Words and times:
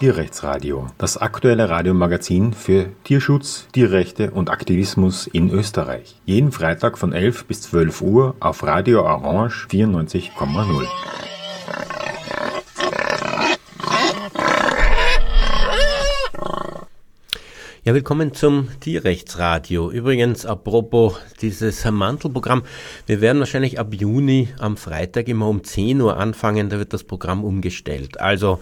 Tierrechtsradio, 0.00 0.86
das 0.96 1.18
aktuelle 1.18 1.68
Radiomagazin 1.68 2.54
für 2.54 2.86
Tierschutz, 3.04 3.68
Tierrechte 3.72 4.30
und 4.30 4.48
Aktivismus 4.48 5.26
in 5.26 5.50
Österreich. 5.50 6.16
Jeden 6.24 6.52
Freitag 6.52 6.96
von 6.96 7.12
11 7.12 7.44
bis 7.44 7.60
12 7.60 8.00
Uhr 8.00 8.34
auf 8.40 8.62
Radio 8.62 9.02
Orange 9.02 9.66
94,0. 9.70 10.86
Ja, 17.82 17.94
willkommen 17.94 18.34
zum 18.34 18.68
Tierrechtsradio. 18.80 19.90
Übrigens, 19.90 20.46
apropos 20.46 21.18
dieses 21.40 21.84
Mantelprogramm, 21.84 22.62
wir 23.06 23.20
werden 23.20 23.38
wahrscheinlich 23.38 23.78
ab 23.78 23.94
Juni 23.94 24.48
am 24.58 24.76
Freitag 24.76 25.28
immer 25.28 25.48
um 25.48 25.64
10 25.64 26.00
Uhr 26.00 26.16
anfangen, 26.18 26.68
da 26.68 26.78
wird 26.78 26.92
das 26.92 27.04
Programm 27.04 27.42
umgestellt. 27.42 28.20
Also 28.20 28.60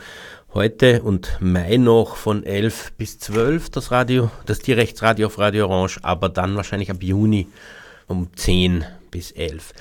heute 0.55 1.03
und 1.03 1.37
Mai 1.41 1.77
noch 1.77 2.17
von 2.17 2.45
11 2.45 2.93
bis 2.97 3.19
12 3.19 3.71
das 3.71 3.91
Radio, 3.91 4.31
das 4.47 4.61
Tierrechtsradio 4.61 5.27
auf 5.27 5.39
Radio 5.39 5.69
Orange, 5.69 5.99
aber 6.03 6.29
dann 6.29 6.57
wahrscheinlich 6.57 6.91
ab 6.91 7.03
Juni 7.03 7.49
um 8.07 8.29
10 8.35 8.85
bis 9.11 9.33
11. 9.33 9.73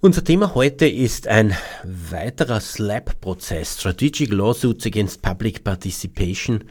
Unser 0.00 0.22
Thema 0.22 0.54
heute 0.54 0.86
ist 0.86 1.26
ein 1.26 1.56
weiterer 1.84 2.60
SLAP-Prozess, 2.60 3.80
Strategic 3.80 4.30
Lawsuits 4.30 4.86
Against 4.86 5.22
Public 5.22 5.64
Participation, 5.64 6.64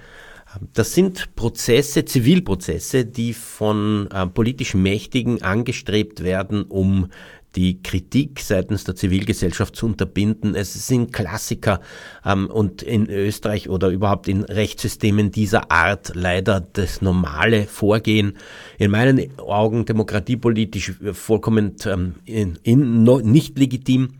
das 0.73 0.93
sind 0.93 1.35
Prozesse, 1.35 2.05
Zivilprozesse, 2.05 3.05
die 3.05 3.33
von 3.33 4.09
äh, 4.11 4.25
politisch 4.27 4.73
Mächtigen 4.73 5.41
angestrebt 5.41 6.23
werden, 6.23 6.63
um 6.63 7.09
die 7.55 7.81
Kritik 7.81 8.39
seitens 8.39 8.83
der 8.83 8.95
Zivilgesellschaft 8.95 9.75
zu 9.75 9.87
unterbinden. 9.87 10.53
Es 10.53 10.87
sind 10.87 11.11
Klassiker 11.11 11.81
ähm, 12.23 12.47
und 12.47 12.83
in 12.83 13.09
Österreich 13.09 13.69
oder 13.69 13.89
überhaupt 13.89 14.27
in 14.27 14.43
Rechtssystemen 14.43 15.31
dieser 15.31 15.71
Art 15.71 16.11
leider 16.13 16.61
das 16.61 17.01
normale 17.01 17.63
Vorgehen. 17.63 18.37
In 18.77 18.91
meinen 18.91 19.39
Augen 19.39 19.85
demokratiepolitisch 19.85 20.93
vollkommen 21.13 21.75
ähm, 21.85 22.15
in, 22.25 22.59
in, 22.63 23.03
no, 23.03 23.19
nicht 23.19 23.57
legitim, 23.57 24.13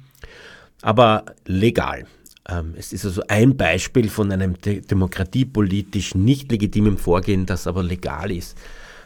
aber 0.82 1.26
legal. 1.46 2.06
Ähm, 2.50 2.74
es 2.78 2.94
ist 2.94 3.06
also 3.06 3.22
ein 3.28 3.58
Beispiel 3.58 4.10
von 4.10 4.32
einem 4.32 4.56
demokratiepolitisch 4.62 6.16
nicht 6.16 6.52
legitimen 6.52 6.98
Vorgehen, 6.98 7.46
das 7.46 7.68
aber 7.68 7.84
legal 7.84 8.32
ist. 8.32 8.58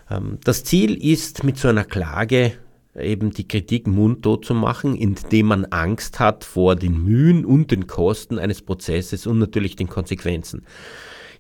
Ähm, 0.10 0.38
das 0.44 0.64
Ziel 0.64 0.96
ist, 1.04 1.44
mit 1.44 1.58
so 1.58 1.68
einer 1.68 1.84
Klage 1.84 2.54
eben 3.00 3.32
die 3.32 3.48
Kritik 3.48 3.88
mundtot 3.88 4.46
zu 4.46 4.54
machen, 4.54 4.96
indem 4.96 5.48
man 5.48 5.66
Angst 5.66 6.20
hat 6.20 6.44
vor 6.44 6.76
den 6.76 7.04
Mühen 7.04 7.46
und 7.46 7.72
den 7.72 7.88
Kosten 7.88 8.40
eines 8.40 8.62
Prozesses 8.62 9.28
und 9.28 9.40
natürlich 9.40 9.76
den 9.76 9.88
Konsequenzen. 9.88 10.64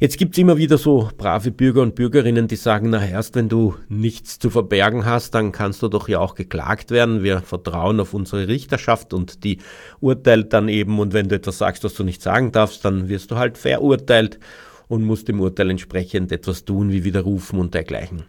Jetzt 0.01 0.17
gibt's 0.17 0.39
immer 0.39 0.57
wieder 0.57 0.79
so 0.79 1.11
brave 1.15 1.51
Bürger 1.51 1.83
und 1.83 1.93
Bürgerinnen, 1.93 2.47
die 2.47 2.55
sagen, 2.55 2.89
na 2.89 3.05
erst 3.05 3.35
wenn 3.35 3.49
du 3.49 3.75
nichts 3.87 4.39
zu 4.39 4.49
verbergen 4.49 5.05
hast, 5.05 5.35
dann 5.35 5.51
kannst 5.51 5.83
du 5.83 5.89
doch 5.89 6.09
ja 6.09 6.17
auch 6.17 6.33
geklagt 6.33 6.89
werden. 6.89 7.21
Wir 7.21 7.41
vertrauen 7.41 7.99
auf 7.99 8.15
unsere 8.15 8.47
Richterschaft 8.47 9.13
und 9.13 9.43
die 9.43 9.59
urteilt 9.99 10.53
dann 10.53 10.69
eben. 10.69 10.97
Und 10.99 11.13
wenn 11.13 11.29
du 11.29 11.35
etwas 11.35 11.59
sagst, 11.59 11.83
was 11.83 11.93
du 11.93 12.03
nicht 12.03 12.23
sagen 12.23 12.51
darfst, 12.51 12.83
dann 12.83 13.09
wirst 13.09 13.29
du 13.29 13.35
halt 13.35 13.59
verurteilt 13.59 14.39
und 14.87 15.05
musst 15.05 15.27
dem 15.27 15.39
Urteil 15.39 15.69
entsprechend 15.69 16.31
etwas 16.31 16.65
tun, 16.65 16.91
wie 16.91 17.03
widerrufen 17.03 17.59
und 17.59 17.75
dergleichen. 17.75 18.23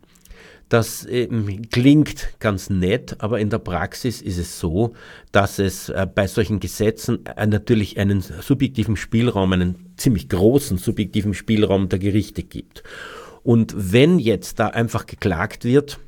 Das 0.69 1.07
ähm, 1.09 1.63
klingt 1.71 2.35
ganz 2.39 2.71
nett, 2.71 3.17
aber 3.19 3.41
in 3.41 3.51
der 3.51 3.59
Praxis 3.59 4.23
ist 4.23 4.39
es 4.39 4.59
so, 4.59 4.95
dass 5.31 5.59
es 5.59 5.91
äh, 5.91 6.07
bei 6.13 6.27
solchen 6.27 6.61
Gesetzen 6.61 7.27
äh, 7.27 7.47
natürlich 7.47 7.99
einen 7.99 8.23
subjektiven 8.23 8.97
Spielraum, 8.97 9.53
einen 9.53 9.93
ziemlich 9.97 10.29
großen 10.29 10.79
subjektiven 10.79 11.35
Spielraum 11.35 11.89
der 11.89 11.99
Gerichte 11.99 12.43
gibt. 12.43 12.83
Und 13.43 13.75
wenn 13.77 14.19
jetzt 14.19 14.61
da 14.61 14.69
einfach 14.69 15.07
geklagt 15.07 15.65
wird, 15.65 15.99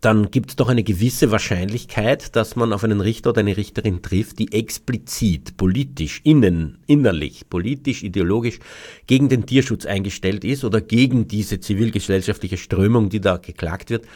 dann 0.00 0.30
gibt 0.30 0.50
es 0.50 0.56
doch 0.56 0.68
eine 0.68 0.84
gewisse 0.84 1.30
Wahrscheinlichkeit, 1.30 2.34
dass 2.36 2.56
man 2.56 2.72
auf 2.72 2.84
einen 2.84 3.00
Richter 3.00 3.30
oder 3.30 3.40
eine 3.40 3.56
Richterin 3.56 4.02
trifft, 4.02 4.38
die 4.38 4.52
explizit 4.52 5.56
politisch, 5.56 6.20
innen, 6.24 6.78
innerlich, 6.86 7.50
politisch, 7.50 8.02
ideologisch 8.02 8.60
gegen 9.06 9.28
den 9.28 9.46
Tierschutz 9.46 9.86
eingestellt 9.86 10.44
ist 10.44 10.64
oder 10.64 10.80
gegen 10.80 11.26
diese 11.26 11.60
zivilgesellschaftliche 11.60 12.56
Strömung, 12.56 13.10
die 13.10 13.20
da 13.20 13.36
geklagt 13.36 13.90
wird 13.90 14.06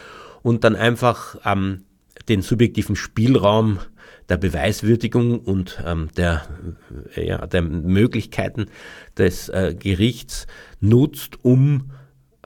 und 0.42 0.64
dann 0.64 0.76
einfach 0.76 1.36
ähm, 1.44 1.82
den 2.28 2.40
subjektiven 2.40 2.96
Spielraum 2.96 3.80
der 4.28 4.36
Beweiswürdigung 4.38 5.40
und 5.40 5.82
ähm, 5.84 6.08
der, 6.16 6.46
äh, 7.16 7.26
ja, 7.26 7.46
der 7.46 7.62
Möglichkeiten 7.62 8.66
des 9.18 9.48
äh, 9.48 9.74
Gerichts 9.78 10.46
nutzt, 10.80 11.38
um 11.42 11.90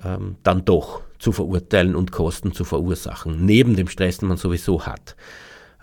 ähm, 0.03 0.37
dann 0.43 0.65
doch 0.65 1.03
zu 1.19 1.33
verurteilen 1.33 1.95
und 1.95 2.13
Kosten 2.13 2.53
zu 2.53 2.65
verursachen, 2.65 3.45
neben 3.45 3.77
dem 3.77 3.89
Stress, 3.89 4.19
den 4.19 4.29
man 4.29 4.37
sowieso 4.37 4.87
hat. 4.87 5.17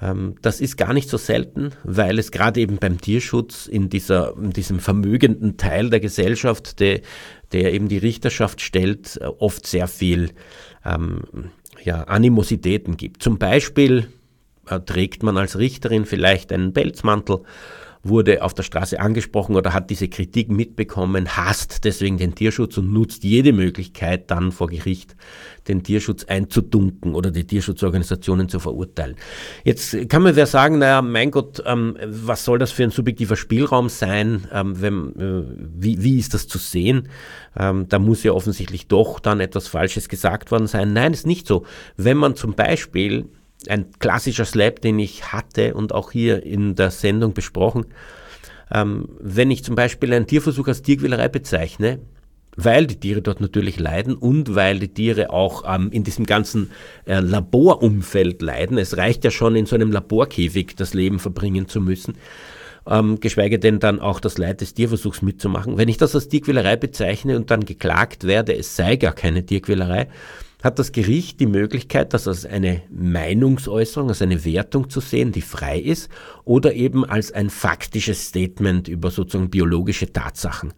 Ähm, 0.01 0.35
das 0.41 0.61
ist 0.61 0.77
gar 0.77 0.93
nicht 0.93 1.09
so 1.09 1.17
selten, 1.17 1.71
weil 1.83 2.19
es 2.19 2.31
gerade 2.31 2.59
eben 2.59 2.77
beim 2.77 2.99
Tierschutz 2.99 3.67
in, 3.67 3.89
dieser, 3.89 4.35
in 4.37 4.51
diesem 4.51 4.79
vermögenden 4.79 5.57
Teil 5.57 5.89
der 5.89 5.99
Gesellschaft, 5.99 6.79
der, 6.79 7.01
der 7.51 7.73
eben 7.73 7.87
die 7.87 7.97
Richterschaft 7.97 8.61
stellt, 8.61 9.17
äh, 9.21 9.25
oft 9.25 9.65
sehr 9.67 9.87
viel 9.87 10.31
ähm, 10.83 11.21
ja, 11.83 12.03
Animositäten 12.03 12.97
gibt. 12.97 13.23
Zum 13.23 13.37
Beispiel 13.37 14.09
äh, 14.69 14.79
trägt 14.79 15.23
man 15.23 15.37
als 15.37 15.57
Richterin 15.57 16.05
vielleicht 16.05 16.51
einen 16.51 16.73
Pelzmantel 16.73 17.41
wurde 18.07 18.43
auf 18.43 18.53
der 18.53 18.63
Straße 18.63 18.99
angesprochen 18.99 19.55
oder 19.55 19.73
hat 19.73 19.89
diese 19.89 20.07
Kritik 20.07 20.49
mitbekommen, 20.49 21.35
hasst 21.35 21.83
deswegen 21.83 22.17
den 22.17 22.35
Tierschutz 22.35 22.77
und 22.77 22.93
nutzt 22.93 23.23
jede 23.23 23.51
Möglichkeit 23.51 24.29
dann 24.29 24.51
vor 24.51 24.67
Gericht 24.67 25.15
den 25.67 25.81
Tierschutz 25.81 26.23
einzudunken 26.25 27.15
oder 27.15 27.31
die 27.31 27.45
Tierschutzorganisationen 27.45 28.47
zu 28.47 28.59
verurteilen. 28.59 29.15
Jetzt 29.63 30.09
kann 30.09 30.21
mir 30.21 30.35
wer 30.35 30.45
sagen, 30.45 30.77
naja, 30.77 31.01
mein 31.01 31.31
Gott, 31.31 31.63
ähm, 31.65 31.97
was 32.05 32.45
soll 32.45 32.59
das 32.59 32.71
für 32.71 32.83
ein 32.83 32.91
subjektiver 32.91 33.35
Spielraum 33.35 33.89
sein? 33.89 34.47
Ähm, 34.53 34.79
wenn, 34.79 35.15
äh, 35.15 35.43
wie, 35.75 36.03
wie 36.03 36.19
ist 36.19 36.35
das 36.35 36.47
zu 36.47 36.59
sehen? 36.59 37.09
Ähm, 37.57 37.87
da 37.89 37.97
muss 37.97 38.23
ja 38.23 38.33
offensichtlich 38.33 38.87
doch 38.87 39.19
dann 39.19 39.39
etwas 39.39 39.67
Falsches 39.67 40.09
gesagt 40.09 40.51
worden 40.51 40.67
sein. 40.67 40.93
Nein, 40.93 41.13
ist 41.13 41.25
nicht 41.25 41.47
so. 41.47 41.65
Wenn 41.97 42.17
man 42.17 42.35
zum 42.35 42.53
Beispiel 42.53 43.25
ein 43.69 43.87
klassischer 43.99 44.45
Slap, 44.45 44.81
den 44.81 44.99
ich 44.99 45.31
hatte 45.31 45.73
und 45.73 45.93
auch 45.93 46.11
hier 46.11 46.43
in 46.43 46.75
der 46.75 46.91
Sendung 46.91 47.33
besprochen. 47.33 47.85
Ähm, 48.71 49.09
wenn 49.19 49.51
ich 49.51 49.63
zum 49.63 49.75
Beispiel 49.75 50.13
einen 50.13 50.27
Tierversuch 50.27 50.67
als 50.67 50.81
Tierquälerei 50.81 51.27
bezeichne, 51.27 51.99
weil 52.55 52.87
die 52.87 52.99
Tiere 52.99 53.21
dort 53.21 53.41
natürlich 53.41 53.79
leiden 53.79 54.15
und 54.15 54.55
weil 54.55 54.79
die 54.79 54.93
Tiere 54.93 55.29
auch 55.29 55.63
ähm, 55.67 55.89
in 55.91 56.03
diesem 56.03 56.25
ganzen 56.25 56.71
äh, 57.05 57.19
Laborumfeld 57.19 58.41
leiden. 58.41 58.77
Es 58.77 58.97
reicht 58.97 59.23
ja 59.23 59.31
schon, 59.31 59.55
in 59.55 59.65
so 59.65 59.75
einem 59.75 59.91
Laborkäfig 59.91 60.75
das 60.75 60.93
Leben 60.93 61.19
verbringen 61.19 61.67
zu 61.67 61.81
müssen, 61.81 62.15
ähm, 62.87 63.19
geschweige 63.19 63.59
denn 63.59 63.79
dann 63.79 63.99
auch 63.99 64.19
das 64.19 64.37
Leid 64.37 64.61
des 64.61 64.73
Tierversuchs 64.73 65.21
mitzumachen. 65.21 65.77
Wenn 65.77 65.89
ich 65.89 65.97
das 65.97 66.15
als 66.15 66.29
Tierquälerei 66.29 66.77
bezeichne 66.77 67.35
und 67.35 67.51
dann 67.51 67.65
geklagt 67.65 68.23
werde, 68.23 68.55
es 68.55 68.75
sei 68.75 68.95
gar 68.95 69.13
keine 69.13 69.45
Tierquälerei, 69.45 70.07
hat 70.65 70.79
das 70.79 70.91
Gericht 70.91 71.39
die 71.39 71.45
Möglichkeit, 71.45 72.13
das 72.15 72.27
als 72.27 72.43
eine 72.43 72.81
Meinungsäußerung, 72.89 74.09
als 74.09 74.23
eine 74.23 74.43
Wertung 74.45 74.89
zu 74.89 74.99
sehen, 74.99 75.31
die 75.31 75.41
frei 75.41 75.79
ist, 75.79 76.09
oder 76.43 76.73
eben 76.73 77.05
als 77.05 77.31
ein 77.31 77.51
faktisches 77.51 78.29
Statement 78.29 78.87
über 78.87 79.11
sozusagen 79.11 79.51
biologische 79.51 80.11
Tatsachen. 80.11 80.73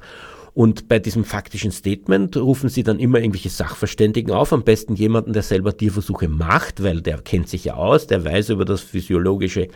Und 0.53 0.90
bei 0.90 1.00
diesem 1.00 1.24
faktischen 1.24 1.72
Statement 1.72 2.36
rufen 2.36 2.68
sie 2.68 2.84
dann 2.84 3.00
immer 3.00 3.20
irgendwelche 3.20 3.50
Sachverständigen 3.50 4.34
auf, 4.34 4.52
am 4.52 4.64
besten 4.64 4.96
jemanden, 4.96 5.31
der 5.31 5.44
selber 5.44 5.78
Tierversuche 5.78 6.28
macht, 6.28 6.84
weil 6.84 7.00
der 7.00 7.19
kennt 7.19 7.48
sich 7.48 7.64
ja 7.64 7.75
aus, 7.75 8.08
der 8.08 8.25
weiß 8.25 8.50
über 8.50 8.66
das 8.66 8.81
physiologische, 8.81 9.69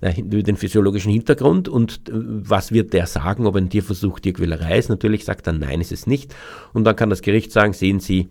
äh, 0.00 0.20
über 0.20 0.42
den 0.44 0.56
physiologischen 0.56 1.10
Hintergrund 1.10 1.68
und 1.68 2.08
äh, 2.08 2.12
was 2.12 2.70
wird 2.70 2.92
der 2.92 3.06
sagen, 3.06 3.46
ob 3.46 3.56
ein 3.56 3.70
Tierversuch 3.70 4.20
Tierquälerei 4.20 4.78
ist. 4.78 4.90
Natürlich 4.90 5.24
sagt 5.24 5.48
er, 5.48 5.54
nein, 5.54 5.80
ist 5.80 5.90
es 5.90 6.06
nicht. 6.06 6.36
Und 6.72 6.84
dann 6.84 6.94
kann 6.94 7.10
das 7.10 7.22
Gericht 7.22 7.50
sagen, 7.50 7.72
sehen 7.72 7.98
Sie, 7.98 8.28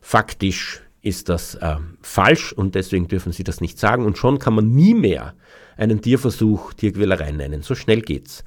Faktisch 0.00 0.82
ist 1.02 1.28
das 1.28 1.54
äh, 1.54 1.76
falsch 2.02 2.52
und 2.52 2.74
deswegen 2.74 3.08
dürfen 3.08 3.32
Sie 3.32 3.44
das 3.44 3.60
nicht 3.60 3.78
sagen. 3.78 4.04
Und 4.04 4.18
schon 4.18 4.38
kann 4.38 4.54
man 4.54 4.70
nie 4.70 4.94
mehr 4.94 5.34
einen 5.76 6.02
Tierversuch 6.02 6.74
Tierquälerei 6.74 7.32
nennen. 7.32 7.62
So 7.62 7.74
schnell 7.74 8.02
geht's. 8.02 8.44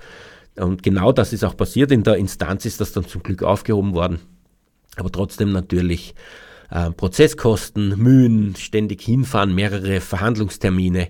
Und 0.56 0.84
genau 0.84 1.12
das 1.12 1.34
ist 1.34 1.44
auch 1.44 1.58
passiert. 1.58 1.92
In 1.92 2.04
der 2.04 2.18
Instanz 2.18 2.66
ist 2.66 2.80
das 2.80 2.92
dann 2.92 3.08
zum 3.08 3.24
Glück 3.24 3.42
aufgehoben 3.42 3.94
worden. 3.94 4.20
Aber 4.98 5.12
trotzdem 5.12 5.52
natürlich 5.52 6.14
äh, 6.70 6.92
Prozesskosten, 6.92 7.98
Mühen, 7.98 8.56
ständig 8.56 9.02
hinfahren, 9.02 9.56
mehrere 9.56 10.00
Verhandlungstermine 10.00 11.10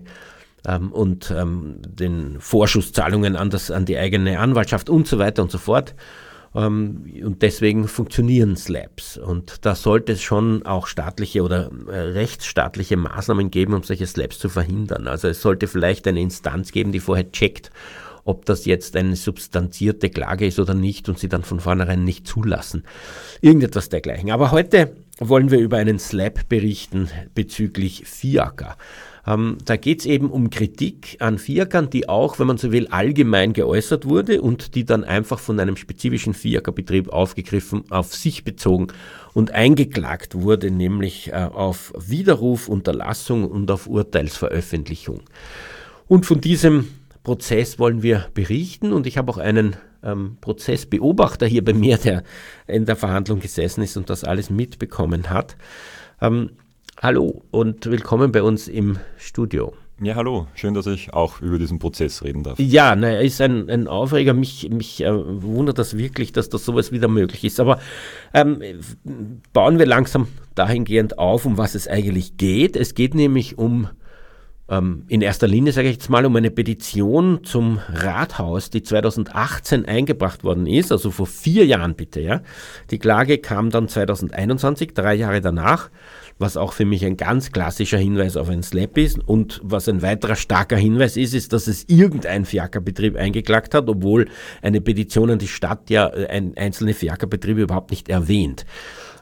ähm, 0.66 0.92
und 0.94 1.32
ähm, 1.32 1.82
den 1.86 2.40
Vorschusszahlungen 2.40 3.36
an, 3.36 3.50
das, 3.50 3.70
an 3.70 3.86
die 3.86 3.98
eigene 3.98 4.40
Anwaltschaft 4.40 4.90
und 4.90 5.08
so 5.08 5.20
weiter 5.20 5.42
und 5.42 5.52
so 5.52 5.58
fort. 5.58 5.96
Ähm, 6.56 7.06
und 7.24 7.42
deswegen 7.42 7.88
funktionieren 7.88 8.56
Slabs. 8.56 9.18
Und 9.18 9.66
da 9.66 9.76
sollte 9.76 10.14
es 10.14 10.22
schon 10.22 10.66
auch 10.66 10.88
staatliche 10.88 11.44
oder 11.44 11.72
äh, 11.88 12.00
rechtsstaatliche 12.00 12.98
Maßnahmen 12.98 13.52
geben, 13.52 13.74
um 13.74 13.84
solche 13.84 14.08
Slabs 14.08 14.40
zu 14.40 14.50
verhindern. 14.50 15.08
Also 15.08 15.28
es 15.28 15.42
sollte 15.42 15.68
vielleicht 15.68 16.08
eine 16.08 16.22
Instanz 16.22 16.72
geben, 16.72 16.92
die 16.92 17.00
vorher 17.00 17.32
checkt, 17.32 17.72
ob 18.26 18.46
das 18.46 18.66
jetzt 18.66 18.96
eine 18.96 19.16
substanzierte 19.16 20.10
Klage 20.10 20.48
ist 20.48 20.60
oder 20.60 20.74
nicht 20.74 21.10
und 21.10 21.20
sie 21.20 21.28
dann 21.28 21.44
von 21.44 21.60
vornherein 21.60 22.04
nicht 22.04 22.28
zulassen. 22.28 22.84
Irgendetwas 23.42 23.90
dergleichen. 23.90 24.32
Aber 24.32 24.52
heute 24.52 24.96
wollen 25.20 25.52
wir 25.52 25.60
über 25.60 25.78
einen 25.78 26.00
Slap 26.00 26.48
berichten 26.48 27.10
bezüglich 27.36 28.04
FIACA. 28.06 28.78
Ähm, 29.26 29.58
da 29.64 29.78
geht 29.78 30.02
es 30.02 30.06
eben 30.06 30.30
um 30.30 30.50
Kritik 30.50 31.18
an 31.20 31.38
FIACern, 31.38 31.90
die 31.90 32.10
auch, 32.10 32.40
wenn 32.40 32.48
man 32.48 32.58
so 32.58 32.72
will, 32.72 32.88
allgemein 32.88 33.54
geäußert 33.54 34.06
wurde 34.06 34.42
und 34.42 34.76
die 34.76 34.86
dann 34.86 35.04
einfach 35.04 35.40
von 35.40 35.60
einem 35.60 35.78
spezifischen 35.78 36.34
FIACA-Betrieb 36.34 37.10
aufgegriffen, 37.10 37.86
auf 37.90 38.14
sich 38.14 38.44
bezogen 38.44 38.88
und 39.34 39.52
eingeklagt 39.52 40.36
wurde, 40.36 40.72
nämlich 40.72 41.32
äh, 41.32 41.36
auf 41.36 41.94
Widerruf, 41.98 42.68
Unterlassung 42.68 43.50
und 43.50 43.72
auf 43.72 43.88
Urteilsveröffentlichung. 43.88 45.22
Und 46.08 46.26
von 46.26 46.42
diesem 46.42 46.90
Prozess 47.24 47.80
wollen 47.80 48.04
wir 48.04 48.28
berichten 48.34 48.92
und 48.92 49.08
ich 49.08 49.18
habe 49.18 49.32
auch 49.32 49.38
einen 49.38 49.78
ähm, 50.04 50.38
Prozessbeobachter 50.42 51.48
hier 51.48 51.64
bei 51.64 51.74
mir, 51.74 51.98
der 51.98 52.24
in 52.68 52.86
der 52.86 52.98
Verhandlung 52.98 53.40
gesessen 53.40 53.82
ist 53.84 53.96
und 53.96 54.10
das 54.10 54.26
alles 54.26 54.50
mitbekommen 54.50 55.30
hat. 55.30 55.56
Ähm, 56.22 56.52
hallo 57.04 57.44
und 57.52 57.86
willkommen 57.86 58.32
bei 58.32 58.42
uns 58.42 58.70
im 58.70 58.98
Studio. 59.18 59.74
Ja, 60.02 60.16
hallo. 60.16 60.48
Schön, 60.56 60.74
dass 60.74 60.88
ich 60.88 61.14
auch 61.14 61.42
über 61.42 61.60
diesen 61.60 61.78
Prozess 61.78 62.24
reden 62.24 62.44
darf. 62.44 62.58
Ja, 62.60 62.96
na, 62.96 63.10
er 63.10 63.22
ist 63.22 63.42
ein, 63.42 63.70
ein 63.70 63.90
Aufreger. 63.90 64.34
Mich, 64.34 64.70
mich 64.70 65.04
äh, 65.04 65.12
wundert 65.12 65.80
das 65.80 65.98
wirklich, 65.98 66.32
dass 66.32 66.48
das 66.48 66.64
sowas 66.64 66.94
wieder 66.94 67.10
möglich 67.10 67.44
ist. 67.44 67.60
Aber 67.60 67.80
ähm, 68.34 68.62
bauen 69.52 69.80
wir 69.80 69.86
langsam 69.86 70.30
dahingehend 70.56 71.20
auf, 71.20 71.46
um 71.46 71.58
was 71.58 71.76
es 71.76 71.90
eigentlich 71.90 72.38
geht. 72.38 72.78
Es 72.78 72.96
geht 72.96 73.16
nämlich 73.16 73.58
um 73.58 73.90
ähm, 74.70 75.04
in 75.10 75.22
erster 75.22 75.48
Linie, 75.48 75.74
sage 75.74 75.90
ich 75.90 75.96
jetzt 75.96 76.10
mal, 76.10 76.26
um 76.26 76.36
eine 76.38 76.52
Petition 76.52 77.44
zum 77.44 77.80
Rathaus, 77.90 78.70
die 78.70 78.82
2018 78.82 79.86
eingebracht 79.86 80.46
worden 80.46 80.68
ist, 80.68 80.92
also 80.92 81.12
vor 81.12 81.28
vier 81.28 81.66
Jahren 81.66 81.96
bitte. 81.96 82.22
Ja. 82.22 82.42
Die 82.92 83.00
Klage 83.00 83.40
kam 83.40 83.72
dann 83.72 83.90
2021, 83.90 84.94
drei 84.94 85.16
Jahre 85.16 85.42
danach, 85.42 85.90
was 86.40 86.58
auch 86.58 86.74
für 86.74 86.86
mich 86.86 87.06
ein 87.06 87.18
ganz 87.18 87.52
klassischer 87.52 87.98
Hinweis 87.98 88.38
auf 88.38 88.50
ein 88.50 88.64
Slap 88.64 88.98
ist. 88.98 89.20
Und 89.20 89.60
was 89.64 89.88
ein 89.88 90.02
weiterer 90.02 90.36
starker 90.36 90.78
Hinweis 90.78 91.18
ist, 91.18 91.34
ist, 91.34 91.54
dass 91.54 91.68
es 91.68 91.86
irgendein 91.88 92.46
Fiakerbetrieb 92.46 93.16
eingeklagt 93.16 93.74
hat, 93.74 93.88
obwohl 93.90 94.28
eine 94.62 94.82
Petition 94.82 95.30
an 95.30 95.40
die 95.40 95.48
Stadt 95.48 95.90
ja 95.90 96.08
äh, 96.08 96.28
ein, 96.28 96.58
einzelne 96.58 96.94
Fiakerbetriebe 96.94 97.62
überhaupt 97.62 97.92
nicht 97.92 98.10
erwähnt. 98.10 98.66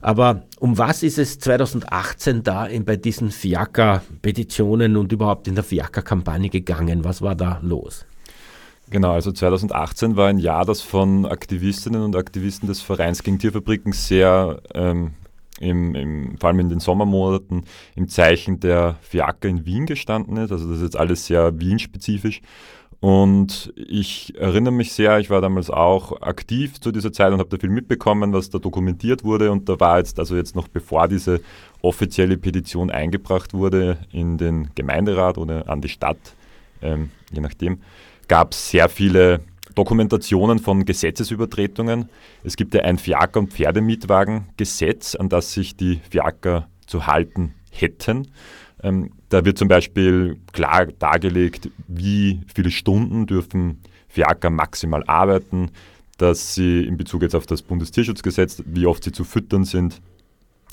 Aber 0.02 0.44
um 0.60 0.78
was 0.78 1.04
ist 1.04 1.20
es 1.20 1.38
2018 1.40 2.44
da 2.44 2.66
in, 2.66 2.86
bei 2.86 2.96
diesen 2.96 3.30
Fiaker-Petitionen 3.30 4.98
und 4.98 5.12
überhaupt 5.12 5.48
in 5.48 5.56
der 5.56 5.64
Fiaker-Kampagne 5.64 6.50
gegangen? 6.50 7.04
Was 7.04 7.22
war 7.22 7.36
da 7.36 7.60
los? 7.62 8.06
Genau, 8.90 9.14
also 9.14 9.32
2018 9.32 10.18
war 10.18 10.28
ein 10.28 10.38
Jahr, 10.38 10.66
das 10.66 10.82
von 10.82 11.26
Aktivistinnen 11.26 12.02
und 12.02 12.16
Aktivisten 12.16 12.68
des 12.68 12.82
Vereins 12.82 13.24
gegen 13.24 13.40
Tierfabriken 13.40 13.94
sehr, 13.94 14.62
ähm, 14.74 15.12
im, 15.60 15.96
im, 15.96 16.38
vor 16.38 16.50
allem 16.50 16.60
in 16.60 16.70
den 16.70 16.80
Sommermonaten, 16.80 17.64
im 17.96 18.08
Zeichen 18.08 18.60
der 18.60 18.96
Fiaker 19.02 19.50
in 19.50 19.66
Wien 19.66 19.86
gestanden 19.86 20.38
ist. 20.38 20.52
Also 20.52 20.68
das 20.68 20.78
ist 20.78 20.84
jetzt 20.84 20.98
alles 20.98 21.26
sehr 21.26 21.60
Wien-spezifisch. 21.60 22.42
Und 23.00 23.74
ich 23.76 24.36
erinnere 24.38 24.74
mich 24.74 24.94
sehr, 24.94 25.18
ich 25.18 25.32
war 25.32 25.42
damals 25.42 25.72
auch 25.72 26.22
aktiv 26.22 26.80
zu 26.80 26.92
dieser 26.92 27.12
Zeit 27.12 27.34
und 27.34 27.40
habe 27.40 27.50
da 27.50 27.58
viel 27.58 27.72
mitbekommen, 27.72 28.32
was 28.32 28.52
da 28.52 28.60
dokumentiert 28.60 29.24
wurde. 29.24 29.52
Und 29.52 29.68
da 29.68 29.80
war 29.80 29.98
jetzt, 29.98 30.20
also 30.20 30.36
jetzt 30.36 30.56
noch 30.56 30.68
bevor 30.68 31.08
diese 31.08 31.42
offizielle 31.82 32.38
Petition 32.38 32.92
eingebracht 32.92 33.56
wurde 33.56 33.98
in 34.12 34.38
den 34.38 34.70
Gemeinderat 34.76 35.40
oder 35.40 35.68
an 35.68 35.82
die 35.82 35.90
Stadt, 35.90 36.36
ähm, 36.84 37.10
je 37.32 37.42
nachdem, 37.42 37.80
gab 38.28 38.52
es 38.52 38.70
sehr 38.70 38.88
viele 38.88 39.42
Dokumentationen 39.76 40.60
von 40.60 40.86
Gesetzesübertretungen. 40.86 42.10
Es 42.44 42.56
gibt 42.56 42.74
ja 42.74 42.82
ein 42.82 42.98
Fiaker- 42.98 43.40
und 43.40 43.54
Pferdemietwagengesetz, 43.54 45.16
an 45.16 45.30
das 45.30 45.54
sich 45.54 45.76
die 45.76 46.02
Fiaker 46.10 46.68
zu 46.86 47.08
halten 47.08 47.54
hätten. 47.72 48.28
Ähm, 48.84 49.12
da 49.30 49.46
wird 49.46 49.58
zum 49.58 49.68
Beispiel 49.68 50.38
klar 50.52 50.88
dargelegt, 50.88 51.70
wie 51.88 52.42
viele 52.54 52.72
Stunden 52.72 53.28
dürfen 53.28 53.82
Fiaker 54.08 54.50
maximal 54.50 55.04
arbeiten, 55.08 55.72
dass 56.18 56.54
sie 56.54 56.84
in 56.84 56.98
Bezug 56.98 57.22
jetzt 57.22 57.36
auf 57.36 57.46
das 57.46 57.62
Bundestierschutzgesetz, 57.62 58.62
wie 58.66 58.86
oft 58.86 59.04
sie 59.04 59.12
zu 59.12 59.24
füttern 59.24 59.64
sind, 59.64 60.02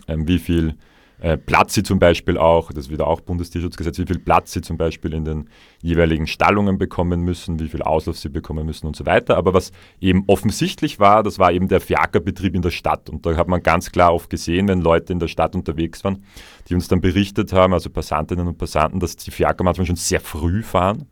ähm, 0.09 0.27
wie 0.27 0.39
viel 0.39 0.75
äh, 1.21 1.37
Platz 1.37 1.75
sie 1.75 1.83
zum 1.83 1.99
Beispiel 1.99 2.39
auch, 2.39 2.73
das 2.73 2.87
ist 2.87 2.91
wieder 2.91 3.07
auch 3.07 3.21
Bundestierschutzgesetz, 3.21 3.99
wie 3.99 4.07
viel 4.07 4.19
Platz 4.19 4.53
sie 4.53 4.61
zum 4.61 4.77
Beispiel 4.77 5.15
in 5.15 5.25
den 5.25 5.49
jeweiligen 5.83 6.27
Stallungen 6.27 6.79
bekommen 6.79 7.21
müssen, 7.23 7.59
wie 7.59 7.69
viel 7.69 7.83
Auslauf 7.83 8.19
sie 8.19 8.29
bekommen 8.29 8.67
müssen 8.67 8.87
und 8.87 8.95
so 8.95 9.05
weiter. 9.05 9.37
Aber 9.37 9.55
was 9.55 9.73
eben 10.01 10.25
offensichtlich 10.27 11.01
war, 11.01 11.23
das 11.23 11.39
war 11.39 11.53
eben 11.53 11.69
der 11.69 11.81
Fiakerbetrieb 11.81 12.55
in 12.55 12.63
der 12.63 12.71
Stadt. 12.71 13.11
Und 13.11 13.27
da 13.27 13.37
hat 13.37 13.49
man 13.49 13.63
ganz 13.63 13.91
klar 13.91 14.15
oft 14.15 14.31
gesehen, 14.31 14.69
wenn 14.69 14.81
Leute 14.81 15.13
in 15.13 15.19
der 15.19 15.29
Stadt 15.29 15.55
unterwegs 15.57 16.05
waren, 16.05 16.25
die 16.69 16.75
uns 16.75 16.89
dann 16.89 17.01
berichtet 17.01 17.53
haben, 17.53 17.73
also 17.73 17.91
Passantinnen 17.91 18.47
und 18.47 18.59
Passanten, 18.59 19.01
dass 19.01 19.17
die 19.17 19.31
Fiaker 19.31 19.65
manchmal 19.65 19.87
schon 19.87 19.97
sehr 19.97 20.21
früh 20.21 20.63
fahren 20.63 21.07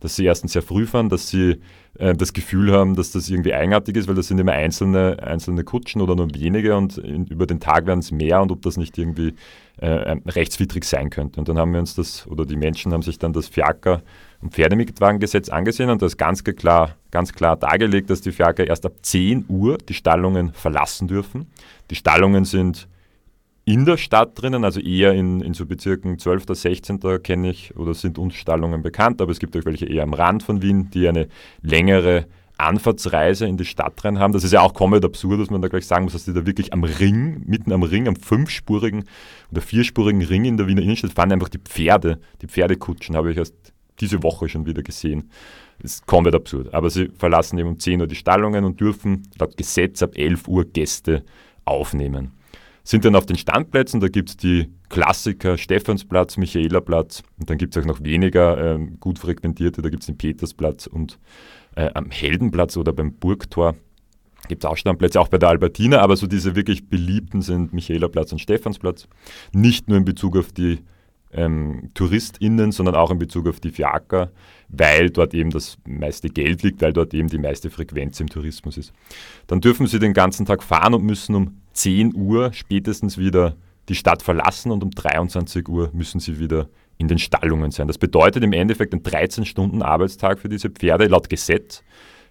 dass 0.00 0.16
sie 0.16 0.24
erstens 0.24 0.52
sehr 0.52 0.62
früh 0.62 0.86
fahren, 0.86 1.08
dass 1.08 1.28
sie 1.28 1.60
äh, 1.98 2.14
das 2.14 2.32
Gefühl 2.32 2.72
haben, 2.72 2.96
dass 2.96 3.12
das 3.12 3.28
irgendwie 3.28 3.54
eigenartig 3.54 3.96
ist, 3.96 4.08
weil 4.08 4.14
das 4.14 4.28
sind 4.28 4.38
immer 4.38 4.52
einzelne, 4.52 5.22
einzelne 5.22 5.64
Kutschen 5.64 6.00
oder 6.00 6.16
nur 6.16 6.34
wenige 6.34 6.76
und 6.76 6.98
in, 6.98 7.26
über 7.26 7.46
den 7.46 7.60
Tag 7.60 7.86
werden 7.86 8.00
es 8.00 8.10
mehr 8.10 8.40
und 8.40 8.50
ob 8.50 8.62
das 8.62 8.76
nicht 8.76 8.98
irgendwie 8.98 9.34
äh, 9.76 9.86
rechtswidrig 10.26 10.84
sein 10.84 11.10
könnte. 11.10 11.38
Und 11.40 11.48
dann 11.48 11.58
haben 11.58 11.72
wir 11.72 11.80
uns 11.80 11.94
das, 11.94 12.26
oder 12.26 12.44
die 12.44 12.56
Menschen 12.56 12.92
haben 12.92 13.02
sich 13.02 13.18
dann 13.18 13.32
das 13.32 13.48
Fiaker- 13.48 14.02
und 14.40 14.54
Pferdemietwagengesetz 14.54 15.48
angesehen 15.48 15.90
und 15.90 16.02
das 16.02 16.16
ganz 16.16 16.44
klar, 16.44 16.96
ganz 17.10 17.32
klar 17.32 17.56
dargelegt, 17.56 18.10
dass 18.10 18.20
die 18.20 18.32
Fiaker 18.32 18.66
erst 18.66 18.86
ab 18.86 18.94
10 19.02 19.44
Uhr 19.48 19.78
die 19.78 19.94
Stallungen 19.94 20.52
verlassen 20.52 21.08
dürfen. 21.08 21.50
Die 21.90 21.94
Stallungen 21.94 22.44
sind 22.44 22.88
in 23.70 23.84
der 23.84 23.98
Stadt 23.98 24.32
drinnen, 24.34 24.64
also 24.64 24.80
eher 24.80 25.12
in, 25.12 25.40
in 25.40 25.54
so 25.54 25.64
Bezirken 25.64 26.18
12., 26.18 26.44
16. 26.48 27.00
kenne 27.22 27.50
ich 27.50 27.76
oder 27.76 27.94
sind 27.94 28.18
uns 28.18 28.34
Stallungen 28.34 28.82
bekannt, 28.82 29.22
aber 29.22 29.30
es 29.30 29.38
gibt 29.38 29.56
auch 29.56 29.64
welche 29.64 29.86
eher 29.86 30.02
am 30.02 30.12
Rand 30.12 30.42
von 30.42 30.60
Wien, 30.60 30.90
die 30.90 31.06
eine 31.06 31.28
längere 31.62 32.26
Anfahrtsreise 32.58 33.46
in 33.46 33.56
die 33.56 33.64
Stadt 33.64 34.04
rein 34.04 34.18
haben. 34.18 34.32
Das 34.32 34.42
ist 34.42 34.52
ja 34.52 34.60
auch 34.60 34.74
komplett 34.74 35.04
absurd, 35.04 35.40
dass 35.40 35.50
man 35.50 35.62
da 35.62 35.68
gleich 35.68 35.86
sagen 35.86 36.02
muss, 36.02 36.14
dass 36.14 36.24
die 36.24 36.32
da 36.32 36.44
wirklich 36.46 36.72
am 36.72 36.82
Ring, 36.82 37.44
mitten 37.46 37.70
am 37.70 37.84
Ring, 37.84 38.08
am 38.08 38.16
fünfspurigen 38.16 39.04
oder 39.52 39.60
vierspurigen 39.60 40.22
Ring 40.22 40.46
in 40.46 40.56
der 40.56 40.66
Wiener 40.66 40.82
Innenstadt 40.82 41.12
fahren 41.12 41.30
einfach 41.30 41.48
die 41.48 41.58
Pferde, 41.58 42.18
die 42.42 42.48
Pferdekutschen 42.48 43.14
habe 43.14 43.30
ich 43.30 43.36
erst 43.36 43.54
diese 44.00 44.24
Woche 44.24 44.48
schon 44.48 44.66
wieder 44.66 44.82
gesehen. 44.82 45.30
Das 45.80 45.92
ist 45.92 46.06
komplett 46.08 46.34
absurd. 46.34 46.74
Aber 46.74 46.90
sie 46.90 47.08
verlassen 47.16 47.56
eben 47.56 47.68
um 47.68 47.78
10 47.78 48.00
Uhr 48.00 48.08
die 48.08 48.16
Stallungen 48.16 48.64
und 48.64 48.80
dürfen 48.80 49.28
laut 49.38 49.56
Gesetz 49.56 50.02
ab 50.02 50.10
11 50.16 50.48
Uhr 50.48 50.64
Gäste 50.64 51.22
aufnehmen 51.64 52.32
sind 52.84 53.04
dann 53.04 53.14
auf 53.14 53.26
den 53.26 53.36
Standplätzen, 53.36 54.00
da 54.00 54.08
gibt 54.08 54.30
es 54.30 54.36
die 54.36 54.70
Klassiker 54.88 55.58
Stephansplatz, 55.58 56.36
Michaelerplatz 56.36 57.22
und 57.38 57.50
dann 57.50 57.58
gibt 57.58 57.76
es 57.76 57.82
auch 57.82 57.86
noch 57.86 58.02
weniger 58.02 58.76
äh, 58.76 58.78
gut 58.98 59.18
frequentierte, 59.18 59.82
da 59.82 59.88
gibt 59.88 60.02
es 60.02 60.06
den 60.06 60.18
Petersplatz 60.18 60.86
und 60.86 61.18
äh, 61.76 61.90
am 61.94 62.10
Heldenplatz 62.10 62.76
oder 62.76 62.92
beim 62.92 63.14
Burgtor 63.14 63.74
gibt 64.48 64.64
es 64.64 64.70
auch 64.70 64.76
Standplätze, 64.76 65.20
auch 65.20 65.28
bei 65.28 65.38
der 65.38 65.50
Albertina, 65.50 66.00
aber 66.00 66.16
so 66.16 66.26
diese 66.26 66.56
wirklich 66.56 66.88
beliebten 66.88 67.42
sind 67.42 67.72
Michaelerplatz 67.72 68.32
und 68.32 68.40
Stephansplatz. 68.40 69.06
Nicht 69.52 69.88
nur 69.88 69.98
in 69.98 70.04
Bezug 70.04 70.36
auf 70.36 70.50
die 70.50 70.80
ähm, 71.32 71.90
TouristInnen, 71.94 72.72
sondern 72.72 72.94
auch 72.94 73.10
in 73.10 73.18
Bezug 73.18 73.48
auf 73.48 73.60
die 73.60 73.70
Fiaker, 73.70 74.30
weil 74.68 75.10
dort 75.10 75.34
eben 75.34 75.50
das 75.50 75.78
meiste 75.86 76.28
Geld 76.28 76.62
liegt, 76.62 76.82
weil 76.82 76.92
dort 76.92 77.14
eben 77.14 77.28
die 77.28 77.38
meiste 77.38 77.70
Frequenz 77.70 78.18
im 78.20 78.28
Tourismus 78.28 78.76
ist. 78.76 78.92
Dann 79.46 79.60
dürfen 79.60 79.86
sie 79.86 79.98
den 79.98 80.14
ganzen 80.14 80.46
Tag 80.46 80.62
fahren 80.62 80.94
und 80.94 81.04
müssen 81.04 81.34
um 81.34 81.59
10 81.72 82.14
Uhr 82.14 82.52
spätestens 82.52 83.18
wieder 83.18 83.56
die 83.88 83.94
Stadt 83.94 84.22
verlassen 84.22 84.70
und 84.70 84.82
um 84.82 84.90
23 84.90 85.68
Uhr 85.68 85.90
müssen 85.92 86.20
sie 86.20 86.38
wieder 86.38 86.68
in 86.96 87.08
den 87.08 87.18
Stallungen 87.18 87.70
sein. 87.70 87.88
Das 87.88 87.98
bedeutet 87.98 88.44
im 88.44 88.52
Endeffekt 88.52 88.92
einen 88.92 89.02
13-Stunden-Arbeitstag 89.02 90.38
für 90.38 90.48
diese 90.48 90.70
Pferde 90.70 91.06
laut 91.06 91.28
Gesetz 91.28 91.82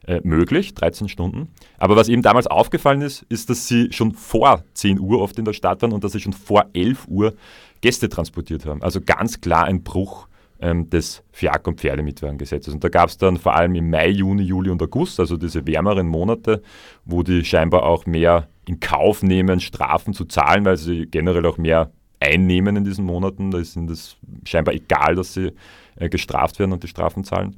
äh, 0.06 0.22
möglich, 0.24 0.74
13 0.76 1.10
Stunden. 1.10 1.50
Aber 1.78 1.96
was 1.96 2.08
eben 2.08 2.22
damals 2.22 2.48
aufgefallen 2.48 3.02
ist, 3.02 3.24
ist, 3.30 3.50
dass 3.50 3.68
sie 3.68 3.92
schon 3.92 4.14
vor 4.14 4.64
10 4.74 5.00
Uhr 5.00 5.20
oft 5.22 5.38
in 5.38 5.46
der 5.46 5.54
Stadt 5.54 5.82
waren 5.82 5.92
und 5.92 6.04
dass 6.04 6.14
sie 6.14 6.22
schon 6.22 6.34
vor 6.34 6.68
11 6.74 7.08
Uhr 7.10 7.34
Gäste 7.82 8.08
transportiert 8.08 8.66
haben. 8.66 8.82
Also 8.82 9.02
ganz 9.02 9.42
klar 9.42 9.66
ein 9.66 9.84
Bruch 9.84 10.29
ähm, 10.62 10.90
des 10.90 11.24
Fiak- 11.32 11.68
und 11.68 11.80
Pferdemietwagengesetzes. 11.80 12.74
Und 12.74 12.84
da 12.84 12.90
gab 12.90 13.10
es 13.10 13.18
dann 13.18 13.38
vor 13.38 13.56
allem 13.56 13.76
im 13.76 13.90
Mai, 13.90 14.10
Juni, 14.10 14.44
Juli 14.44 14.70
und 14.70 14.82
August, 14.82 15.20
also 15.20 15.38
diese 15.38 15.66
wärmeren 15.66 16.08
Monate, 16.08 16.62
wo 17.06 17.24
die 17.24 17.44
scheinbar 17.44 17.84
auch 17.84 18.06
mehr 18.06 18.48
in 18.68 18.80
Kauf 18.80 19.24
nehmen, 19.24 19.60
Strafen 19.60 20.14
zu 20.14 20.26
zahlen, 20.26 20.66
weil 20.66 20.78
sie 20.78 21.06
generell 21.06 21.46
auch 21.46 21.58
mehr 21.58 21.92
einnehmen 22.20 22.76
in 22.76 22.84
diesen 22.84 23.06
Monaten. 23.06 23.52
Da 23.52 23.60
ist 23.60 23.76
ihnen 23.76 23.88
das 23.88 24.18
scheinbar 24.44 24.74
egal, 24.74 25.16
dass 25.16 25.34
sie 25.34 25.54
äh, 25.96 26.10
gestraft 26.10 26.60
werden 26.60 26.74
und 26.74 26.84
die 26.84 26.88
Strafen 26.88 27.24
zahlen. 27.24 27.56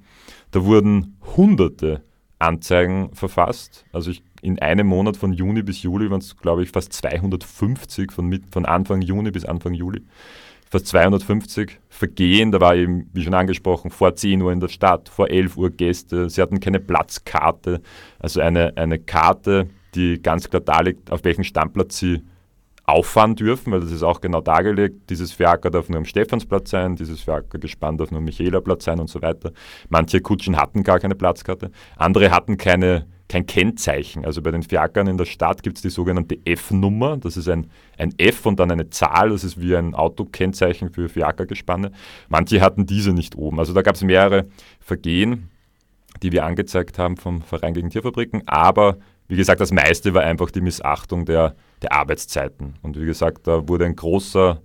Da 0.51 0.63
wurden 0.63 1.17
hunderte 1.35 2.03
Anzeigen 2.39 3.13
verfasst. 3.13 3.85
Also 3.93 4.11
ich, 4.11 4.23
in 4.41 4.59
einem 4.59 4.87
Monat 4.87 5.17
von 5.17 5.33
Juni 5.33 5.61
bis 5.61 5.83
Juli 5.83 6.09
waren 6.09 6.21
es, 6.21 6.37
glaube 6.37 6.63
ich, 6.63 6.69
fast 6.69 6.93
250 6.93 8.11
von, 8.11 8.25
mit, 8.25 8.43
von 8.51 8.65
Anfang 8.65 9.01
Juni 9.01 9.31
bis 9.31 9.45
Anfang 9.45 9.73
Juli 9.73 10.01
fast 10.71 10.87
250 10.87 11.79
Vergehen. 11.89 12.51
Da 12.51 12.61
war 12.61 12.75
eben, 12.75 13.09
wie 13.13 13.23
schon 13.23 13.33
angesprochen, 13.33 13.91
vor 13.91 14.15
10 14.15 14.41
Uhr 14.41 14.51
in 14.51 14.61
der 14.61 14.69
Stadt, 14.69 15.09
vor 15.09 15.29
11 15.29 15.57
Uhr 15.57 15.69
Gäste. 15.69 16.29
Sie 16.29 16.41
hatten 16.41 16.59
keine 16.61 16.79
Platzkarte, 16.79 17.81
also 18.17 18.39
eine, 18.39 18.75
eine 18.77 18.97
Karte, 18.97 19.69
die 19.93 20.21
ganz 20.21 20.49
klar 20.49 20.61
darlegt, 20.61 21.11
auf 21.11 21.23
welchem 21.25 21.43
Standplatz 21.43 21.99
sie 21.99 22.21
auffahren 22.85 23.35
dürfen, 23.35 23.71
weil 23.71 23.81
das 23.81 23.91
ist 23.91 24.03
auch 24.03 24.21
genau 24.21 24.41
dargelegt. 24.41 25.09
Dieses 25.09 25.33
Fiaker 25.33 25.69
darf 25.69 25.89
nur 25.89 25.97
am 25.97 26.05
Stephansplatz 26.05 26.71
sein, 26.71 26.95
dieses 26.95 27.21
Fiakergespann 27.21 27.97
darf 27.97 28.11
nur 28.11 28.19
am 28.19 28.25
Michaelerplatz 28.25 28.85
sein 28.85 28.99
und 28.99 29.09
so 29.09 29.21
weiter. 29.21 29.51
Manche 29.89 30.21
Kutschen 30.21 30.57
hatten 30.57 30.83
gar 30.83 30.99
keine 30.99 31.15
Platzkarte, 31.15 31.71
andere 31.97 32.31
hatten 32.31 32.57
keine, 32.57 33.05
kein 33.31 33.45
Kennzeichen. 33.45 34.25
Also 34.25 34.41
bei 34.41 34.51
den 34.51 34.61
Fiakern 34.61 35.07
in 35.07 35.17
der 35.17 35.23
Stadt 35.23 35.63
gibt 35.63 35.77
es 35.77 35.81
die 35.81 35.89
sogenannte 35.89 36.37
F-Nummer. 36.43 37.15
Das 37.15 37.37
ist 37.37 37.47
ein, 37.47 37.71
ein 37.97 38.13
F 38.17 38.45
und 38.45 38.59
dann 38.59 38.69
eine 38.69 38.89
Zahl. 38.89 39.29
Das 39.29 39.45
ist 39.45 39.59
wie 39.59 39.73
ein 39.73 39.95
Autokennzeichen 39.95 40.91
für 40.91 41.07
Fiakergespanne. 41.07 41.93
Manche 42.27 42.59
hatten 42.59 42.85
diese 42.85 43.13
nicht 43.13 43.37
oben. 43.37 43.59
Also 43.59 43.71
da 43.71 43.83
gab 43.83 43.95
es 43.95 44.03
mehrere 44.03 44.47
Vergehen, 44.81 45.49
die 46.21 46.33
wir 46.33 46.43
angezeigt 46.43 46.99
haben 46.99 47.15
vom 47.15 47.41
Verein 47.41 47.73
gegen 47.73 47.89
Tierfabriken. 47.89 48.45
Aber 48.49 48.97
wie 49.29 49.37
gesagt, 49.37 49.61
das 49.61 49.71
meiste 49.71 50.13
war 50.13 50.23
einfach 50.23 50.51
die 50.51 50.59
Missachtung 50.59 51.23
der, 51.23 51.55
der 51.81 51.93
Arbeitszeiten. 51.93 52.73
Und 52.81 52.99
wie 52.99 53.05
gesagt, 53.05 53.47
da 53.47 53.65
wurde 53.69 53.85
ein 53.85 53.95
großer, 53.95 54.61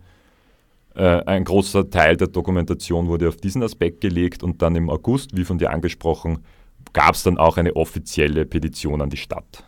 äh, 0.96 1.22
ein 1.24 1.44
großer 1.44 1.88
Teil 1.88 2.16
der 2.16 2.26
Dokumentation 2.26 3.06
wurde 3.06 3.28
auf 3.28 3.36
diesen 3.36 3.62
Aspekt 3.62 4.00
gelegt 4.00 4.42
und 4.42 4.60
dann 4.60 4.74
im 4.74 4.90
August, 4.90 5.36
wie 5.36 5.44
von 5.44 5.58
dir 5.58 5.70
angesprochen, 5.70 6.40
gab 6.92 7.14
es 7.14 7.22
dann 7.22 7.38
auch 7.38 7.56
eine 7.56 7.76
offizielle 7.76 8.46
Petition 8.46 9.00
an 9.00 9.10
die 9.10 9.16
Stadt. 9.16 9.64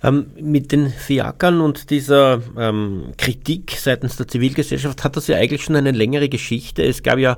Ähm, 0.00 0.30
mit 0.38 0.70
den 0.70 0.90
Fiakern 0.90 1.60
und 1.60 1.90
dieser 1.90 2.40
ähm, 2.56 3.14
Kritik 3.16 3.72
seitens 3.72 4.16
der 4.16 4.28
Zivilgesellschaft 4.28 5.02
hat 5.02 5.16
das 5.16 5.26
ja 5.26 5.36
eigentlich 5.36 5.64
schon 5.64 5.74
eine 5.74 5.90
längere 5.90 6.28
Geschichte. 6.28 6.84
Es 6.84 7.02
gab 7.02 7.18
ja 7.18 7.36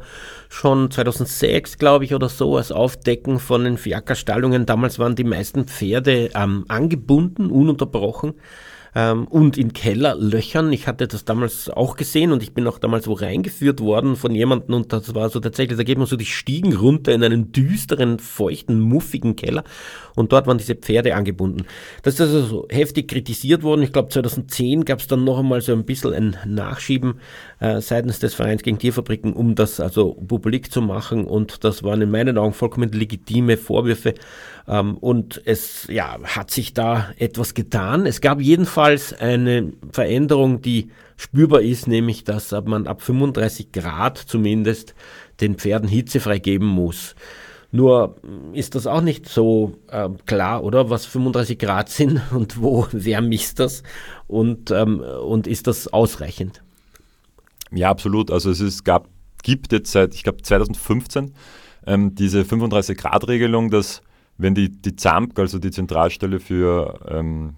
schon 0.51 0.91
2006, 0.91 1.79
glaube 1.79 2.05
ich, 2.05 2.15
oder 2.15 2.29
so, 2.29 2.59
als 2.59 2.71
Aufdecken 2.71 3.39
von 3.39 3.65
den 3.65 3.79
Fiakerstallungen. 3.79 4.67
Damals 4.67 4.99
waren 4.99 5.17
die 5.17 5.25
meisten 5.25 5.69
Pferde 5.69 6.31
ähm, 6.35 6.67
angebunden, 6.69 7.51
ununterbrochen 7.51 8.35
ähm, 8.95 9.27
und 9.27 9.57
in 9.57 9.73
Kellerlöchern. 9.73 10.73
Ich 10.73 10.87
hatte 10.87 11.07
das 11.07 11.25
damals 11.25 11.69
auch 11.71 11.97
gesehen 11.97 12.33
und 12.33 12.43
ich 12.43 12.55
bin 12.55 12.67
auch 12.67 12.79
damals 12.79 13.07
wo 13.07 13.13
reingeführt 13.13 13.81
worden 13.81 14.17
von 14.17 14.35
jemandem 14.35 14.75
und 14.75 14.93
das 14.93 15.15
war 15.15 15.29
so 15.29 15.41
tatsächlich, 15.41 15.77
da 15.77 15.85
geht 15.85 15.99
man 15.99 16.07
so 16.07 16.17
die 16.17 16.27
Stiegen 16.27 16.75
runter 16.75 17.13
in 17.13 17.23
einen 17.23 17.53
düsteren, 17.53 18.19
feuchten, 18.19 18.81
muffigen 18.81 19.37
Keller 19.37 19.65
und 20.17 20.33
dort 20.33 20.47
waren 20.47 20.59
diese 20.59 20.75
Pferde 20.75 21.15
angebunden. 21.15 21.67
Das 22.03 22.15
ist 22.15 22.21
also 22.21 22.43
so 22.43 22.67
heftig 22.71 23.09
kritisiert 23.09 23.63
worden. 23.63 23.83
Ich 23.83 23.93
glaube 23.93 24.09
2010 24.09 24.85
gab 24.85 25.01
es 25.01 25.07
dann 25.07 25.25
noch 25.25 25.39
einmal 25.39 25.61
so 25.61 25.73
ein 25.73 25.85
bisschen 25.85 26.13
ein 26.13 26.37
Nachschieben 26.47 27.21
äh, 27.61 27.81
seitens 27.81 28.19
des 28.19 28.35
Vereins 28.35 28.63
gegen 28.63 28.79
Tierfabriken, 28.79 29.33
um 29.33 29.55
das 29.55 29.81
also 29.81 30.15
publik 30.15 30.73
zu 30.73 30.83
machen 30.83 31.25
und 31.25 31.65
das 31.65 31.83
waren 31.83 32.03
in 32.03 32.11
meinen 32.11 32.39
Augen 32.39 32.53
vollkommen 32.53 32.91
legitime 32.91 33.57
Vorwürfe 33.57 34.15
ähm, 34.69 34.97
und 34.99 35.41
es 35.45 35.87
ja, 35.89 36.19
hat 36.23 36.51
sich 36.51 36.75
da 36.75 37.11
etwas 37.19 37.55
getan. 37.55 38.07
Es 38.07 38.21
gab 38.21 38.41
jedenfalls 38.41 39.13
eine 39.13 39.73
Veränderung, 39.93 40.63
die 40.63 40.91
spürbar 41.17 41.61
ist, 41.61 41.87
nämlich 41.87 42.25
dass 42.25 42.53
man 42.53 42.87
ab 42.87 43.03
35 43.03 43.73
Grad 43.73 44.19
zumindest 44.19 44.95
den 45.41 45.57
Pferden 45.57 45.89
hitzefrei 45.89 46.39
geben 46.39 46.67
muss. 46.67 47.15
Nur 47.73 48.17
ist 48.53 48.75
das 48.75 48.87
auch 48.87 49.01
nicht 49.01 49.29
so 49.29 49.79
äh, 49.89 50.09
klar, 50.27 50.65
oder? 50.65 50.91
Was 50.91 51.07
35 51.07 51.59
Grad 51.59 51.89
sind 51.91 52.21
und 52.33 52.61
wo, 52.61 52.87
wer 52.93 53.21
misst 53.21 53.61
das 53.61 53.83
und, 54.27 54.71
ähm, 54.71 55.01
und 55.01 55.47
ist 55.47 55.67
das 55.67 55.89
ausreichend? 55.89 56.63
Ja, 57.73 57.91
absolut. 57.91 58.31
Also 58.31 58.51
es 58.51 58.61
ist, 58.61 58.85
gab, 58.85 59.09
gibt 59.43 59.73
jetzt 59.73 59.93
seit, 59.93 60.15
ich 60.15 60.25
glaube, 60.25 60.43
2015 60.43 61.33
ähm, 61.87 62.15
diese 62.15 62.43
35-Grad-Regelung, 62.43 63.71
dass 63.71 64.03
wenn 64.41 64.55
die, 64.55 64.71
die 64.71 64.97
ZAMP, 64.97 65.39
also 65.39 65.59
die 65.59 65.71
Zentralstelle 65.71 66.41
für 66.41 67.01
ähm, 67.09 67.55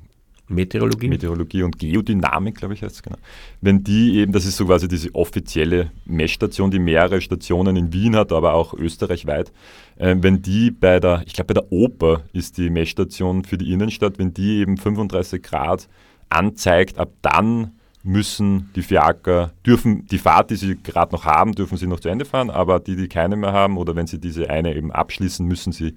Meteorologie. 0.48 1.08
Meteorologie 1.08 1.62
und 1.62 1.78
Geodynamik, 1.78 2.56
glaube 2.56 2.74
ich, 2.74 2.82
heißt 2.82 2.96
es 2.96 3.02
genau. 3.02 3.16
Wenn 3.60 3.84
die 3.84 4.18
eben, 4.18 4.32
das 4.32 4.44
ist 4.44 4.56
so 4.56 4.66
quasi 4.66 4.88
diese 4.88 5.14
offizielle 5.14 5.90
Messstation, 6.04 6.70
die 6.70 6.78
mehrere 6.78 7.20
Stationen 7.20 7.76
in 7.76 7.92
Wien 7.92 8.16
hat, 8.16 8.32
aber 8.32 8.54
auch 8.54 8.74
österreichweit, 8.74 9.52
äh, 9.96 10.16
wenn 10.18 10.42
die 10.42 10.70
bei 10.70 11.00
der, 11.00 11.22
ich 11.26 11.32
glaube 11.32 11.54
bei 11.54 11.60
der 11.60 11.72
Oper 11.72 12.22
ist 12.32 12.58
die 12.58 12.70
Messstation 12.70 13.44
für 13.44 13.58
die 13.58 13.72
Innenstadt, 13.72 14.18
wenn 14.18 14.34
die 14.34 14.58
eben 14.58 14.76
35 14.76 15.42
Grad 15.42 15.88
anzeigt, 16.28 16.98
ab 16.98 17.12
dann 17.22 17.72
müssen 18.02 18.71
die 18.75 18.82
Fiaker, 18.82 19.52
dürfen 19.64 20.06
die 20.06 20.18
Fahrt, 20.18 20.50
die 20.50 20.56
sie 20.56 20.76
gerade 20.76 21.12
noch 21.12 21.25
haben, 21.25 21.52
dürfen 21.52 21.76
sie 21.76 21.87
noch 21.87 22.00
zu 22.00 22.09
Ende 22.09 22.25
fahren, 22.25 22.50
aber 22.50 22.80
die, 22.80 22.97
die 22.97 23.09
keine 23.09 23.37
mehr 23.37 23.52
haben 23.52 23.76
oder 23.76 23.94
wenn 23.94 24.06
sie 24.06 24.18
diese 24.18 24.50
eine 24.50 24.75
eben 24.75 24.90
abschließen, 24.90 25.47
müssen 25.47 25.73
sie 25.73 25.94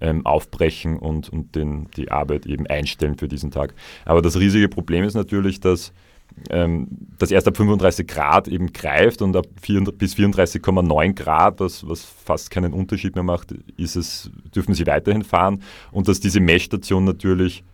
ähm, 0.00 0.26
aufbrechen 0.26 0.98
und, 0.98 1.30
und 1.30 1.54
den, 1.54 1.88
die 1.96 2.10
Arbeit 2.10 2.44
eben 2.46 2.66
einstellen 2.66 3.16
für 3.16 3.28
diesen 3.28 3.50
Tag. 3.50 3.74
Aber 4.04 4.20
das 4.20 4.38
riesige 4.38 4.68
Problem 4.68 5.04
ist 5.04 5.14
natürlich, 5.14 5.60
dass 5.60 5.92
ähm, 6.50 6.88
das 7.18 7.30
erst 7.30 7.48
ab 7.48 7.56
35 7.56 8.06
Grad 8.06 8.48
eben 8.48 8.72
greift 8.72 9.22
und 9.22 9.34
ab 9.34 9.46
4, 9.62 9.84
bis 9.92 10.14
34,9 10.14 11.14
Grad, 11.14 11.60
was, 11.60 11.88
was 11.88 12.04
fast 12.04 12.50
keinen 12.50 12.74
Unterschied 12.74 13.14
mehr 13.14 13.24
macht, 13.24 13.52
ist 13.78 13.96
es, 13.96 14.30
dürfen 14.54 14.74
sie 14.74 14.86
weiterhin 14.86 15.24
fahren 15.24 15.62
und 15.90 16.08
dass 16.08 16.20
diese 16.20 16.40
Messstation 16.40 17.04
natürlich 17.04 17.64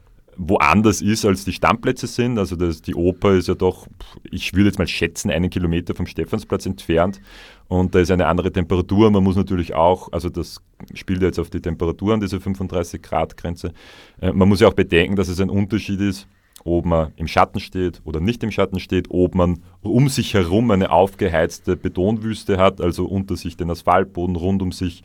woanders 0.49 1.03
ist, 1.03 1.25
als 1.25 1.45
die 1.45 1.53
Stammplätze 1.53 2.07
sind. 2.07 2.39
Also 2.39 2.57
das, 2.57 2.83
die 2.83 2.95
Oper 2.95 3.35
ist 3.35 3.49
ja 3.49 3.55
doch, 3.55 3.87
ich 4.31 4.55
würde 4.55 4.69
jetzt 4.69 4.79
mal 4.79 4.87
schätzen, 4.87 5.31
einen 5.31 5.51
Kilometer 5.51 5.95
vom 5.95 6.07
Stephansplatz 6.07 6.67
entfernt. 6.67 7.21
Und 7.69 7.95
da 7.95 8.01
ist 8.01 8.11
eine 8.11 8.27
andere 8.27 8.53
Temperatur. 8.53 9.11
Man 9.11 9.25
muss 9.25 9.37
natürlich 9.37 9.75
auch, 9.75 10.13
also 10.13 10.29
das 10.29 10.61
spielt 10.95 11.23
jetzt 11.23 11.39
auf 11.39 11.51
die 11.51 11.61
Temperatur 11.61 12.15
an, 12.15 12.21
diese 12.21 12.41
35 12.41 13.01
Grad 13.03 13.37
Grenze. 13.37 13.73
Man 14.21 14.49
muss 14.49 14.61
ja 14.61 14.69
auch 14.69 14.75
bedenken, 14.75 15.17
dass 15.17 15.29
es 15.29 15.41
ein 15.41 15.51
Unterschied 15.51 16.01
ist, 16.01 16.29
ob 16.65 16.85
man 16.85 17.13
im 17.17 17.27
Schatten 17.27 17.61
steht 17.61 18.01
oder 18.05 18.21
nicht 18.21 18.43
im 18.43 18.51
Schatten 18.51 18.79
steht, 18.79 19.07
ob 19.11 19.35
man 19.35 19.61
um 19.83 20.09
sich 20.09 20.35
herum 20.35 20.71
eine 20.71 20.91
aufgeheizte 20.91 21.77
Betonwüste 21.77 22.59
hat, 22.59 22.81
also 22.81 23.07
unter 23.07 23.37
sich 23.37 23.57
den 23.57 23.71
Asphaltboden, 23.71 24.37
rund 24.37 24.63
um 24.63 24.73
sich 24.73 25.03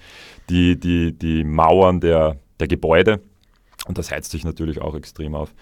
die, 0.50 0.80
die, 0.80 1.14
die 1.14 1.44
Mauern 1.44 2.00
der, 2.00 2.38
der 2.60 2.68
Gebäude. 2.68 3.22
Und 3.88 3.98
das 3.98 4.12
heizt 4.12 4.32
sich 4.32 4.44
natürlich 4.44 4.82
auch 4.82 4.96
extrem 4.96 5.36
auf. 5.36 5.54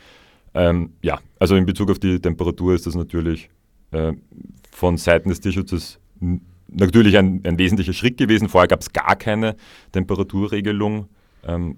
Ähm, 0.54 0.94
ja, 1.02 1.20
also 1.40 1.56
in 1.56 1.66
Bezug 1.66 1.92
auf 1.92 2.00
die 2.00 2.20
Temperatur 2.20 2.74
ist 2.74 2.88
das 2.88 2.96
natürlich 2.96 3.50
äh, 3.92 4.14
von 4.72 4.98
Seiten 4.98 5.30
des 5.30 5.42
Tierschutzes 5.42 6.00
natürlich 6.70 7.18
ein, 7.18 7.42
ein, 7.46 7.58
wesentlicher 7.58 7.94
Schritt 7.94 8.18
gewesen. 8.18 8.50
Vorher 8.50 8.68
gab 8.68 8.82
es 8.82 8.92
gar 8.94 9.16
keine 9.16 9.56
Temperaturregelung. 9.92 11.08
Ähm, 11.46 11.78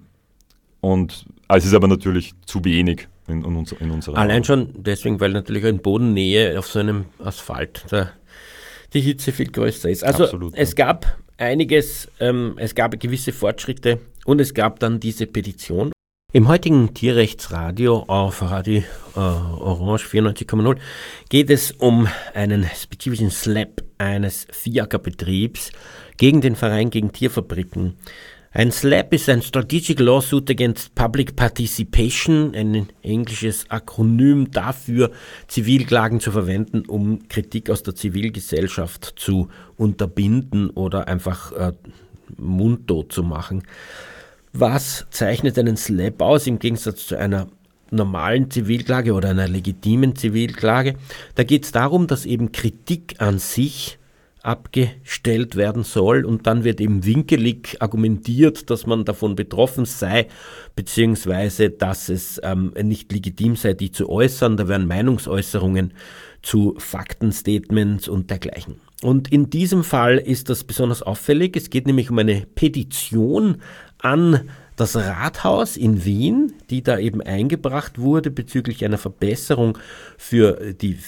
und 0.80 1.26
es 1.48 1.64
ist 1.64 1.74
aber 1.74 1.88
natürlich 1.88 2.34
zu 2.46 2.64
wenig 2.64 3.08
in, 3.26 3.44
in, 3.44 3.56
uns, 3.56 3.72
in 3.72 3.90
unserer. 3.90 4.16
Allein 4.16 4.44
schon 4.44 4.72
deswegen, 4.76 5.20
weil 5.20 5.32
natürlich 5.32 5.64
in 5.64 5.78
Bodennähe 5.78 6.58
auf 6.58 6.68
so 6.68 6.78
einem 6.78 7.06
Asphalt 7.18 7.84
der, 7.90 8.12
die 8.94 9.00
Hitze 9.00 9.32
viel 9.32 9.50
größer 9.50 9.90
ist. 9.90 10.04
Also 10.04 10.24
Absolut, 10.24 10.54
es 10.56 10.70
ja. 10.70 10.86
gab 10.86 11.18
einiges, 11.36 12.08
ähm, 12.20 12.54
es 12.58 12.74
gab 12.74 12.98
gewisse 12.98 13.32
Fortschritte 13.32 13.98
und 14.24 14.40
es 14.40 14.54
gab 14.54 14.78
dann 14.78 15.00
diese 15.00 15.26
Petition 15.26 15.90
im 16.34 16.46
heutigen 16.46 16.92
Tierrechtsradio 16.92 18.04
auf 18.06 18.42
Radio 18.42 18.82
äh, 19.16 19.18
Orange 19.18 20.04
94,0 20.04 20.76
geht 21.30 21.48
es 21.48 21.72
um 21.72 22.06
einen 22.34 22.66
spezifischen 22.76 23.30
Slap 23.30 23.82
eines 23.96 24.46
Fiaker-Betriebs 24.50 25.72
gegen 26.18 26.42
den 26.42 26.54
Verein 26.54 26.90
gegen 26.90 27.12
Tierfabriken. 27.12 27.94
Ein 28.52 28.72
SLAP 28.72 29.14
ist 29.14 29.30
ein 29.30 29.40
Strategic 29.40 30.00
Lawsuit 30.00 30.50
Against 30.50 30.94
Public 30.94 31.34
Participation, 31.34 32.54
ein 32.54 32.90
englisches 33.02 33.70
Akronym 33.70 34.50
dafür, 34.50 35.10
Zivilklagen 35.46 36.20
zu 36.20 36.30
verwenden, 36.30 36.82
um 36.86 37.26
Kritik 37.28 37.70
aus 37.70 37.82
der 37.82 37.94
Zivilgesellschaft 37.94 39.14
zu 39.16 39.48
unterbinden 39.78 40.68
oder 40.68 41.08
einfach 41.08 41.52
äh, 41.52 41.72
mundtot 42.36 43.12
zu 43.14 43.22
machen. 43.22 43.62
Was 44.52 45.06
zeichnet 45.10 45.58
einen 45.58 45.76
Slap 45.76 46.22
aus 46.22 46.46
im 46.46 46.58
Gegensatz 46.58 47.06
zu 47.06 47.18
einer 47.18 47.48
normalen 47.90 48.50
Zivilklage 48.50 49.12
oder 49.12 49.30
einer 49.30 49.48
legitimen 49.48 50.16
Zivilklage? 50.16 50.94
Da 51.34 51.44
geht 51.44 51.64
es 51.64 51.72
darum, 51.72 52.06
dass 52.06 52.26
eben 52.26 52.52
Kritik 52.52 53.16
an 53.18 53.38
sich 53.38 53.98
abgestellt 54.42 55.56
werden 55.56 55.82
soll 55.82 56.24
und 56.24 56.46
dann 56.46 56.64
wird 56.64 56.80
eben 56.80 57.04
winkelig 57.04 57.76
argumentiert, 57.80 58.70
dass 58.70 58.86
man 58.86 59.04
davon 59.04 59.34
betroffen 59.34 59.84
sei, 59.84 60.28
beziehungsweise 60.74 61.70
dass 61.70 62.08
es 62.08 62.40
ähm, 62.42 62.72
nicht 62.82 63.12
legitim 63.12 63.56
sei, 63.56 63.74
die 63.74 63.90
zu 63.90 64.08
äußern. 64.08 64.56
Da 64.56 64.68
werden 64.68 64.86
Meinungsäußerungen 64.86 65.92
zu 66.42 66.74
Faktenstatements 66.78 68.08
und 68.08 68.30
dergleichen. 68.30 68.76
Und 69.02 69.30
in 69.30 69.50
diesem 69.50 69.84
Fall 69.84 70.18
ist 70.18 70.48
das 70.48 70.64
besonders 70.64 71.02
auffällig. 71.02 71.56
Es 71.56 71.70
geht 71.70 71.86
nämlich 71.86 72.10
um 72.10 72.18
eine 72.18 72.46
Petition 72.54 73.58
an 73.98 74.48
das 74.78 74.94
Rathaus 74.94 75.76
in 75.76 76.04
Wien, 76.04 76.52
die 76.70 76.82
da 76.82 76.98
eben 76.98 77.20
eingebracht 77.20 77.98
wurde 77.98 78.30
bezüglich 78.30 78.84
einer 78.84 78.96
Verbesserung 78.96 79.76
für 80.16 80.72
die 80.72 80.98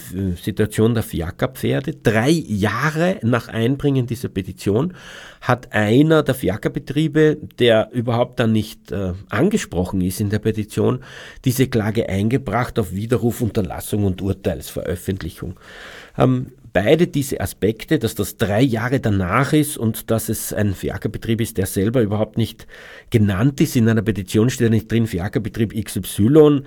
Situation 0.43 0.95
der 0.95 1.05
Fiakerpferde. 1.05 1.95
Drei 1.95 2.31
Jahre 2.31 3.19
nach 3.23 3.47
Einbringen 3.47 4.07
dieser 4.07 4.29
Petition 4.29 4.95
hat 5.41 5.73
einer 5.73 6.25
der 6.25 6.35
Fiakerbetriebe, 6.35 7.39
der 7.61 7.91
überhaupt 7.93 8.41
dann 8.41 8.53
nicht 8.53 8.91
äh, 8.91 9.13
angesprochen 9.29 10.01
ist 10.01 10.21
in 10.21 10.31
der 10.31 10.41
Petition, 10.41 11.05
diese 11.45 11.69
Klage 11.69 12.09
eingebracht 12.09 12.77
auf 12.79 12.93
Widerruf, 12.93 13.41
Unterlassung 13.41 14.05
und 14.05 14.21
Urteilsveröffentlichung. 14.21 15.61
Ähm, 16.19 16.53
beide 16.73 17.07
diese 17.07 17.41
Aspekte, 17.41 17.99
dass 17.99 18.15
das 18.15 18.37
drei 18.37 18.63
Jahre 18.63 19.01
danach 19.01 19.53
ist 19.53 19.77
und 19.77 20.11
dass 20.11 20.29
es 20.29 20.53
ein 20.53 20.75
Fiakerbetrieb 20.75 21.41
ist, 21.41 21.59
der 21.59 21.67
selber 21.67 22.03
überhaupt 22.03 22.37
nicht 22.37 22.67
genannt 23.11 23.61
ist. 23.61 23.77
In 23.77 23.89
einer 23.89 24.03
Petition 24.03 24.51
steht 24.51 24.67
ja 24.67 24.71
nicht 24.71 24.91
drin, 24.91 25.07
Fiakerbetrieb 25.07 25.75
XY 25.85 26.63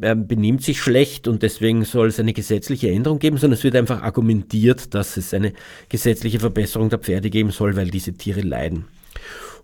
äh, 0.00 0.14
benimmt 0.14 0.62
sich 0.62 0.80
schlecht 0.80 1.28
und 1.28 1.42
deswegen 1.42 1.84
soll 1.84 2.08
es 2.08 2.20
eine 2.20 2.32
gesetzliche 2.32 2.90
Änderung 2.90 3.18
geben, 3.18 3.38
sondern 3.38 3.58
es 3.58 3.64
wird 3.64 3.76
einfach 3.76 4.02
argumentiert, 4.02 4.94
dass 4.94 5.16
es 5.16 5.32
eine 5.32 5.52
gesetzliche 5.88 6.40
Verbesserung 6.40 6.90
der 6.90 6.98
Pferde 6.98 7.30
geben 7.30 7.50
soll, 7.50 7.76
weil 7.76 7.90
diese 7.90 8.12
Tiere 8.14 8.40
leiden. 8.40 8.84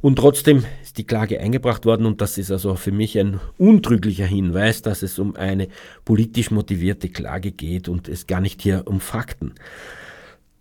Und 0.02 0.16
trotzdem 0.16 0.64
ist 0.82 0.98
die 0.98 1.06
Klage 1.06 1.40
eingebracht 1.40 1.86
worden 1.86 2.06
und 2.06 2.20
das 2.20 2.36
ist 2.36 2.50
also 2.50 2.74
für 2.74 2.90
mich 2.90 3.16
ein 3.18 3.40
untrüglicher 3.56 4.26
Hinweis, 4.26 4.82
dass 4.82 5.02
es 5.02 5.18
um 5.20 5.36
eine 5.36 5.68
politisch 6.04 6.50
motivierte 6.50 7.08
Klage 7.08 7.52
geht 7.52 7.88
und 7.88 8.08
es 8.08 8.26
gar 8.26 8.40
nicht 8.40 8.60
hier 8.60 8.82
um 8.86 9.00
Fakten. 9.00 9.54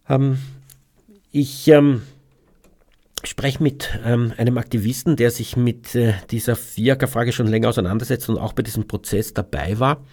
Ähm, 0.07 0.37
ich 1.31 1.67
ähm, 1.69 2.03
spreche 3.23 3.63
mit 3.63 3.89
ähm, 4.05 4.31
einem 4.37 4.59
Aktivisten, 4.59 5.15
der 5.15 5.31
sich 5.31 5.57
mit 5.57 5.95
äh, 5.95 6.13
dieser 6.29 6.55
Fiaker-Frage 6.55 7.31
schon 7.31 7.47
länger 7.47 7.69
auseinandersetzt 7.69 8.29
und 8.29 8.37
auch 8.37 8.53
bei 8.53 8.61
diesem 8.61 8.87
Prozess 8.87 9.33
dabei 9.33 9.79
war. 9.79 10.03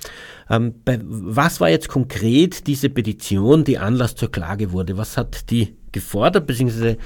Ähm, 0.49 0.75
bei, 0.87 0.99
was 1.03 1.61
war 1.61 1.69
jetzt 1.69 1.89
konkret 1.89 2.67
diese 2.67 2.89
Petition, 2.89 3.65
die 3.65 3.77
Anlass 3.77 4.15
zur 4.15 4.33
Klage 4.33 4.73
wurde? 4.73 4.97
Was 4.97 5.19
hat 5.19 5.51
die 5.51 5.77
gefordert, 5.93 6.47
beziehungsweise 6.47 6.99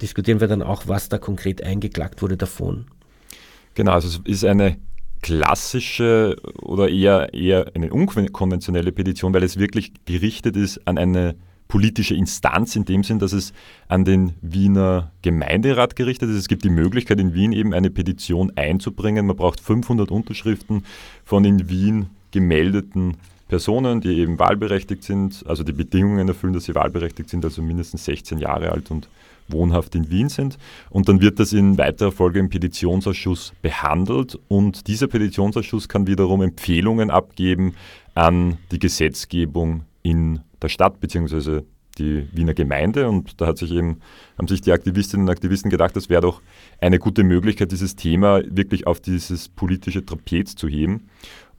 diskutieren 0.00 0.40
wir 0.40 0.48
dann 0.48 0.62
auch, 0.62 0.86
was 0.86 1.08
da 1.08 1.18
konkret 1.18 1.62
eingeklagt 1.62 2.22
wurde 2.22 2.36
davon. 2.36 2.86
Genau, 3.74 3.92
also 3.92 4.08
es 4.08 4.20
ist 4.24 4.44
eine 4.44 4.76
klassische 5.22 6.36
oder 6.60 6.90
eher, 6.90 7.32
eher 7.32 7.66
eine 7.74 7.92
unkonventionelle 7.92 8.92
Petition, 8.92 9.32
weil 9.32 9.42
es 9.42 9.58
wirklich 9.58 9.92
gerichtet 10.04 10.56
ist 10.56 10.86
an 10.86 10.98
eine 10.98 11.34
politische 11.66 12.14
Instanz 12.14 12.76
in 12.76 12.84
dem 12.84 13.02
Sinn, 13.02 13.18
dass 13.18 13.32
es 13.32 13.52
an 13.88 14.04
den 14.04 14.34
Wiener 14.42 15.12
Gemeinderat 15.22 15.96
gerichtet 15.96 16.28
ist. 16.30 16.36
Es 16.36 16.48
gibt 16.48 16.62
die 16.62 16.70
Möglichkeit 16.70 17.18
in 17.18 17.34
Wien 17.34 17.52
eben 17.52 17.72
eine 17.72 17.90
Petition 17.90 18.52
einzubringen. 18.54 19.26
Man 19.26 19.36
braucht 19.36 19.60
500 19.60 20.10
Unterschriften 20.10 20.84
von 21.24 21.44
in 21.44 21.68
Wien 21.68 22.10
gemeldeten 22.30 23.16
Personen, 23.48 24.00
die 24.00 24.18
eben 24.18 24.38
wahlberechtigt 24.38 25.04
sind, 25.04 25.44
also 25.46 25.64
die 25.64 25.72
Bedingungen 25.72 26.28
erfüllen, 26.28 26.52
dass 26.52 26.64
sie 26.64 26.74
wahlberechtigt 26.74 27.30
sind, 27.30 27.44
also 27.44 27.62
mindestens 27.62 28.04
16 28.04 28.38
Jahre 28.38 28.70
alt 28.72 28.90
und 28.90 29.08
wohnhaft 29.48 29.94
in 29.94 30.10
Wien 30.10 30.28
sind. 30.28 30.58
Und 30.90 31.08
dann 31.08 31.20
wird 31.20 31.38
das 31.38 31.52
in 31.52 31.78
weiterer 31.78 32.12
Folge 32.12 32.38
im 32.38 32.48
Petitionsausschuss 32.48 33.52
behandelt 33.62 34.38
und 34.48 34.86
dieser 34.86 35.06
Petitionsausschuss 35.06 35.88
kann 35.88 36.06
wiederum 36.06 36.42
Empfehlungen 36.42 37.10
abgeben 37.10 37.74
an 38.14 38.58
die 38.70 38.78
Gesetzgebung 38.78 39.82
in 40.02 40.40
der 40.62 40.68
Stadt 40.68 41.00
bzw. 41.00 41.62
die 41.98 42.28
Wiener 42.32 42.54
Gemeinde. 42.54 43.08
Und 43.08 43.40
da 43.40 43.46
hat 43.46 43.58
sich 43.58 43.72
eben, 43.72 44.00
haben 44.38 44.48
sich 44.48 44.60
die 44.60 44.72
Aktivistinnen 44.72 45.26
und 45.26 45.30
Aktivisten 45.30 45.70
gedacht, 45.70 45.96
das 45.96 46.08
wäre 46.08 46.22
doch 46.22 46.40
eine 46.80 46.98
gute 46.98 47.24
Möglichkeit, 47.24 47.72
dieses 47.72 47.96
Thema 47.96 48.42
wirklich 48.46 48.86
auf 48.86 49.00
dieses 49.00 49.48
politische 49.48 50.04
Trapez 50.04 50.54
zu 50.54 50.68
heben. 50.68 51.08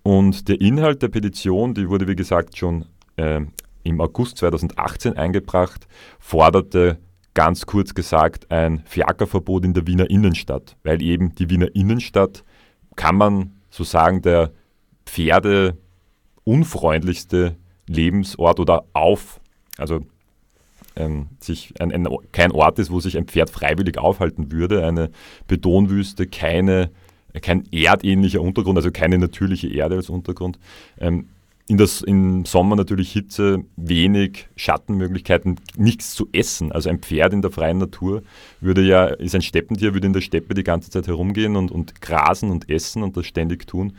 Und 0.04 0.48
der 0.48 0.62
Inhalt 0.62 1.02
der 1.02 1.08
Petition, 1.08 1.74
die 1.74 1.90
wurde 1.90 2.08
wie 2.08 2.16
gesagt 2.16 2.58
schon 2.58 2.86
äh, 3.16 3.42
im 3.84 4.02
August 4.02 4.38
2018 4.38 5.18
eingebracht, 5.18 5.88
forderte 6.20 7.00
ganz 7.36 7.68
kurz 7.68 7.94
gesagt 7.94 8.50
ein 8.50 8.82
Fiakerverbot 8.86 9.64
in 9.64 9.76
der 9.76 9.86
Wiener 9.86 10.10
Innenstadt, 10.10 10.76
weil 10.84 11.02
eben 11.04 11.36
die 11.36 11.52
Wiener 11.52 11.76
Innenstadt, 11.76 12.44
kann 12.96 13.18
man 13.18 13.52
so 13.70 13.84
sagen, 13.84 14.24
der 14.24 14.52
Pferde 15.06 15.78
unfreundlichste 16.44 17.58
Lebensort 17.88 18.60
oder 18.60 18.86
auf, 18.94 19.40
also 19.78 20.00
ähm, 20.96 21.28
sich 21.40 21.74
ein, 21.80 21.92
ein, 21.92 22.08
kein 22.32 22.52
Ort 22.52 22.80
ist, 22.80 22.90
wo 22.90 23.00
sich 23.00 23.18
ein 23.18 23.28
Pferd 23.28 23.50
freiwillig 23.50 23.98
aufhalten 23.98 24.52
würde, 24.52 24.86
eine 24.86 25.12
Betonwüste, 25.48 26.26
keine, 26.28 26.90
kein 27.42 27.66
erdähnlicher 27.72 28.42
Untergrund, 28.42 28.78
also 28.78 28.92
keine 28.92 29.18
natürliche 29.18 29.68
Erde 29.68 29.96
als 29.96 30.10
Untergrund. 30.10 30.58
Ähm, 30.98 31.28
in 31.68 31.78
das, 31.78 32.02
im 32.02 32.46
Sommer 32.46 32.76
natürlich 32.76 33.12
Hitze, 33.12 33.64
wenig 33.76 34.48
Schattenmöglichkeiten, 34.56 35.60
nichts 35.76 36.14
zu 36.14 36.30
essen. 36.32 36.72
Also 36.72 36.90
ein 36.90 37.00
Pferd 37.00 37.34
in 37.34 37.42
der 37.42 37.52
freien 37.52 37.80
Natur 37.80 38.22
würde 38.62 38.82
ja, 38.82 39.06
ist 39.06 39.34
ein 39.34 39.42
Steppentier, 39.42 39.94
würde 39.94 40.06
in 40.06 40.14
der 40.14 40.22
Steppe 40.22 40.54
die 40.54 40.64
ganze 40.64 40.92
Zeit 40.92 41.08
herumgehen 41.08 41.56
und, 41.56 41.72
und 41.72 42.02
grasen 42.02 42.52
und 42.52 42.70
essen 42.70 43.02
und 43.02 43.18
das 43.18 43.26
ständig 43.26 43.66
tun. 43.66 43.94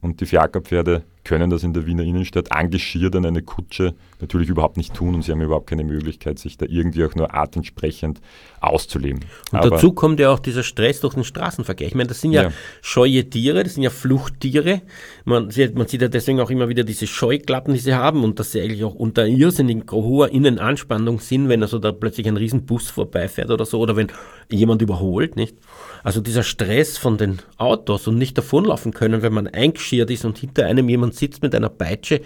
Und 0.00 0.20
die 0.20 0.26
Fiakerpferde 0.26 1.04
können 1.24 1.50
das 1.50 1.64
in 1.64 1.72
der 1.72 1.86
Wiener 1.86 2.02
Innenstadt 2.02 2.48
engagiert 2.54 3.16
an 3.16 3.24
eine 3.24 3.42
Kutsche 3.42 3.94
natürlich 4.20 4.48
überhaupt 4.48 4.76
nicht 4.76 4.94
tun 4.94 5.14
und 5.14 5.22
sie 5.22 5.32
haben 5.32 5.40
überhaupt 5.40 5.68
keine 5.68 5.84
Möglichkeit, 5.84 6.38
sich 6.38 6.56
da 6.56 6.66
irgendwie 6.68 7.04
auch 7.04 7.14
nur 7.14 7.34
artentsprechend 7.34 8.20
auszuleben. 8.60 9.20
Und 9.52 9.58
Aber 9.58 9.70
dazu 9.70 9.92
kommt 9.92 10.20
ja 10.20 10.30
auch 10.30 10.38
dieser 10.38 10.62
Stress 10.62 11.00
durch 11.00 11.14
den 11.14 11.24
Straßenverkehr. 11.24 11.86
Ich 11.86 11.94
meine, 11.94 12.08
das 12.08 12.20
sind 12.20 12.32
ja, 12.32 12.44
ja. 12.44 12.52
scheue 12.80 13.28
Tiere, 13.28 13.64
das 13.64 13.74
sind 13.74 13.82
ja 13.82 13.90
Fluchttiere. 13.90 14.82
Man 15.24 15.50
sieht, 15.50 15.74
man 15.74 15.86
sieht 15.86 16.02
ja 16.02 16.08
deswegen 16.08 16.40
auch 16.40 16.50
immer 16.50 16.68
wieder 16.68 16.84
diese 16.84 17.06
Scheuklappen, 17.06 17.74
die 17.74 17.80
sie 17.80 17.94
haben 17.94 18.24
und 18.24 18.38
dass 18.38 18.52
sie 18.52 18.60
eigentlich 18.60 18.84
auch 18.84 18.94
unter 18.94 19.26
irrsinnig 19.26 19.90
hoher 19.90 20.30
Innenanspannung 20.30 21.20
sind, 21.20 21.48
wenn 21.48 21.62
also 21.62 21.78
da 21.78 21.92
plötzlich 21.92 22.28
ein 22.28 22.36
Riesenbus 22.36 22.90
vorbeifährt 22.90 23.50
oder 23.50 23.64
so 23.64 23.80
oder 23.80 23.96
wenn 23.96 24.08
jemand 24.50 24.82
überholt, 24.82 25.36
nicht? 25.36 25.56
Also 26.02 26.20
dieser 26.20 26.42
Stress 26.42 26.98
von 26.98 27.16
den 27.16 27.38
Autos 27.56 28.06
und 28.06 28.18
nicht 28.18 28.36
davonlaufen 28.36 28.92
können, 28.92 29.22
wenn 29.22 29.32
man 29.32 29.46
eingeschirrt 29.46 30.10
ist 30.10 30.24
und 30.24 30.38
hinter 30.38 30.66
einem 30.66 30.88
jemand 30.88 31.13
sitzt 31.14 31.42
mit 31.42 31.54
einer 31.54 31.68
Peitsche, 31.68 32.20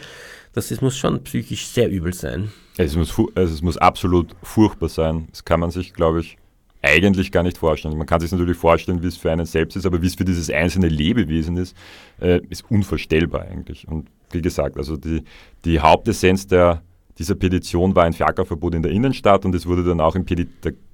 das, 0.52 0.68
das 0.68 0.80
muss 0.80 0.96
schon 0.96 1.22
psychisch 1.24 1.66
sehr 1.66 1.90
übel 1.90 2.12
sein. 2.12 2.50
Es 2.76 2.96
muss, 2.96 3.14
also 3.34 3.54
es 3.54 3.62
muss 3.62 3.76
absolut 3.76 4.34
furchtbar 4.42 4.88
sein. 4.88 5.28
Das 5.30 5.44
kann 5.44 5.60
man 5.60 5.70
sich, 5.70 5.92
glaube 5.92 6.20
ich, 6.20 6.38
eigentlich 6.82 7.32
gar 7.32 7.42
nicht 7.42 7.58
vorstellen. 7.58 7.96
Man 7.98 8.06
kann 8.06 8.20
sich 8.20 8.30
natürlich 8.30 8.56
vorstellen, 8.56 9.02
wie 9.02 9.08
es 9.08 9.16
für 9.16 9.30
einen 9.30 9.46
selbst 9.46 9.76
ist, 9.76 9.86
aber 9.86 10.00
wie 10.00 10.06
es 10.06 10.14
für 10.14 10.24
dieses 10.24 10.50
einzelne 10.50 10.88
Lebewesen 10.88 11.56
ist, 11.56 11.76
äh, 12.20 12.40
ist 12.48 12.64
unvorstellbar 12.70 13.42
eigentlich. 13.42 13.86
Und 13.88 14.08
wie 14.30 14.42
gesagt, 14.42 14.76
also 14.76 14.96
die, 14.96 15.22
die 15.64 15.80
Hauptessenz 15.80 16.46
der, 16.46 16.82
dieser 17.18 17.34
Petition 17.34 17.94
war 17.96 18.04
ein 18.04 18.12
Fiakerverbot 18.12 18.74
in 18.74 18.82
der 18.82 18.92
Innenstadt 18.92 19.44
und 19.44 19.54
es 19.54 19.66
wurde 19.66 19.84
dann 19.84 20.00
auch 20.00 20.14
im 20.14 20.24
Peti 20.24 20.46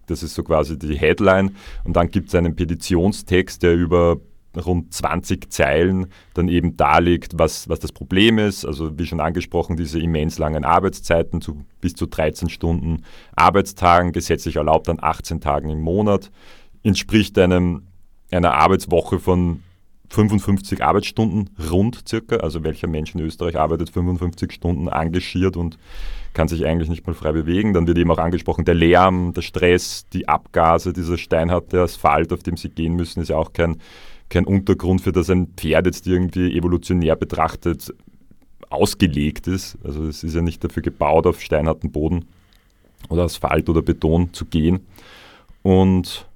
das 0.07 0.23
ist 0.23 0.35
so 0.35 0.43
quasi 0.43 0.79
die 0.79 0.97
Headline. 0.99 1.57
Und 1.85 1.97
dann 1.97 2.11
gibt 2.11 2.29
es 2.29 2.35
einen 2.35 2.55
Petitionstext, 2.55 3.63
der 3.63 3.75
über 3.75 4.19
rund 4.57 4.93
20 4.93 5.53
Zeilen 5.53 6.07
dann 6.35 6.49
eben 6.49 6.77
darlegt, 6.77 7.33
was, 7.37 7.69
was 7.69 7.81
das 7.81 7.93
Problem 7.93 8.39
ist. 8.39 8.65
Also 8.65 8.99
wie 8.99 9.07
schon 9.07 9.21
angesprochen, 9.21 9.77
diese 9.77 9.99
immens 9.99 10.39
langen 10.39 10.65
Arbeitszeiten 10.65 11.41
zu 11.41 11.65
bis 11.81 11.95
zu 11.95 12.07
13 12.07 12.49
Stunden 12.49 13.03
Arbeitstagen, 13.37 14.13
gesetzlich 14.13 14.57
erlaubt 14.57 14.89
an 14.89 14.99
18 15.01 15.41
Tagen 15.41 15.71
im 15.71 15.81
Monat, 15.81 16.31
entspricht 16.83 17.39
einem, 17.39 17.83
einer 18.31 18.55
Arbeitswoche 18.55 19.19
von 19.19 19.63
55 20.11 20.83
Arbeitsstunden 20.83 21.51
rund 21.71 22.09
circa. 22.09 22.37
Also 22.37 22.63
welcher 22.63 22.87
Mensch 22.87 23.15
in 23.15 23.21
Österreich 23.21 23.59
arbeitet 23.59 23.91
55 23.91 24.53
Stunden 24.53 24.89
engagiert 24.89 25.57
und 25.57 25.79
kann 26.35 26.49
sich 26.49 26.67
eigentlich 26.67 26.89
nicht 26.89 27.07
mal 27.07 27.15
frei 27.15 27.33
bewegen. 27.33 27.73
Dann 27.73 27.87
wird 27.87 27.97
eben 27.99 28.11
auch 28.11 28.19
angesprochen, 28.19 28.65
der 28.65 28.75
Lärm, 28.75 29.33
der 29.33 29.43
Stress, 29.43 30.07
die 30.13 30.29
Abgase, 30.29 30.93
dieser 30.93 31.17
steinharte 31.17 31.81
Asphalt, 31.81 32.33
auf 32.33 32.43
dem 32.43 32.57
sie 32.57 32.69
gehen 32.69 32.95
müssen, 32.95 33.23
ist 33.23 33.29
ja 33.29 33.37
auch 33.37 33.53
kein, 33.53 33.77
kein 34.35 34.45
Untergrund, 34.47 35.01
für 35.01 35.13
das 35.13 35.31
ein 35.31 35.47
Pferd 35.57 35.87
jetzt 35.87 36.07
irgendwie 36.07 36.57
evolutionär 36.57 37.15
betrachtet 37.15 37.95
ausgelegt 38.69 39.47
ist. 39.47 39.79
Also 39.85 40.07
es 40.07 40.25
ist 40.25 40.35
ja 40.35 40.43
nicht 40.43 40.63
dafür 40.65 40.83
gebaut, 40.83 41.27
auf 41.27 41.41
steinharten 41.41 41.93
Boden 41.93 42.25
oder 43.09 43.23
Asphalt 43.23 43.69
oder 43.69 43.81
Beton 43.81 44.33
zu 44.33 44.45
gehen. 44.45 44.81
Und 45.63 46.29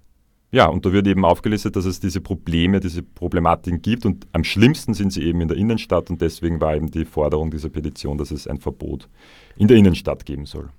ja, 0.52 0.66
und 0.66 0.86
da 0.86 0.92
wird 0.92 1.08
eben 1.08 1.24
aufgelistet, 1.24 1.74
dass 1.74 1.84
es 1.84 1.98
diese 1.98 2.20
Probleme, 2.20 2.78
diese 2.80 3.02
Problematiken 3.02 3.82
gibt 3.82 4.06
und 4.06 4.26
am 4.32 4.44
schlimmsten 4.44 4.94
sind 4.94 5.12
sie 5.12 5.24
eben 5.24 5.40
in 5.40 5.48
der 5.48 5.56
Innenstadt 5.56 6.08
und 6.08 6.22
deswegen 6.22 6.60
war 6.60 6.76
eben 6.76 6.90
die 6.90 7.04
Forderung 7.04 7.50
dieser 7.50 7.68
Petition, 7.68 8.16
dass 8.16 8.30
es 8.30 8.46
ein 8.46 8.58
Verbot 8.58 9.08
in 9.56 9.66
der 9.68 9.76
Innenstadt 9.76 10.24
geben 10.24 10.46
soll. 10.46 10.70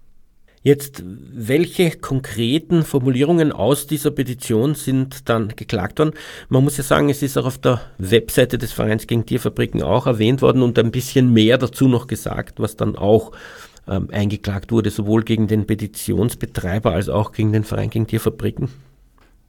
Jetzt, 0.61 1.03
welche 1.05 1.91
konkreten 1.91 2.83
Formulierungen 2.83 3.53
aus 3.53 3.87
dieser 3.87 4.11
Petition 4.11 4.75
sind 4.75 5.29
dann 5.29 5.49
geklagt 5.55 5.99
worden? 5.99 6.11
Man 6.49 6.65
muss 6.65 6.77
ja 6.77 6.83
sagen, 6.83 7.09
es 7.09 7.21
ist 7.21 7.37
auch 7.37 7.45
auf 7.45 7.57
der 7.57 7.81
Webseite 7.97 8.57
des 8.57 8.73
Vereins 8.73 9.07
gegen 9.07 9.25
Tierfabriken 9.25 9.81
auch 9.81 10.05
erwähnt 10.05 10.41
worden 10.41 10.61
und 10.61 10.77
ein 10.77 10.91
bisschen 10.91 11.31
mehr 11.31 11.57
dazu 11.57 11.87
noch 11.87 12.07
gesagt, 12.07 12.59
was 12.59 12.75
dann 12.75 12.97
auch 12.97 13.31
ähm, 13.87 14.09
eingeklagt 14.11 14.71
wurde, 14.71 14.89
sowohl 14.89 15.23
gegen 15.23 15.47
den 15.47 15.65
Petitionsbetreiber 15.65 16.91
als 16.91 17.07
auch 17.07 17.31
gegen 17.31 17.53
den 17.53 17.63
Verein 17.63 17.89
gegen 17.89 18.07
Tierfabriken. 18.07 18.69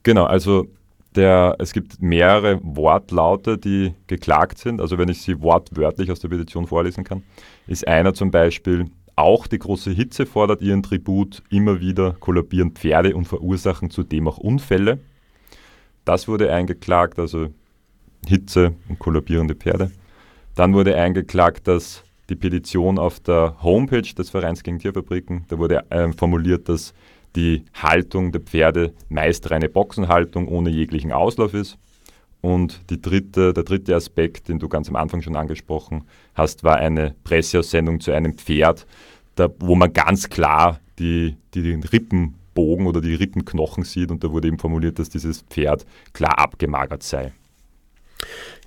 Genau, 0.04 0.24
also 0.24 0.68
der, 1.16 1.56
es 1.58 1.72
gibt 1.72 2.00
mehrere 2.00 2.60
Wortlaute, 2.62 3.58
die 3.58 3.94
geklagt 4.06 4.58
sind. 4.58 4.80
Also 4.80 4.96
wenn 4.96 5.08
ich 5.08 5.22
sie 5.22 5.40
wortwörtlich 5.40 6.10
aus 6.10 6.20
der 6.20 6.28
Petition 6.28 6.66
vorlesen 6.66 7.04
kann, 7.04 7.24
ist 7.66 7.86
einer 7.86 8.14
zum 8.14 8.30
Beispiel, 8.30 8.86
auch 9.20 9.46
die 9.46 9.58
große 9.58 9.90
Hitze 9.90 10.26
fordert 10.26 10.62
ihren 10.62 10.82
Tribut, 10.82 11.42
immer 11.50 11.80
wieder 11.80 12.12
kollabieren 12.12 12.72
Pferde 12.72 13.14
und 13.14 13.26
verursachen 13.26 13.90
zudem 13.90 14.28
auch 14.28 14.38
Unfälle. 14.38 14.98
Das 16.04 16.28
wurde 16.28 16.52
eingeklagt, 16.52 17.18
also 17.18 17.48
Hitze 18.26 18.74
und 18.88 18.98
kollabierende 18.98 19.54
Pferde. 19.54 19.90
Dann 20.54 20.74
wurde 20.74 20.96
eingeklagt, 20.96 21.68
dass 21.68 22.04
die 22.28 22.36
Petition 22.36 22.98
auf 22.98 23.20
der 23.20 23.56
Homepage 23.62 24.02
des 24.02 24.30
Vereins 24.30 24.62
gegen 24.62 24.78
Tierfabriken, 24.78 25.44
da 25.48 25.58
wurde 25.58 25.84
äh, 25.90 26.12
formuliert, 26.12 26.68
dass 26.68 26.94
die 27.36 27.64
Haltung 27.74 28.32
der 28.32 28.40
Pferde 28.40 28.92
meist 29.08 29.50
reine 29.50 29.68
Boxenhaltung 29.68 30.48
ohne 30.48 30.70
jeglichen 30.70 31.12
Auslauf 31.12 31.54
ist. 31.54 31.78
Und 32.40 32.80
dritte, 32.96 33.52
der 33.52 33.64
dritte 33.64 33.94
Aspekt, 33.94 34.48
den 34.48 34.58
du 34.58 34.68
ganz 34.68 34.88
am 34.88 34.96
Anfang 34.96 35.20
schon 35.20 35.36
angesprochen 35.36 36.04
hast, 36.34 36.64
war 36.64 36.76
eine 36.76 37.14
Presseaussendung 37.24 38.00
zu 38.00 38.12
einem 38.12 38.34
Pferd, 38.34 38.86
da, 39.34 39.48
wo 39.58 39.74
man 39.74 39.92
ganz 39.92 40.28
klar 40.28 40.80
die, 40.98 41.36
die, 41.54 41.62
den 41.62 41.82
Rippenbogen 41.82 42.86
oder 42.86 43.00
die 43.00 43.14
Rippenknochen 43.14 43.84
sieht. 43.84 44.10
Und 44.10 44.24
da 44.24 44.30
wurde 44.30 44.48
eben 44.48 44.58
formuliert, 44.58 44.98
dass 44.98 45.10
dieses 45.10 45.42
Pferd 45.42 45.84
klar 46.12 46.38
abgemagert 46.38 47.02
sei. 47.02 47.32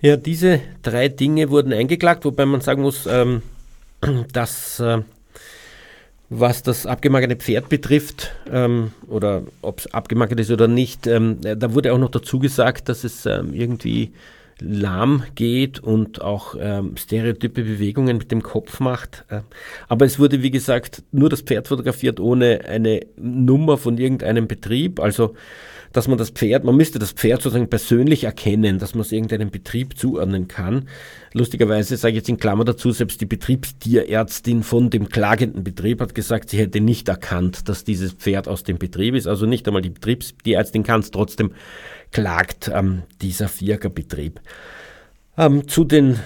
Ja, 0.02 0.18
diese 0.18 0.62
drei 0.82 1.08
Dinge 1.10 1.50
wurden 1.50 1.74
eingeklagt, 1.74 2.26
wobei 2.26 2.46
man 2.46 2.62
sagen 2.62 2.82
muss, 2.82 3.08
ähm, 3.08 3.42
dass 4.34 4.80
äh, 4.80 5.02
was 6.40 6.64
das 6.64 6.86
abgemagerte 6.86 7.36
Pferd 7.36 7.70
betrifft, 7.70 8.32
ähm, 8.52 8.92
oder 9.08 9.44
ob 9.62 9.80
es 9.80 9.94
abgemagert 9.94 10.40
ist 10.40 10.52
oder 10.52 10.68
nicht, 10.68 11.08
ähm, 11.08 11.38
da 11.42 11.74
wurde 11.74 11.94
auch 11.94 11.98
noch 11.98 12.12
dazu 12.12 12.40
gesagt, 12.40 12.90
dass 12.90 13.04
es 13.04 13.26
ähm, 13.26 13.54
irgendwie 13.54 14.12
lahm 14.64 15.24
geht 15.36 15.80
und 15.80 16.22
auch 16.22 16.56
ähm, 16.60 16.96
stereotype 16.98 17.64
Bewegungen 17.64 18.18
mit 18.18 18.32
dem 18.32 18.42
Kopf 18.42 18.80
macht. 18.80 19.26
Äh, 19.30 19.42
aber 19.88 20.06
es 20.06 20.20
wurde, 20.20 20.42
wie 20.42 20.52
gesagt, 20.52 21.04
nur 21.12 21.30
das 21.30 21.42
Pferd 21.42 21.68
fotografiert 21.68 22.20
ohne 22.20 22.62
eine 22.66 23.02
Nummer 23.18 23.78
von 23.78 23.98
irgendeinem 23.98 24.48
Betrieb. 24.48 25.00
Also 25.00 25.36
dass 25.94 26.08
man 26.08 26.18
das 26.18 26.32
Pferd, 26.32 26.64
man 26.64 26.76
müsste 26.76 27.00
das 27.00 27.12
Pferd 27.12 27.42
sozusagen 27.42 27.70
persönlich 27.70 28.24
erkennen, 28.24 28.80
dass 28.80 28.96
man 28.96 29.02
es 29.02 29.12
irgendeinem 29.12 29.52
Betrieb 29.52 29.98
zuordnen 29.98 30.48
kann. 30.48 30.90
Lustigerweise 31.34 31.96
sage 31.98 32.14
ich 32.14 32.18
jetzt 32.18 32.30
in 32.30 32.38
Klammer 32.38 32.66
dazu, 32.66 32.92
selbst 32.92 33.22
die 33.22 33.28
Betriebstierärztin 33.28 34.64
von 34.64 34.90
dem 34.90 35.08
klagenden 35.08 35.64
Betrieb 35.64 36.02
hat 36.02 36.16
gesagt, 36.16 36.50
sie 36.50 36.58
hätte 36.58 36.82
nicht 36.82 37.08
erkannt, 37.08 37.70
dass 37.70 37.84
dieses 37.84 38.14
Pferd 38.14 38.48
aus 38.48 38.64
dem 38.64 38.80
Betrieb 38.80 39.14
ist. 39.14 39.28
Also 39.28 39.46
nicht 39.46 39.68
einmal 39.68 39.84
die 39.84 39.92
Betriebstierärztin 39.92 40.84
kann 40.84 41.02
es, 41.02 41.12
trotzdem 41.12 41.54
klagt 42.14 42.72
ähm, 42.74 43.04
dieser 43.22 43.50
Viergerbetrieb. 43.50 44.40
Ähm, 45.38 45.68
zu 45.68 45.84
den 45.84 46.20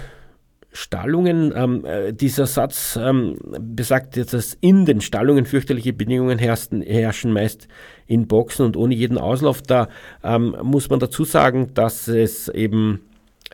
Stallungen. 0.78 1.52
Ähm, 1.56 1.86
äh, 1.86 2.14
dieser 2.14 2.46
Satz 2.46 3.00
ähm, 3.02 3.40
besagt 3.60 4.16
jetzt, 4.16 4.34
dass 4.34 4.56
in 4.62 4.86
den 4.86 5.02
Stallungen 5.02 5.46
fürchterliche 5.46 5.92
Bedingungen 5.92 6.38
herrschen, 6.38 6.84
herrschen 6.84 7.34
meist 7.34 7.68
in 8.06 8.28
Boxen 8.28 8.66
und 8.66 8.78
ohne 8.78 8.94
jeden 8.94 9.18
Auslauf. 9.18 9.64
Da 9.64 9.90
ähm, 10.24 10.56
muss 10.62 10.90
man 10.90 11.00
dazu 11.00 11.26
sagen, 11.26 11.74
dass 11.74 12.08
es 12.08 12.48
eben 12.50 13.02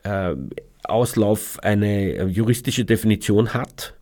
äh, 0.04 0.36
Auslauf 0.84 1.60
eine 1.64 2.26
juristische 2.26 2.84
Definition 2.84 3.54
hat, 3.54 3.96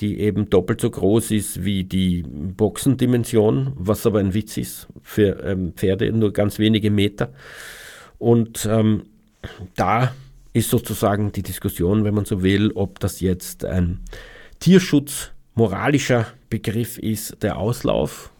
die 0.00 0.20
eben 0.20 0.50
doppelt 0.50 0.80
so 0.80 0.90
groß 0.90 1.30
ist 1.30 1.64
wie 1.64 1.84
die 1.84 2.22
Boxendimension, 2.22 3.72
was 3.76 4.06
aber 4.06 4.20
ein 4.20 4.34
Witz 4.34 4.56
ist 4.56 4.88
für 5.02 5.42
ähm, 5.44 5.72
Pferde, 5.74 6.12
nur 6.12 6.32
ganz 6.32 6.58
wenige 6.58 6.90
Meter. 6.90 7.32
Und 8.18 8.66
ähm, 8.70 9.04
da 9.74 10.12
ist 10.52 10.70
sozusagen 10.70 11.32
die 11.32 11.42
Diskussion, 11.42 12.04
wenn 12.04 12.14
man 12.14 12.24
so 12.24 12.42
will, 12.42 12.72
ob 12.74 13.00
das 13.00 13.20
jetzt 13.20 13.64
ein 13.64 14.00
Tierschutz 14.58 15.32
moralischer 15.54 16.26
Begriff 16.50 16.98
ist, 16.98 17.42
der 17.42 17.58
Auslauf, 17.58 18.30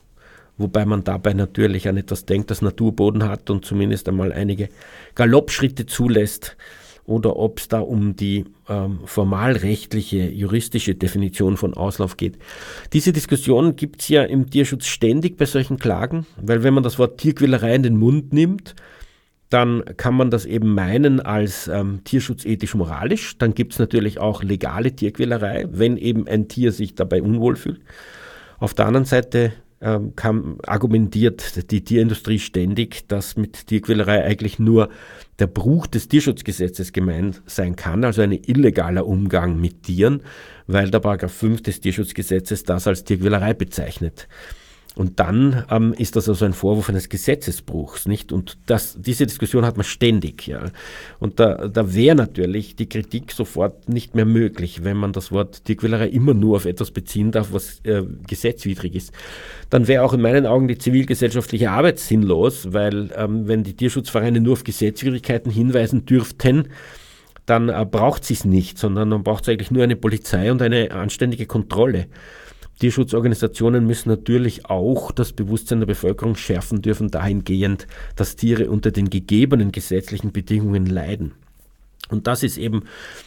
wobei 0.59 0.85
man 0.85 1.05
dabei 1.05 1.33
natürlich 1.33 1.89
an 1.89 1.97
etwas 1.97 2.25
denkt, 2.25 2.51
das 2.51 2.63
Naturboden 2.63 3.25
hat 3.25 3.51
und 3.51 3.65
zumindest 3.65 4.09
einmal 4.09 4.33
einige 4.33 4.69
Galoppschritte 5.15 5.87
zulässt, 5.87 6.57
oder 7.07 7.37
ob 7.37 7.61
es 7.61 7.69
da 7.69 7.81
um 7.81 8.17
die 8.17 8.45
ähm, 8.69 8.99
formalrechtliche, 9.05 10.29
juristische 10.29 10.95
Definition 10.95 11.57
von 11.57 11.75
Auslauf 11.75 12.17
geht. 12.17 12.39
Diese 12.93 13.13
Diskussion 13.13 13.77
gibt 13.77 14.03
es 14.03 14.09
ja 14.09 14.25
im 14.25 14.51
Tierschutz 14.51 14.87
ständig 14.87 15.37
bei 15.37 15.47
solchen 15.47 15.79
Klagen, 15.79 16.27
weil 16.41 16.63
wenn 16.63 16.75
man 16.75 16.83
das 16.83 16.99
Wort 16.99 17.19
Tierquälerei 17.19 17.75
in 17.75 17.83
den 17.83 17.97
Mund 17.97 18.33
nimmt, 18.33 18.75
dann 19.49 19.85
kann 19.97 20.15
man 20.15 20.31
das 20.31 20.45
eben 20.45 20.75
meinen 20.75 21.21
als 21.21 21.69
ähm, 21.69 22.03
tierschutzethisch-moralisch. 22.03 23.39
Dann 23.39 23.55
gibt 23.55 23.75
es 23.75 23.79
natürlich 23.79 24.19
auch 24.19 24.43
legale 24.43 24.93
Tierquälerei, 24.93 25.67
wenn 25.71 25.97
eben 25.97 26.27
ein 26.27 26.49
Tier 26.49 26.73
sich 26.73 26.97
dabei 26.97 27.23
unwohl 27.23 27.55
fühlt. 27.55 27.81
Auf 28.59 28.75
der 28.75 28.87
anderen 28.87 29.05
Seite 29.05 29.53
ähm, 29.81 30.15
kann, 30.17 30.57
argumentiert 30.67 31.71
die 31.71 31.85
Tierindustrie 31.85 32.39
ständig, 32.39 33.09
dass 33.09 33.37
mit 33.37 33.67
Tierquälerei 33.67 34.25
eigentlich 34.25 34.59
nur 34.59 34.89
der 35.39 35.47
Bruch 35.47 35.87
des 35.87 36.09
Tierschutzgesetzes 36.09 36.93
gemeint 36.93 37.43
sein 37.47 37.77
kann, 37.77 38.05
also 38.05 38.23
ein 38.23 38.33
illegaler 38.33 39.07
Umgang 39.07 39.61
mit 39.61 39.83
Tieren, 39.83 40.23
weil 40.67 40.91
der 40.91 41.01
Paragraph 41.01 41.33
5 41.33 41.63
des 41.63 41.81
Tierschutzgesetzes 41.81 42.65
das 42.65 42.87
als 42.87 43.05
Tierquälerei 43.05 43.53
bezeichnet. 43.55 44.29
Und 44.97 45.21
dann 45.21 45.65
ähm, 45.71 45.93
ist 45.93 46.17
das 46.17 46.27
also 46.27 46.47
ein 46.47 46.55
Vorwurf 46.55 46.89
eines 46.89 47.11
Gesetzesbruchs, 47.11 48.07
nicht? 48.07 48.33
Und 48.33 48.57
das, 48.65 48.97
diese 48.99 49.27
Diskussion 49.27 49.67
hat 49.67 49.77
man 49.77 49.85
ständig, 49.85 50.47
ja. 50.47 50.71
Und 51.19 51.39
da, 51.39 51.69
da 51.69 51.95
wäre 51.95 52.17
natürlich 52.17 52.77
die 52.77 52.89
Kritik 52.89 53.33
sofort 53.33 53.91
nicht 53.91 54.15
mehr 54.15 54.25
möglich, 54.25 54.85
wenn 54.85 54.97
man 54.97 55.13
das 55.13 55.31
Wort 55.31 55.67
Tierquälerei 55.67 56.09
immer 56.09 56.33
nur 56.33 56.57
auf 56.57 56.65
etwas 56.65 56.93
beziehen 56.93 57.31
darf, 57.31 57.53
was 57.53 57.81
äh, 57.85 58.05
gesetzwidrig 58.27 58.95
ist. 58.95 59.13
Dann 59.69 59.87
wäre 59.87 60.03
auch 60.03 60.15
in 60.15 60.23
meinen 60.23 60.47
Augen 60.47 60.67
die 60.67 60.79
zivilgesellschaftliche 60.79 61.71
Arbeit 61.71 61.99
sinnlos, 61.99 62.73
weil 62.73 63.11
ähm, 63.17 63.47
wenn 63.47 63.65
die 63.65 63.77
Tierschutzvereine 63.77 64.41
nur 64.41 64.55
auf 64.55 64.65
Gesetzwidrigkeiten 64.65 65.53
hinweisen 65.53 66.07
dürften, 66.07 66.69
dann 67.45 67.69
äh, 67.69 67.85
braucht 67.85 68.25
sie 68.25 68.33
es 68.33 68.47
nicht, 68.47 68.79
sondern 68.79 69.11
dann 69.11 69.23
braucht 69.23 69.47
eigentlich 69.47 69.71
nur 69.71 69.85
eine 69.85 69.97
Polizei 69.97 70.51
und 70.51 70.63
eine 70.63 70.91
anständige 70.91 71.45
Kontrolle. 71.45 72.07
Tierschutzorganisationen 72.79 73.87
müssen 73.87 74.11
natürlich 74.11 74.67
auch 74.67 75.11
das 75.13 75.33
Bewusstsein 75.33 75.81
der 75.81 75.87
Bevölkerung 75.87 76.37
schärfen 76.37 76.83
dürfen, 76.83 77.11
dahingehend, 77.11 77.87
dass 78.17 78.37
Tiere 78.37 78.71
unter 78.71 78.91
den 78.91 79.09
gegebenen 79.09 79.73
gesetzlichen 79.73 80.33
Bedingungen 80.33 80.87
leiden. 80.87 81.33
Und 82.09 82.27
das 82.27 82.43
ist 82.43 82.57
eben 82.57 82.85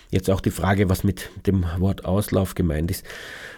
jetzt 0.09 0.29
auch 0.29 0.39
die 0.39 0.51
Frage, 0.51 0.89
was 0.89 1.03
mit 1.03 1.29
dem 1.45 1.65
Wort 1.79 2.05
Auslauf 2.05 2.55
gemeint 2.55 2.91
ist. 2.91 3.03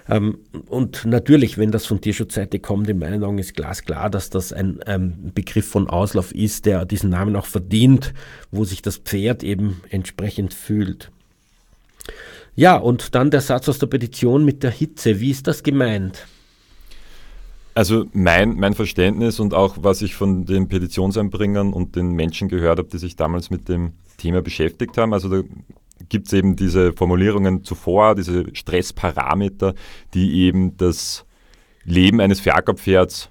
Ähm, 0.10 0.40
und 0.68 1.06
natürlich, 1.06 1.58
wenn 1.58 1.72
das 1.72 1.86
von 1.86 2.02
Tierschutzseite 2.02 2.60
kommt, 2.60 2.90
in 2.90 2.98
meinen 2.98 3.24
Augen 3.24 3.38
ist 3.38 3.56
glasklar, 3.56 4.10
dass 4.10 4.30
das 4.30 4.52
ein 4.52 4.80
ähm, 4.88 5.32
Begriff 5.36 5.68
von 5.68 5.88
Auslauf 5.88 6.34
ist, 6.34 6.66
der 6.66 6.86
diesen 6.86 7.12
Namen 7.12 7.36
auch 7.36 7.46
verdient, 7.46 8.14
wo 8.50 8.64
sich 8.66 8.82
das 8.82 8.98
Pferd 8.98 9.44
eben 9.44 9.82
entsprechend 9.90 10.54
fühlt. 10.54 11.12
Ja, 12.56 12.76
und 12.76 13.16
dann 13.16 13.32
der 13.32 13.42
Satz 13.42 13.70
aus 13.70 13.80
der 13.80 13.88
Petition 13.88 14.44
mit 14.44 14.64
der 14.64 14.72
Hitze. 14.72 15.20
Wie 15.20 15.32
ist 15.32 15.48
das 15.48 15.64
gemeint? 15.64 16.28
Also 17.74 18.06
mein, 18.12 18.56
mein 18.56 18.74
Verständnis 18.74 19.40
und 19.40 19.54
auch 19.54 19.78
was 19.80 20.02
ich 20.02 20.16
von 20.16 20.46
den 20.46 20.68
Petitionsanbringern 20.68 21.72
und 21.72 21.96
den 21.96 22.12
Menschen 22.12 22.50
gehört 22.50 22.80
habe, 22.80 22.90
die 22.90 22.98
sich 22.98 23.16
damals 23.16 23.50
mit 23.50 23.70
dem 23.70 23.94
Thema 24.18 24.42
beschäftigt 24.42 24.98
haben, 24.98 25.14
also 25.14 25.30
da 25.30 25.48
gibt 26.10 26.28
es 26.28 26.34
eben 26.34 26.58
diese 26.58 26.92
Formulierungen 26.92 27.64
zuvor, 27.64 28.16
diese 28.16 28.54
Stressparameter, 28.54 29.74
die 30.14 30.42
eben 30.42 30.76
das 30.76 31.26
Leben 31.86 32.20
eines 32.20 32.42
Verkaufspferds 32.42 33.30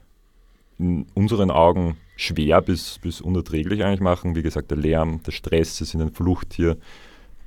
in 0.78 1.06
unseren 1.14 1.50
Augen 1.50 1.98
schwer 2.16 2.62
bis, 2.62 2.98
bis 2.98 3.20
unerträglich 3.20 3.84
eigentlich 3.84 4.00
machen. 4.00 4.34
Wie 4.34 4.42
gesagt, 4.42 4.70
der 4.70 4.78
Lärm, 4.78 5.22
der 5.22 5.32
Stress, 5.32 5.76
sie 5.76 5.84
sind 5.84 6.00
ein 6.00 6.12
Fluchttier, 6.12 6.78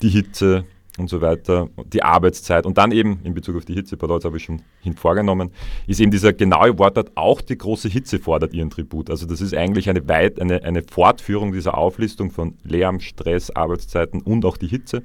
die 0.03 0.09
Hitze, 0.09 0.65
und 0.97 1.09
so 1.09 1.21
weiter, 1.21 1.69
die 1.87 2.03
Arbeitszeit 2.03 2.65
und 2.65 2.77
dann 2.77 2.91
eben 2.91 3.19
in 3.23 3.33
Bezug 3.33 3.57
auf 3.57 3.65
die 3.65 3.73
Hitze, 3.73 3.97
dort 3.97 4.25
habe 4.25 4.37
ich 4.37 4.43
schon 4.43 4.61
hin 4.81 4.93
vorgenommen, 4.93 5.51
ist 5.87 5.99
eben 5.99 6.11
dieser 6.11 6.33
genaue 6.33 6.77
Wortlaut, 6.77 7.11
auch 7.15 7.41
die 7.41 7.57
große 7.57 7.89
Hitze 7.89 8.19
fordert 8.19 8.53
ihren 8.53 8.69
Tribut. 8.69 9.09
Also 9.09 9.25
das 9.25 9.41
ist 9.41 9.55
eigentlich 9.55 9.89
eine, 9.89 10.07
weit, 10.07 10.39
eine, 10.39 10.63
eine 10.63 10.83
Fortführung 10.83 11.51
dieser 11.51 11.77
Auflistung 11.77 12.29
von 12.29 12.57
Lärm, 12.63 12.99
Stress, 12.99 13.49
Arbeitszeiten 13.49 14.21
und 14.21 14.45
auch 14.45 14.57
die 14.57 14.67
Hitze. 14.67 15.03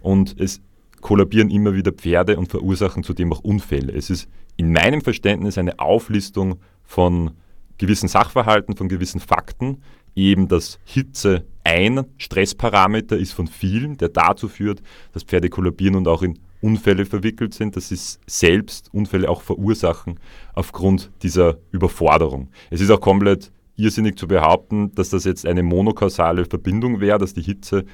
Und 0.00 0.38
es 0.38 0.60
kollabieren 1.00 1.50
immer 1.50 1.74
wieder 1.74 1.92
Pferde 1.92 2.38
und 2.38 2.48
verursachen 2.48 3.02
zudem 3.02 3.32
auch 3.32 3.40
Unfälle. 3.40 3.92
Es 3.92 4.10
ist 4.10 4.28
in 4.56 4.72
meinem 4.72 5.00
Verständnis 5.00 5.58
eine 5.58 5.80
Auflistung 5.80 6.60
von 6.84 7.32
gewissen 7.78 8.08
Sachverhalten, 8.08 8.76
von 8.76 8.88
gewissen 8.88 9.20
Fakten, 9.20 9.82
eben, 10.14 10.48
dass 10.48 10.78
Hitze 10.84 11.44
ein 11.64 12.04
Stressparameter 12.18 13.16
ist 13.16 13.32
von 13.32 13.46
vielen, 13.46 13.96
der 13.96 14.10
dazu 14.10 14.48
führt, 14.48 14.82
dass 15.12 15.22
Pferde 15.22 15.48
kollabieren 15.48 15.96
und 15.96 16.08
auch 16.08 16.22
in 16.22 16.38
Unfälle 16.60 17.04
verwickelt 17.04 17.52
sind, 17.54 17.76
dass 17.76 17.88
sie 17.88 18.18
selbst 18.26 18.88
Unfälle 18.92 19.28
auch 19.28 19.42
verursachen 19.42 20.18
aufgrund 20.54 21.10
dieser 21.22 21.58
Überforderung. 21.72 22.48
Es 22.70 22.80
ist 22.80 22.90
auch 22.90 23.00
komplett 23.00 23.50
irrsinnig 23.76 24.16
zu 24.16 24.28
behaupten, 24.28 24.94
dass 24.94 25.10
das 25.10 25.24
jetzt 25.24 25.46
eine 25.46 25.62
monokausale 25.62 26.44
Verbindung 26.44 27.00
wäre, 27.00 27.18
dass 27.18 27.34
die 27.34 27.42
Hitze 27.42 27.84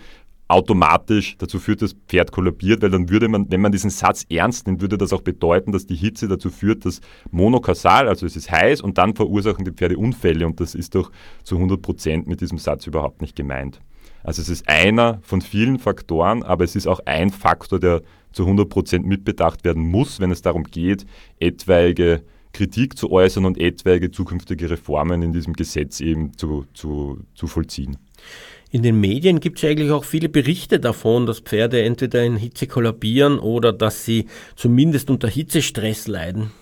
automatisch 0.50 1.36
dazu 1.38 1.58
führt, 1.58 1.82
dass 1.82 1.92
das 1.92 2.00
Pferd 2.08 2.32
kollabiert, 2.32 2.82
weil 2.82 2.90
dann 2.90 3.08
würde 3.08 3.28
man, 3.28 3.50
wenn 3.50 3.60
man 3.60 3.72
diesen 3.72 3.90
Satz 3.90 4.26
ernst 4.28 4.66
nimmt, 4.66 4.80
würde 4.80 4.98
das 4.98 5.12
auch 5.12 5.22
bedeuten, 5.22 5.72
dass 5.72 5.86
die 5.86 5.94
Hitze 5.94 6.28
dazu 6.28 6.50
führt, 6.50 6.84
dass 6.84 7.00
monokausal, 7.30 8.08
also 8.08 8.26
es 8.26 8.36
ist 8.36 8.50
heiß 8.50 8.80
und 8.80 8.98
dann 8.98 9.14
verursachen 9.14 9.64
die 9.64 9.70
Pferde 9.70 9.96
Unfälle 9.96 10.46
und 10.46 10.60
das 10.60 10.74
ist 10.74 10.94
doch 10.94 11.10
zu 11.44 11.56
100 11.56 11.80
Prozent 11.80 12.26
mit 12.26 12.40
diesem 12.40 12.58
Satz 12.58 12.86
überhaupt 12.86 13.20
nicht 13.20 13.36
gemeint. 13.36 13.80
Also 14.22 14.42
es 14.42 14.48
ist 14.48 14.68
einer 14.68 15.20
von 15.22 15.40
vielen 15.40 15.78
Faktoren, 15.78 16.42
aber 16.42 16.64
es 16.64 16.76
ist 16.76 16.86
auch 16.86 17.00
ein 17.06 17.30
Faktor, 17.30 17.78
der 17.78 18.02
zu 18.32 18.42
100 18.42 18.68
Prozent 18.68 19.06
mitbedacht 19.06 19.64
werden 19.64 19.88
muss, 19.88 20.20
wenn 20.20 20.30
es 20.30 20.42
darum 20.42 20.64
geht, 20.64 21.06
etwaige 21.38 22.22
Kritik 22.52 22.98
zu 22.98 23.10
äußern 23.10 23.44
und 23.44 23.58
etwaige 23.58 24.10
zukünftige 24.10 24.70
Reformen 24.70 25.22
in 25.22 25.32
diesem 25.32 25.52
Gesetz 25.52 26.00
eben 26.00 26.36
zu, 26.36 26.66
zu, 26.74 27.20
zu 27.34 27.46
vollziehen. 27.46 27.96
In 28.72 28.82
den 28.82 29.00
Medien 29.00 29.40
gibt 29.40 29.58
es 29.58 29.68
eigentlich 29.68 29.90
auch 29.90 30.04
viele 30.04 30.28
Berichte 30.28 30.78
davon, 30.78 31.26
dass 31.26 31.40
Pferde 31.40 31.82
entweder 31.82 32.22
in 32.22 32.36
Hitze 32.36 32.68
kollabieren 32.68 33.40
oder 33.40 33.72
dass 33.72 34.04
sie 34.04 34.26
zumindest 34.54 35.10
unter 35.10 35.26
Hitzestress 35.26 36.06
leiden. 36.06 36.52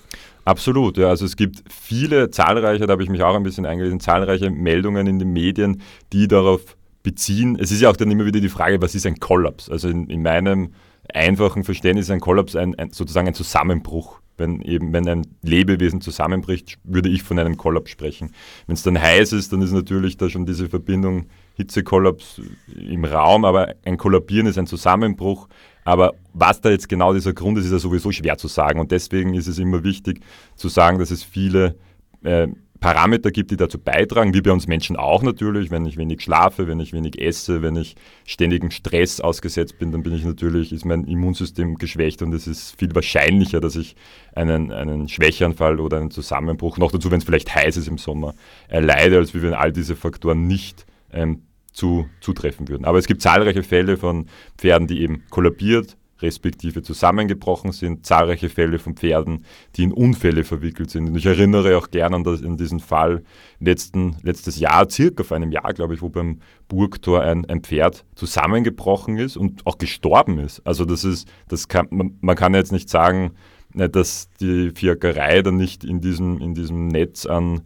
Absolut, 0.46 0.96
ja. 0.96 1.08
Also 1.08 1.26
es 1.26 1.36
gibt 1.36 1.62
viele 1.68 2.30
zahlreiche, 2.30 2.86
da 2.86 2.92
habe 2.92 3.02
ich 3.02 3.10
mich 3.10 3.22
auch 3.22 3.34
ein 3.34 3.42
bisschen 3.42 3.66
eingelesen, 3.66 4.00
zahlreiche 4.00 4.48
Meldungen 4.50 5.06
in 5.06 5.18
den 5.18 5.34
Medien, 5.34 5.82
die 6.14 6.26
darauf 6.26 6.78
beziehen. 7.02 7.58
Es 7.60 7.70
ist 7.70 7.82
ja 7.82 7.90
auch 7.90 7.96
dann 7.96 8.10
immer 8.10 8.24
wieder 8.24 8.40
die 8.40 8.48
Frage, 8.48 8.80
was 8.80 8.94
ist 8.94 9.04
ein 9.04 9.20
Kollaps? 9.20 9.68
Also 9.68 9.88
in, 9.88 10.08
in 10.08 10.22
meinem 10.22 10.72
einfachen 11.12 11.64
Verständnis 11.64 12.06
ist 12.06 12.10
ein 12.10 12.20
Kollaps 12.20 12.56
ein, 12.56 12.74
ein, 12.78 12.90
sozusagen 12.90 13.28
ein 13.28 13.34
Zusammenbruch. 13.34 14.20
Wenn 14.38 14.62
eben, 14.62 14.92
wenn 14.92 15.06
ein 15.08 15.26
Lebewesen 15.42 16.00
zusammenbricht, 16.00 16.78
würde 16.84 17.08
ich 17.10 17.22
von 17.22 17.38
einem 17.38 17.56
Kollaps 17.56 17.90
sprechen. 17.90 18.30
Wenn 18.66 18.74
es 18.74 18.84
dann 18.84 18.98
heiß 18.98 19.32
ist, 19.32 19.52
dann 19.52 19.60
ist 19.60 19.72
natürlich 19.72 20.16
da 20.16 20.30
schon 20.30 20.46
diese 20.46 20.68
Verbindung 20.68 21.26
Hitzekollaps 21.58 22.40
im 22.74 23.04
Raum, 23.04 23.44
aber 23.44 23.74
ein 23.84 23.96
Kollabieren 23.96 24.46
ist 24.46 24.58
ein 24.58 24.68
Zusammenbruch. 24.68 25.48
Aber 25.84 26.14
was 26.32 26.60
da 26.60 26.70
jetzt 26.70 26.88
genau 26.88 27.12
dieser 27.12 27.32
Grund 27.32 27.58
ist, 27.58 27.64
ist 27.64 27.72
ja 27.72 27.78
sowieso 27.80 28.12
schwer 28.12 28.38
zu 28.38 28.46
sagen. 28.46 28.78
Und 28.78 28.92
deswegen 28.92 29.34
ist 29.34 29.48
es 29.48 29.58
immer 29.58 29.82
wichtig 29.82 30.20
zu 30.54 30.68
sagen, 30.68 31.00
dass 31.00 31.10
es 31.10 31.24
viele 31.24 31.74
äh, 32.22 32.46
Parameter 32.78 33.32
gibt, 33.32 33.50
die 33.50 33.56
dazu 33.56 33.76
beitragen, 33.76 34.34
wie 34.34 34.40
bei 34.40 34.52
uns 34.52 34.68
Menschen 34.68 34.94
auch 34.96 35.24
natürlich. 35.24 35.72
Wenn 35.72 35.84
ich 35.84 35.96
wenig 35.96 36.22
schlafe, 36.22 36.68
wenn 36.68 36.78
ich 36.78 36.92
wenig 36.92 37.20
esse, 37.20 37.60
wenn 37.60 37.74
ich 37.74 37.96
ständigem 38.24 38.70
Stress 38.70 39.20
ausgesetzt 39.20 39.80
bin, 39.80 39.90
dann 39.90 40.04
bin 40.04 40.14
ich 40.14 40.24
natürlich, 40.24 40.72
ist 40.72 40.84
mein 40.84 41.02
Immunsystem 41.04 41.74
geschwächt 41.74 42.22
und 42.22 42.32
es 42.34 42.46
ist 42.46 42.78
viel 42.78 42.94
wahrscheinlicher, 42.94 43.58
dass 43.60 43.74
ich 43.74 43.96
einen, 44.32 44.70
einen 44.70 45.08
Schwächeanfall 45.08 45.80
oder 45.80 45.96
einen 45.96 46.12
Zusammenbruch, 46.12 46.78
noch 46.78 46.92
dazu, 46.92 47.10
wenn 47.10 47.18
es 47.18 47.24
vielleicht 47.24 47.52
heiß 47.52 47.76
ist 47.76 47.88
im 47.88 47.98
Sommer, 47.98 48.34
erleide, 48.68 49.16
als 49.16 49.34
wie 49.34 49.42
wenn 49.42 49.54
all 49.54 49.72
diese 49.72 49.96
Faktoren 49.96 50.46
nicht 50.46 50.86
ähm, 51.12 51.42
zu, 51.78 52.08
zutreffen 52.20 52.68
würden. 52.68 52.84
Aber 52.84 52.98
es 52.98 53.06
gibt 53.06 53.22
zahlreiche 53.22 53.62
Fälle 53.62 53.96
von 53.96 54.26
Pferden, 54.58 54.88
die 54.88 55.00
eben 55.00 55.22
kollabiert, 55.30 55.96
respektive 56.20 56.82
zusammengebrochen 56.82 57.70
sind, 57.70 58.04
zahlreiche 58.04 58.48
Fälle 58.48 58.80
von 58.80 58.96
Pferden, 58.96 59.44
die 59.76 59.84
in 59.84 59.92
Unfälle 59.92 60.42
verwickelt 60.42 60.90
sind. 60.90 61.06
Und 61.06 61.14
ich 61.14 61.26
erinnere 61.26 61.78
auch 61.78 61.92
gerne 61.92 62.16
an, 62.16 62.24
das, 62.24 62.42
an 62.42 62.56
diesen 62.56 62.80
Fall 62.80 63.22
letzten, 63.60 64.16
letztes 64.24 64.58
Jahr, 64.58 64.90
circa 64.90 65.22
vor 65.22 65.36
einem 65.36 65.52
Jahr, 65.52 65.72
glaube 65.72 65.94
ich, 65.94 66.02
wo 66.02 66.08
beim 66.08 66.40
Burgtor 66.66 67.22
ein, 67.22 67.44
ein 67.44 67.62
Pferd 67.62 68.04
zusammengebrochen 68.16 69.16
ist 69.16 69.36
und 69.36 69.64
auch 69.64 69.78
gestorben 69.78 70.40
ist. 70.40 70.60
Also 70.66 70.84
das 70.84 71.04
ist, 71.04 71.28
das 71.46 71.68
kann, 71.68 71.86
man, 71.90 72.18
man 72.20 72.34
kann 72.34 72.54
jetzt 72.54 72.72
nicht 72.72 72.90
sagen, 72.90 73.34
ne, 73.72 73.88
dass 73.88 74.30
die 74.40 74.72
Fiakerei 74.74 75.42
dann 75.42 75.56
nicht 75.56 75.84
in 75.84 76.00
diesem, 76.00 76.40
in 76.40 76.54
diesem 76.54 76.88
Netz 76.88 77.24
an, 77.24 77.60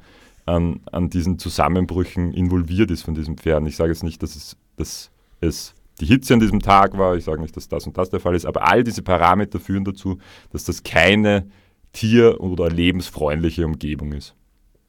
an, 0.47 0.81
an 0.91 1.11
diesen 1.11 1.39
Zusammenbrüchen 1.39 2.33
involviert 2.33 2.91
ist 2.91 3.03
von 3.03 3.15
diesen 3.15 3.37
Pferden. 3.37 3.67
Ich 3.67 3.77
sage 3.77 3.91
jetzt 3.93 4.03
nicht, 4.03 4.23
dass 4.23 4.37
es, 4.37 4.57
dass 4.77 5.11
es 5.41 5.75
die 6.01 6.07
Hitze 6.07 6.35
an 6.35 6.41
diesem 6.41 6.61
Tag 6.61 6.99
war. 6.99 7.17
Ich 7.17 7.25
sage 7.25 7.41
nicht, 7.41 7.57
dass 7.57 7.69
das 7.69 7.87
und 7.87 7.97
das 7.97 8.11
der 8.11 8.21
Fall 8.21 8.35
ist, 8.35 8.47
aber 8.47 8.69
all 8.69 8.83
diese 8.83 9.03
Parameter 9.03 9.61
führen 9.61 9.85
dazu, 9.85 10.19
dass 10.51 10.65
das 10.65 10.83
keine 10.83 11.47
tier- 11.93 12.41
oder 12.41 12.69
lebensfreundliche 12.71 13.67
Umgebung 13.67 14.13
ist. 14.13 14.35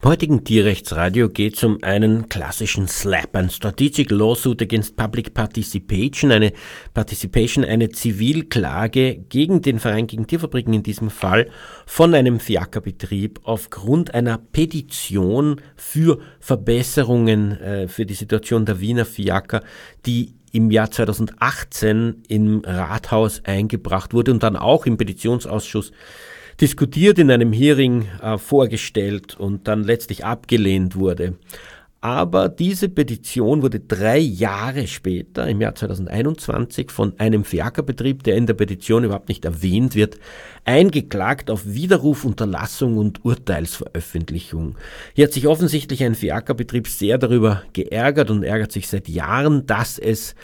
Im 0.03 0.09
heutigen 0.09 0.43
Tierrechtsradio 0.43 1.29
geht 1.29 1.55
es 1.55 1.63
um 1.63 1.77
einen 1.81 2.27
klassischen 2.27 2.89
SLAP, 2.89 3.37
ein 3.37 3.49
Strategic 3.49 4.11
Lawsuit 4.11 4.61
Against 4.61 4.97
Public 4.97 5.33
Participation, 5.33 6.29
eine 6.29 6.51
Participation, 6.93 7.63
eine 7.63 7.87
Zivilklage 7.87 9.23
gegen 9.29 9.61
den 9.61 9.79
Verein 9.79 10.05
gegen 10.05 10.27
Tierfabriken 10.27 10.73
in 10.73 10.83
diesem 10.83 11.09
Fall 11.09 11.49
von 11.85 12.13
einem 12.15 12.41
Fiakerbetrieb 12.41 13.39
aufgrund 13.43 14.13
einer 14.13 14.37
Petition 14.37 15.61
für 15.77 16.19
Verbesserungen 16.41 17.53
äh, 17.61 17.87
für 17.87 18.05
die 18.05 18.13
Situation 18.13 18.65
der 18.65 18.81
Wiener 18.81 19.05
Fiaker, 19.05 19.61
die 20.05 20.35
im 20.51 20.69
Jahr 20.69 20.91
2018 20.91 22.23
im 22.27 22.61
Rathaus 22.65 23.41
eingebracht 23.45 24.13
wurde 24.13 24.31
und 24.31 24.43
dann 24.43 24.57
auch 24.57 24.85
im 24.85 24.97
Petitionsausschuss 24.97 25.93
diskutiert, 26.61 27.19
in 27.19 27.31
einem 27.31 27.53
Hearing 27.53 28.07
äh, 28.21 28.37
vorgestellt 28.37 29.35
und 29.39 29.67
dann 29.67 29.83
letztlich 29.83 30.25
abgelehnt 30.25 30.95
wurde. 30.95 31.35
Aber 32.03 32.49
diese 32.49 32.89
Petition 32.89 33.61
wurde 33.61 33.79
drei 33.79 34.17
Jahre 34.17 34.87
später, 34.87 35.47
im 35.47 35.61
Jahr 35.61 35.73
2021, 35.73 36.91
von 36.91 37.17
einem 37.17 37.45
Fiakerbetrieb, 37.45 38.23
der 38.23 38.35
in 38.35 38.45
der 38.45 38.55
Petition 38.55 39.05
überhaupt 39.05 39.29
nicht 39.29 39.45
erwähnt 39.45 39.95
wird, 39.95 40.19
eingeklagt 40.65 41.49
auf 41.49 41.61
Widerruf, 41.65 42.25
Unterlassung 42.25 42.97
und 42.97 43.23
Urteilsveröffentlichung. 43.23 44.75
Hier 45.13 45.27
hat 45.27 45.31
sich 45.31 45.47
offensichtlich 45.47 46.03
ein 46.03 46.15
Fiakerbetrieb 46.15 46.89
sehr 46.89 47.17
darüber 47.17 47.63
geärgert 47.71 48.31
und 48.31 48.43
ärgert 48.43 48.73
sich 48.73 48.89
seit 48.89 49.07
Jahren, 49.07 49.65
dass 49.65 49.97
es 49.97 50.35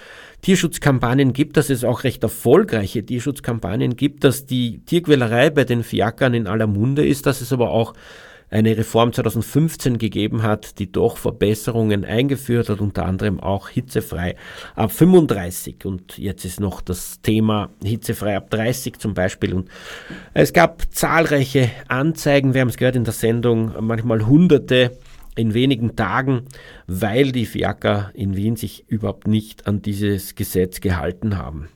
Tierschutzkampagnen 0.41 1.33
gibt, 1.33 1.57
dass 1.57 1.69
es 1.69 1.83
auch 1.83 2.03
recht 2.03 2.23
erfolgreiche 2.23 3.05
Tierschutzkampagnen 3.05 3.95
gibt, 3.95 4.23
dass 4.23 4.45
die 4.45 4.79
Tierquälerei 4.85 5.49
bei 5.49 5.63
den 5.63 5.83
Fiakern 5.83 6.33
in 6.33 6.47
aller 6.47 6.67
Munde 6.67 7.05
ist, 7.05 7.25
dass 7.25 7.41
es 7.41 7.51
aber 7.51 7.71
auch 7.71 7.93
eine 8.51 8.77
Reform 8.77 9.13
2015 9.13 9.97
gegeben 9.97 10.43
hat, 10.43 10.79
die 10.79 10.91
doch 10.91 11.17
Verbesserungen 11.17 12.03
eingeführt 12.03 12.69
hat, 12.69 12.81
unter 12.81 13.05
anderem 13.05 13.39
auch 13.39 13.69
hitzefrei 13.69 14.35
ab 14.75 14.91
35. 14.91 15.85
Und 15.85 16.17
jetzt 16.17 16.45
ist 16.45 16.59
noch 16.59 16.81
das 16.81 17.21
Thema 17.21 17.69
hitzefrei 17.83 18.35
ab 18.35 18.49
30 18.49 18.97
zum 18.97 19.13
Beispiel. 19.13 19.53
Und 19.53 19.69
es 20.33 20.53
gab 20.53 20.81
zahlreiche 20.91 21.69
Anzeigen, 21.87 22.53
wir 22.53 22.61
haben 22.61 22.69
es 22.69 22.77
gehört 22.77 22.95
in 22.95 23.03
der 23.03 23.13
Sendung, 23.13 23.71
manchmal 23.81 24.25
hunderte 24.25 24.97
in 25.35 25.53
wenigen 25.53 25.95
Tagen, 25.95 26.45
weil 26.87 27.31
die 27.31 27.45
Fiaker 27.45 28.11
in 28.13 28.35
Wien 28.35 28.55
sich 28.55 28.85
überhaupt 28.87 29.27
nicht 29.27 29.67
an 29.67 29.81
dieses 29.81 30.35
Gesetz 30.35 30.81
gehalten 30.81 31.37
haben. 31.37 31.69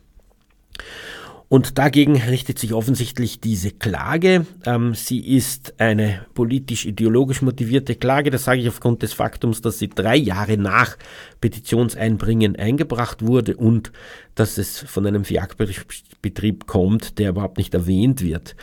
Und 1.49 1.77
dagegen 1.77 2.15
richtet 2.15 2.57
sich 2.57 2.73
offensichtlich 2.73 3.39
diese 3.39 3.71
Klage. 3.71 4.45
Ähm, 4.65 4.95
sie 4.95 5.19
ist 5.19 5.79
eine 5.79 6.25
politisch-ideologisch 6.33 7.41
motivierte 7.41 7.95
Klage. 7.95 8.31
Das 8.31 8.45
sage 8.45 8.61
ich 8.61 8.67
aufgrund 8.67 9.03
des 9.03 9.13
Faktums, 9.13 9.61
dass 9.61 9.77
sie 9.77 9.89
drei 9.89 10.15
Jahre 10.15 10.57
nach 10.57 10.97
Petitionseinbringen 11.41 12.55
eingebracht 12.55 13.25
wurde 13.25 13.55
und 13.55 13.91
dass 14.35 14.57
es 14.57 14.79
von 14.79 15.05
einem 15.05 15.25
FIAC-Betrieb 15.25 16.65
kommt, 16.65 17.19
der 17.19 17.29
überhaupt 17.29 17.57
nicht 17.57 17.73
erwähnt 17.73 18.23
wird. 18.23 18.55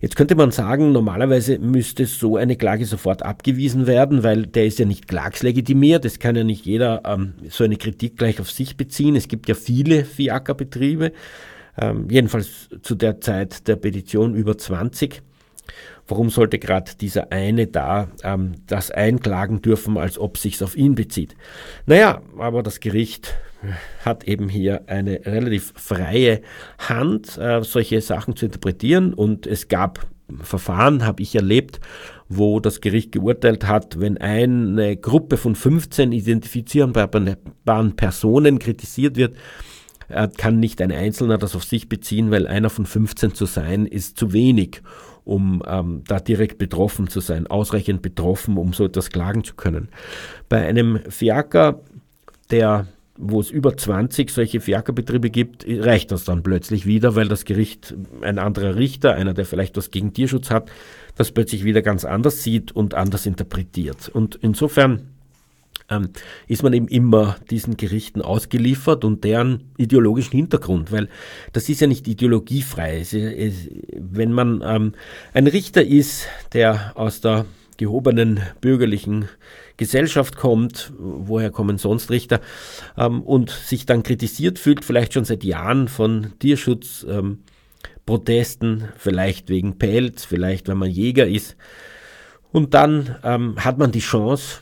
Jetzt 0.00 0.16
könnte 0.16 0.34
man 0.34 0.50
sagen, 0.50 0.92
normalerweise 0.92 1.58
müsste 1.58 2.04
so 2.04 2.36
eine 2.36 2.56
Klage 2.56 2.84
sofort 2.84 3.22
abgewiesen 3.22 3.86
werden, 3.86 4.22
weil 4.22 4.46
der 4.46 4.66
ist 4.66 4.78
ja 4.78 4.84
nicht 4.84 5.08
klagslegitimiert. 5.08 6.04
Es 6.04 6.18
kann 6.18 6.36
ja 6.36 6.44
nicht 6.44 6.66
jeder 6.66 7.02
ähm, 7.06 7.34
so 7.48 7.64
eine 7.64 7.76
Kritik 7.76 8.18
gleich 8.18 8.38
auf 8.40 8.50
sich 8.50 8.76
beziehen. 8.76 9.16
Es 9.16 9.28
gibt 9.28 9.48
ja 9.48 9.54
viele 9.54 10.04
FIAC-Betriebe 10.04 11.12
ähm, 11.78 12.08
jedenfalls 12.10 12.68
zu 12.82 12.94
der 12.94 13.20
Zeit 13.20 13.66
der 13.68 13.76
Petition 13.76 14.34
über 14.34 14.56
20. 14.56 15.22
Warum 16.06 16.28
sollte 16.28 16.58
gerade 16.58 16.92
dieser 17.00 17.32
eine 17.32 17.66
da 17.66 18.08
ähm, 18.22 18.52
das 18.66 18.90
einklagen 18.90 19.62
dürfen, 19.62 19.96
als 19.96 20.18
ob 20.18 20.36
sich's 20.36 20.62
auf 20.62 20.76
ihn 20.76 20.94
bezieht? 20.94 21.34
Naja, 21.86 22.20
aber 22.38 22.62
das 22.62 22.80
Gericht 22.80 23.34
hat 24.04 24.24
eben 24.24 24.48
hier 24.50 24.82
eine 24.86 25.24
relativ 25.24 25.72
freie 25.76 26.42
Hand, 26.78 27.38
äh, 27.38 27.62
solche 27.62 28.00
Sachen 28.02 28.36
zu 28.36 28.46
interpretieren 28.46 29.14
und 29.14 29.46
es 29.46 29.68
gab 29.68 30.06
Verfahren, 30.40 31.04
habe 31.04 31.22
ich 31.22 31.34
erlebt, 31.34 31.80
wo 32.28 32.58
das 32.58 32.80
Gericht 32.80 33.12
geurteilt 33.12 33.66
hat, 33.66 34.00
wenn 34.00 34.16
eine 34.18 34.96
Gruppe 34.96 35.36
von 35.36 35.54
15 35.54 36.12
identifizierbaren 36.12 37.96
Personen 37.96 38.58
kritisiert 38.58 39.16
wird, 39.16 39.36
er 40.08 40.28
kann 40.28 40.58
nicht 40.60 40.80
ein 40.80 40.92
Einzelner 40.92 41.38
das 41.38 41.56
auf 41.56 41.64
sich 41.64 41.88
beziehen, 41.88 42.30
weil 42.30 42.46
einer 42.46 42.70
von 42.70 42.86
15 42.86 43.34
zu 43.34 43.46
sein 43.46 43.86
ist 43.86 44.18
zu 44.18 44.32
wenig, 44.32 44.82
um 45.24 45.62
ähm, 45.66 46.02
da 46.06 46.20
direkt 46.20 46.58
betroffen 46.58 47.08
zu 47.08 47.20
sein, 47.20 47.46
ausreichend 47.46 48.02
betroffen, 48.02 48.56
um 48.56 48.72
so 48.72 48.84
etwas 48.84 49.10
klagen 49.10 49.44
zu 49.44 49.54
können. 49.54 49.88
Bei 50.48 50.66
einem 50.66 51.00
Fiaker, 51.08 51.80
der 52.50 52.86
wo 53.16 53.40
es 53.40 53.50
über 53.50 53.76
20 53.76 54.30
solche 54.30 54.60
Fiakerbetriebe 54.60 55.30
gibt, 55.30 55.64
reicht 55.68 56.10
das 56.10 56.24
dann 56.24 56.42
plötzlich 56.42 56.84
wieder, 56.84 57.14
weil 57.14 57.28
das 57.28 57.44
Gericht, 57.44 57.94
ein 58.22 58.38
anderer 58.38 58.74
Richter, 58.76 59.14
einer, 59.14 59.34
der 59.34 59.44
vielleicht 59.44 59.76
was 59.76 59.90
gegen 59.90 60.12
Tierschutz 60.12 60.50
hat, 60.50 60.70
das 61.14 61.30
plötzlich 61.30 61.64
wieder 61.64 61.80
ganz 61.80 62.04
anders 62.04 62.42
sieht 62.42 62.72
und 62.72 62.94
anders 62.94 63.26
interpretiert. 63.26 64.08
Und 64.08 64.36
insofern 64.42 65.13
ähm, 65.90 66.10
ist 66.46 66.62
man 66.62 66.72
eben 66.72 66.88
immer 66.88 67.36
diesen 67.50 67.76
Gerichten 67.76 68.22
ausgeliefert 68.22 69.04
und 69.04 69.24
deren 69.24 69.64
ideologischen 69.76 70.36
Hintergrund, 70.36 70.92
weil 70.92 71.08
das 71.52 71.68
ist 71.68 71.80
ja 71.80 71.86
nicht 71.86 72.08
ideologiefrei. 72.08 73.00
Es, 73.00 73.12
es, 73.12 73.68
wenn 73.92 74.32
man 74.32 74.62
ähm, 74.64 74.92
ein 75.32 75.46
Richter 75.46 75.84
ist, 75.84 76.26
der 76.52 76.92
aus 76.94 77.20
der 77.20 77.44
gehobenen 77.76 78.40
bürgerlichen 78.60 79.28
Gesellschaft 79.76 80.36
kommt, 80.36 80.92
woher 80.98 81.50
kommen 81.50 81.78
sonst 81.78 82.10
Richter, 82.10 82.40
ähm, 82.96 83.22
und 83.22 83.50
sich 83.50 83.86
dann 83.86 84.04
kritisiert 84.04 84.58
fühlt, 84.58 84.84
vielleicht 84.84 85.14
schon 85.14 85.24
seit 85.24 85.44
Jahren 85.44 85.88
von 85.88 86.32
Tierschutzprotesten, 86.38 88.80
ähm, 88.80 88.88
vielleicht 88.96 89.48
wegen 89.48 89.78
Pelz, 89.78 90.24
vielleicht 90.24 90.68
weil 90.68 90.76
man 90.76 90.90
Jäger 90.90 91.26
ist, 91.26 91.56
und 92.52 92.74
dann 92.74 93.16
ähm, 93.24 93.64
hat 93.64 93.78
man 93.78 93.90
die 93.90 93.98
Chance, 93.98 94.60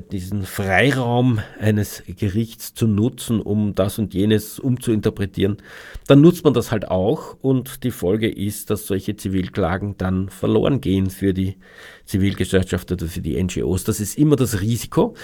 diesen 0.00 0.44
Freiraum 0.44 1.40
eines 1.60 2.02
Gerichts 2.06 2.74
zu 2.74 2.86
nutzen, 2.86 3.40
um 3.40 3.74
das 3.74 3.98
und 3.98 4.14
jenes 4.14 4.58
umzuinterpretieren, 4.58 5.58
dann 6.06 6.20
nutzt 6.20 6.44
man 6.44 6.54
das 6.54 6.70
halt 6.70 6.88
auch 6.88 7.36
und 7.40 7.84
die 7.84 7.90
Folge 7.90 8.30
ist, 8.30 8.70
dass 8.70 8.86
solche 8.86 9.16
Zivilklagen 9.16 9.96
dann 9.96 10.28
verloren 10.28 10.80
gehen 10.80 11.10
für 11.10 11.32
die 11.32 11.56
Zivilgesellschaft 12.04 12.90
oder 12.92 13.06
für 13.06 13.20
die 13.20 13.42
NGOs. 13.42 13.84
Das 13.84 14.00
ist 14.00 14.18
immer 14.18 14.36
das 14.36 14.60
Risiko. 14.60 15.14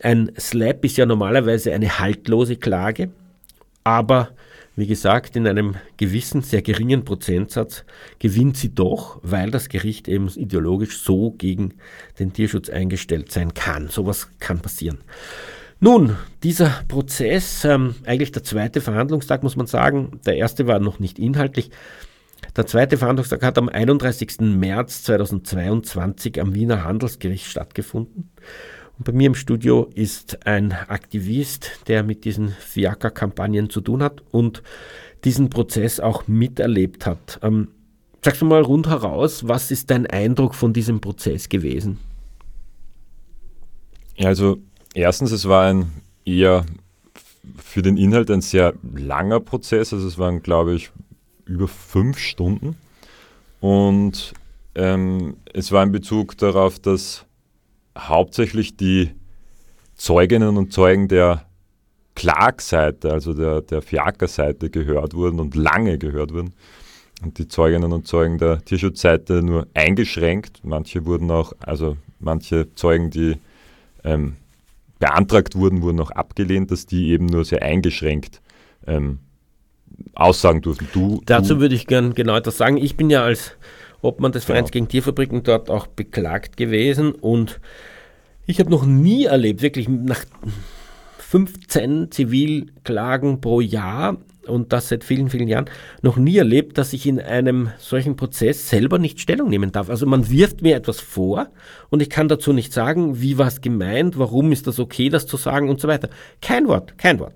Ein 0.00 0.32
Slap 0.38 0.84
ist 0.84 0.96
ja 0.96 1.06
normalerweise 1.06 1.72
eine 1.72 1.98
haltlose 1.98 2.56
Klage, 2.56 3.10
aber 3.84 4.30
wie 4.74 4.86
gesagt, 4.86 5.36
in 5.36 5.46
einem 5.46 5.76
gewissen, 5.96 6.42
sehr 6.42 6.62
geringen 6.62 7.04
Prozentsatz 7.04 7.84
gewinnt 8.18 8.56
sie 8.56 8.74
doch, 8.74 9.20
weil 9.22 9.50
das 9.50 9.68
Gericht 9.68 10.08
eben 10.08 10.28
ideologisch 10.28 10.98
so 10.98 11.32
gegen 11.32 11.74
den 12.18 12.32
Tierschutz 12.32 12.70
eingestellt 12.70 13.30
sein 13.30 13.52
kann. 13.52 13.88
Sowas 13.88 14.30
kann 14.40 14.60
passieren. 14.60 14.98
Nun, 15.78 16.16
dieser 16.42 16.84
Prozess, 16.88 17.64
ähm, 17.64 17.96
eigentlich 18.06 18.32
der 18.32 18.44
zweite 18.44 18.80
Verhandlungstag, 18.80 19.42
muss 19.42 19.56
man 19.56 19.66
sagen, 19.66 20.20
der 20.24 20.36
erste 20.36 20.66
war 20.66 20.78
noch 20.78 21.00
nicht 21.00 21.18
inhaltlich. 21.18 21.70
Der 22.56 22.66
zweite 22.66 22.96
Verhandlungstag 22.98 23.42
hat 23.42 23.58
am 23.58 23.68
31. 23.68 24.40
März 24.40 25.02
2022 25.02 26.40
am 26.40 26.54
Wiener 26.54 26.84
Handelsgericht 26.84 27.46
stattgefunden. 27.46 28.30
Bei 29.04 29.12
mir 29.12 29.26
im 29.26 29.34
Studio 29.34 29.90
ist 29.94 30.46
ein 30.46 30.72
Aktivist, 30.72 31.70
der 31.88 32.02
mit 32.02 32.24
diesen 32.24 32.48
Fiaker-Kampagnen 32.50 33.70
zu 33.70 33.80
tun 33.80 34.02
hat 34.02 34.22
und 34.30 34.62
diesen 35.24 35.50
Prozess 35.50 36.00
auch 36.00 36.28
miterlebt 36.28 37.06
hat. 37.06 37.38
Ähm, 37.42 37.68
sagst 38.24 38.42
du 38.42 38.46
mal 38.46 38.62
rundheraus, 38.62 39.48
was 39.48 39.70
ist 39.70 39.90
dein 39.90 40.06
Eindruck 40.06 40.54
von 40.54 40.72
diesem 40.72 41.00
Prozess 41.00 41.48
gewesen? 41.48 41.98
Also 44.18 44.58
erstens, 44.94 45.32
es 45.32 45.48
war 45.48 45.66
ein 45.66 45.90
eher 46.24 46.64
für 47.62 47.82
den 47.82 47.96
Inhalt 47.96 48.30
ein 48.30 48.40
sehr 48.40 48.74
langer 48.94 49.40
Prozess. 49.40 49.92
Also 49.92 50.06
es 50.06 50.18
waren, 50.18 50.42
glaube 50.42 50.74
ich, 50.74 50.90
über 51.46 51.68
fünf 51.68 52.18
Stunden. 52.18 52.76
Und 53.60 54.34
ähm, 54.74 55.36
es 55.52 55.72
war 55.72 55.82
in 55.82 55.92
Bezug 55.92 56.36
darauf, 56.38 56.78
dass 56.78 57.24
hauptsächlich 57.98 58.76
die 58.76 59.10
Zeuginnen 59.94 60.56
und 60.56 60.72
Zeugen 60.72 61.08
der 61.08 61.46
Klagseite, 62.14 63.12
also 63.12 63.34
der, 63.34 63.62
der 63.62 63.82
Fiaker-Seite 63.82 64.70
gehört 64.70 65.14
wurden 65.14 65.40
und 65.40 65.54
lange 65.54 65.98
gehört 65.98 66.32
wurden. 66.32 66.52
Und 67.22 67.38
die 67.38 67.48
Zeuginnen 67.48 67.92
und 67.92 68.06
Zeugen 68.06 68.38
der 68.38 68.64
Tierschutzseite 68.64 69.42
nur 69.42 69.68
eingeschränkt. 69.74 70.60
Manche 70.64 71.06
wurden 71.06 71.30
auch, 71.30 71.52
also 71.60 71.96
manche 72.18 72.74
Zeugen, 72.74 73.10
die 73.10 73.36
ähm, 74.04 74.36
beantragt 74.98 75.54
wurden, 75.54 75.82
wurden 75.82 76.00
auch 76.00 76.10
abgelehnt, 76.10 76.70
dass 76.70 76.86
die 76.86 77.10
eben 77.10 77.26
nur 77.26 77.44
sehr 77.44 77.62
eingeschränkt 77.62 78.40
ähm, 78.86 79.18
aussagen 80.14 80.62
durften. 80.62 80.88
Du, 80.92 81.22
Dazu 81.26 81.54
du 81.54 81.60
würde 81.60 81.74
ich 81.74 81.86
gern 81.86 82.14
genau 82.14 82.36
etwas 82.36 82.56
sagen. 82.56 82.76
Ich 82.76 82.96
bin 82.96 83.08
ja 83.10 83.22
als 83.22 83.52
Obmann 84.02 84.32
des 84.32 84.44
Vereins 84.44 84.68
ja. 84.68 84.72
gegen 84.72 84.88
Tierfabriken 84.88 85.42
dort 85.42 85.70
auch 85.70 85.86
beklagt 85.86 86.56
gewesen 86.56 87.12
und 87.12 87.60
ich 88.44 88.58
habe 88.58 88.70
noch 88.70 88.84
nie 88.84 89.24
erlebt, 89.24 89.62
wirklich 89.62 89.88
nach 89.88 90.24
15 91.18 92.10
Zivilklagen 92.10 93.40
pro 93.40 93.60
Jahr 93.60 94.18
und 94.46 94.72
das 94.72 94.88
seit 94.88 95.04
vielen, 95.04 95.30
vielen 95.30 95.46
Jahren, 95.46 95.66
noch 96.02 96.16
nie 96.16 96.36
erlebt, 96.36 96.76
dass 96.76 96.92
ich 96.92 97.06
in 97.06 97.20
einem 97.20 97.70
solchen 97.78 98.16
Prozess 98.16 98.68
selber 98.68 98.98
nicht 98.98 99.20
Stellung 99.20 99.48
nehmen 99.48 99.70
darf. 99.70 99.88
Also 99.88 100.04
man 100.04 100.28
wirft 100.28 100.62
mir 100.62 100.76
etwas 100.76 101.00
vor 101.00 101.48
und 101.90 102.02
ich 102.02 102.10
kann 102.10 102.28
dazu 102.28 102.52
nicht 102.52 102.72
sagen, 102.72 103.20
wie 103.20 103.38
war 103.38 103.46
es 103.46 103.60
gemeint, 103.60 104.18
warum 104.18 104.50
ist 104.50 104.66
das 104.66 104.80
okay, 104.80 105.08
das 105.08 105.26
zu 105.26 105.36
sagen 105.36 105.68
und 105.68 105.80
so 105.80 105.86
weiter. 105.86 106.08
Kein 106.40 106.66
Wort, 106.66 106.98
kein 106.98 107.20
Wort 107.20 107.34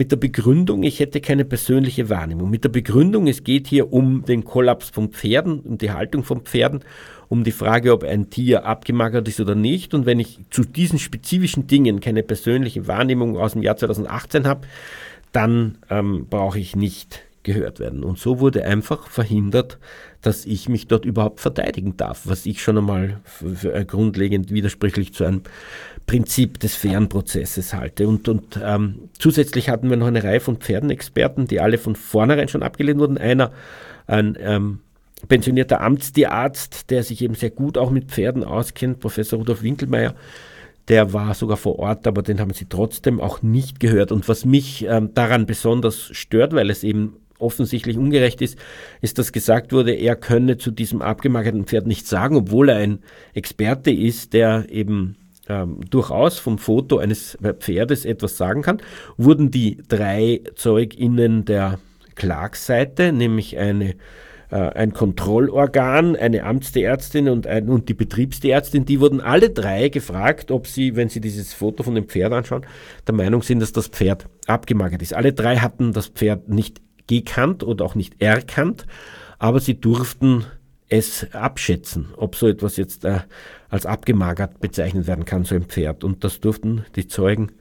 mit 0.00 0.10
der 0.10 0.16
Begründung, 0.16 0.82
ich 0.82 0.98
hätte 0.98 1.20
keine 1.20 1.44
persönliche 1.44 2.08
Wahrnehmung. 2.08 2.48
Mit 2.48 2.64
der 2.64 2.70
Begründung, 2.70 3.26
es 3.26 3.44
geht 3.44 3.66
hier 3.66 3.92
um 3.92 4.24
den 4.24 4.44
Kollaps 4.44 4.88
von 4.88 5.10
Pferden, 5.10 5.60
um 5.60 5.76
die 5.76 5.90
Haltung 5.90 6.24
von 6.24 6.40
Pferden, 6.40 6.80
um 7.28 7.44
die 7.44 7.52
Frage, 7.52 7.92
ob 7.92 8.02
ein 8.04 8.30
Tier 8.30 8.64
abgemagert 8.64 9.28
ist 9.28 9.40
oder 9.40 9.54
nicht. 9.54 9.92
Und 9.92 10.06
wenn 10.06 10.18
ich 10.18 10.38
zu 10.48 10.62
diesen 10.62 10.98
spezifischen 10.98 11.66
Dingen 11.66 12.00
keine 12.00 12.22
persönliche 12.22 12.88
Wahrnehmung 12.88 13.36
aus 13.36 13.52
dem 13.52 13.62
Jahr 13.62 13.76
2018 13.76 14.46
habe, 14.46 14.66
dann 15.32 15.76
ähm, 15.90 16.28
brauche 16.30 16.58
ich 16.58 16.74
nicht 16.74 17.20
gehört 17.42 17.78
werden. 17.78 18.02
Und 18.02 18.18
so 18.18 18.40
wurde 18.40 18.64
einfach 18.64 19.06
verhindert, 19.06 19.78
dass 20.22 20.44
ich 20.44 20.68
mich 20.68 20.86
dort 20.86 21.04
überhaupt 21.04 21.40
verteidigen 21.40 21.96
darf, 21.96 22.22
was 22.24 22.44
ich 22.46 22.62
schon 22.62 22.78
einmal 22.78 23.20
für, 23.24 23.84
grundlegend 23.84 24.52
widersprüchlich 24.52 25.14
zu 25.14 25.24
einem 25.24 25.42
Prinzip 26.06 26.60
des 26.60 26.74
fairen 26.74 27.08
Prozesses 27.08 27.72
halte. 27.72 28.06
Und, 28.06 28.28
und 28.28 28.60
ähm, 28.62 29.08
zusätzlich 29.18 29.68
hatten 29.68 29.88
wir 29.88 29.96
noch 29.96 30.08
eine 30.08 30.22
Reihe 30.22 30.40
von 30.40 30.56
Pferdenexperten, 30.56 31.46
die 31.46 31.60
alle 31.60 31.78
von 31.78 31.96
vornherein 31.96 32.48
schon 32.48 32.62
abgelehnt 32.62 33.00
wurden. 33.00 33.16
Einer, 33.16 33.52
ein 34.06 34.36
ähm, 34.40 34.80
pensionierter 35.28 35.80
Amtstierarzt, 35.80 36.90
der 36.90 37.02
sich 37.02 37.22
eben 37.22 37.34
sehr 37.34 37.50
gut 37.50 37.78
auch 37.78 37.90
mit 37.90 38.10
Pferden 38.10 38.44
auskennt, 38.44 39.00
Professor 39.00 39.38
Rudolf 39.38 39.62
Winkelmeier, 39.62 40.14
der 40.88 41.12
war 41.12 41.34
sogar 41.34 41.56
vor 41.56 41.78
Ort, 41.78 42.06
aber 42.06 42.22
den 42.22 42.40
haben 42.40 42.52
sie 42.52 42.66
trotzdem 42.68 43.20
auch 43.20 43.42
nicht 43.42 43.78
gehört. 43.78 44.10
Und 44.10 44.28
was 44.28 44.44
mich 44.44 44.84
ähm, 44.86 45.14
daran 45.14 45.46
besonders 45.46 46.10
stört, 46.12 46.52
weil 46.52 46.68
es 46.68 46.82
eben 46.82 47.16
offensichtlich 47.40 47.96
ungerecht 47.96 48.42
ist, 48.42 48.58
ist, 49.00 49.18
dass 49.18 49.32
gesagt 49.32 49.72
wurde, 49.72 49.92
er 49.92 50.16
könne 50.16 50.58
zu 50.58 50.70
diesem 50.70 51.02
abgemagerten 51.02 51.64
Pferd 51.64 51.86
nichts 51.86 52.10
sagen, 52.10 52.36
obwohl 52.36 52.68
er 52.68 52.76
ein 52.76 53.00
Experte 53.34 53.90
ist, 53.90 54.32
der 54.32 54.66
eben 54.70 55.16
ähm, 55.48 55.80
durchaus 55.90 56.38
vom 56.38 56.58
Foto 56.58 56.98
eines 56.98 57.38
Pferdes 57.58 58.04
etwas 58.04 58.36
sagen 58.36 58.62
kann, 58.62 58.80
wurden 59.16 59.50
die 59.50 59.78
drei 59.88 60.42
ZeugInnen 60.54 61.44
der 61.44 61.78
Klagseite, 62.14 63.12
nämlich 63.12 63.58
eine 63.58 63.94
äh, 64.50 64.56
ein 64.56 64.92
Kontrollorgan, 64.92 66.16
eine 66.16 66.42
Amtsärztin 66.44 67.28
und, 67.28 67.46
ein, 67.46 67.68
und 67.68 67.88
die 67.88 67.94
Betriebsärztin, 67.94 68.84
die 68.84 69.00
wurden 69.00 69.20
alle 69.20 69.50
drei 69.50 69.88
gefragt, 69.88 70.50
ob 70.50 70.66
sie, 70.66 70.96
wenn 70.96 71.08
sie 71.08 71.20
dieses 71.20 71.54
Foto 71.54 71.82
von 71.82 71.94
dem 71.94 72.08
Pferd 72.08 72.32
anschauen, 72.32 72.66
der 73.06 73.14
Meinung 73.14 73.42
sind, 73.42 73.60
dass 73.60 73.72
das 73.72 73.88
Pferd 73.88 74.26
abgemagert 74.46 75.02
ist. 75.02 75.14
Alle 75.14 75.32
drei 75.32 75.58
hatten 75.58 75.92
das 75.92 76.08
Pferd 76.08 76.48
nicht 76.48 76.80
gekannt 77.10 77.62
oder 77.62 77.84
auch 77.84 77.94
nicht 77.94 78.22
erkannt, 78.22 78.86
aber 79.38 79.60
sie 79.60 79.78
durften 79.78 80.46
es 80.88 81.32
abschätzen, 81.34 82.08
ob 82.16 82.36
so 82.36 82.48
etwas 82.48 82.76
jetzt 82.76 83.04
äh, 83.04 83.20
als 83.68 83.86
abgemagert 83.86 84.60
bezeichnet 84.60 85.06
werden 85.06 85.24
kann, 85.24 85.44
so 85.44 85.54
ein 85.54 85.64
Pferd. 85.64 86.04
Und 86.04 86.24
das 86.24 86.40
durften 86.40 86.84
die 86.96 87.06
Zeugen 87.06 87.52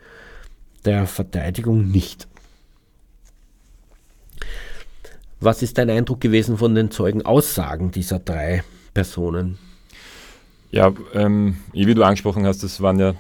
der 0.86 1.06
Verteidigung 1.08 1.90
nicht. 1.90 2.28
Was 5.40 5.62
ist 5.62 5.78
dein 5.78 5.90
Eindruck 5.90 6.22
gewesen 6.22 6.58
von 6.58 6.76
den 6.76 6.92
Zeugenaussagen 6.92 7.92
dieser 7.92 8.20
drei 8.20 8.64
Personen? 8.94 9.58
Ja, 10.72 10.94
ähm, 11.14 11.58
wie 11.72 11.94
du 11.94 12.04
angesprochen 12.04 12.46
hast, 12.46 12.64
das 12.64 12.82
waren 12.82 13.00
ja 13.00 13.16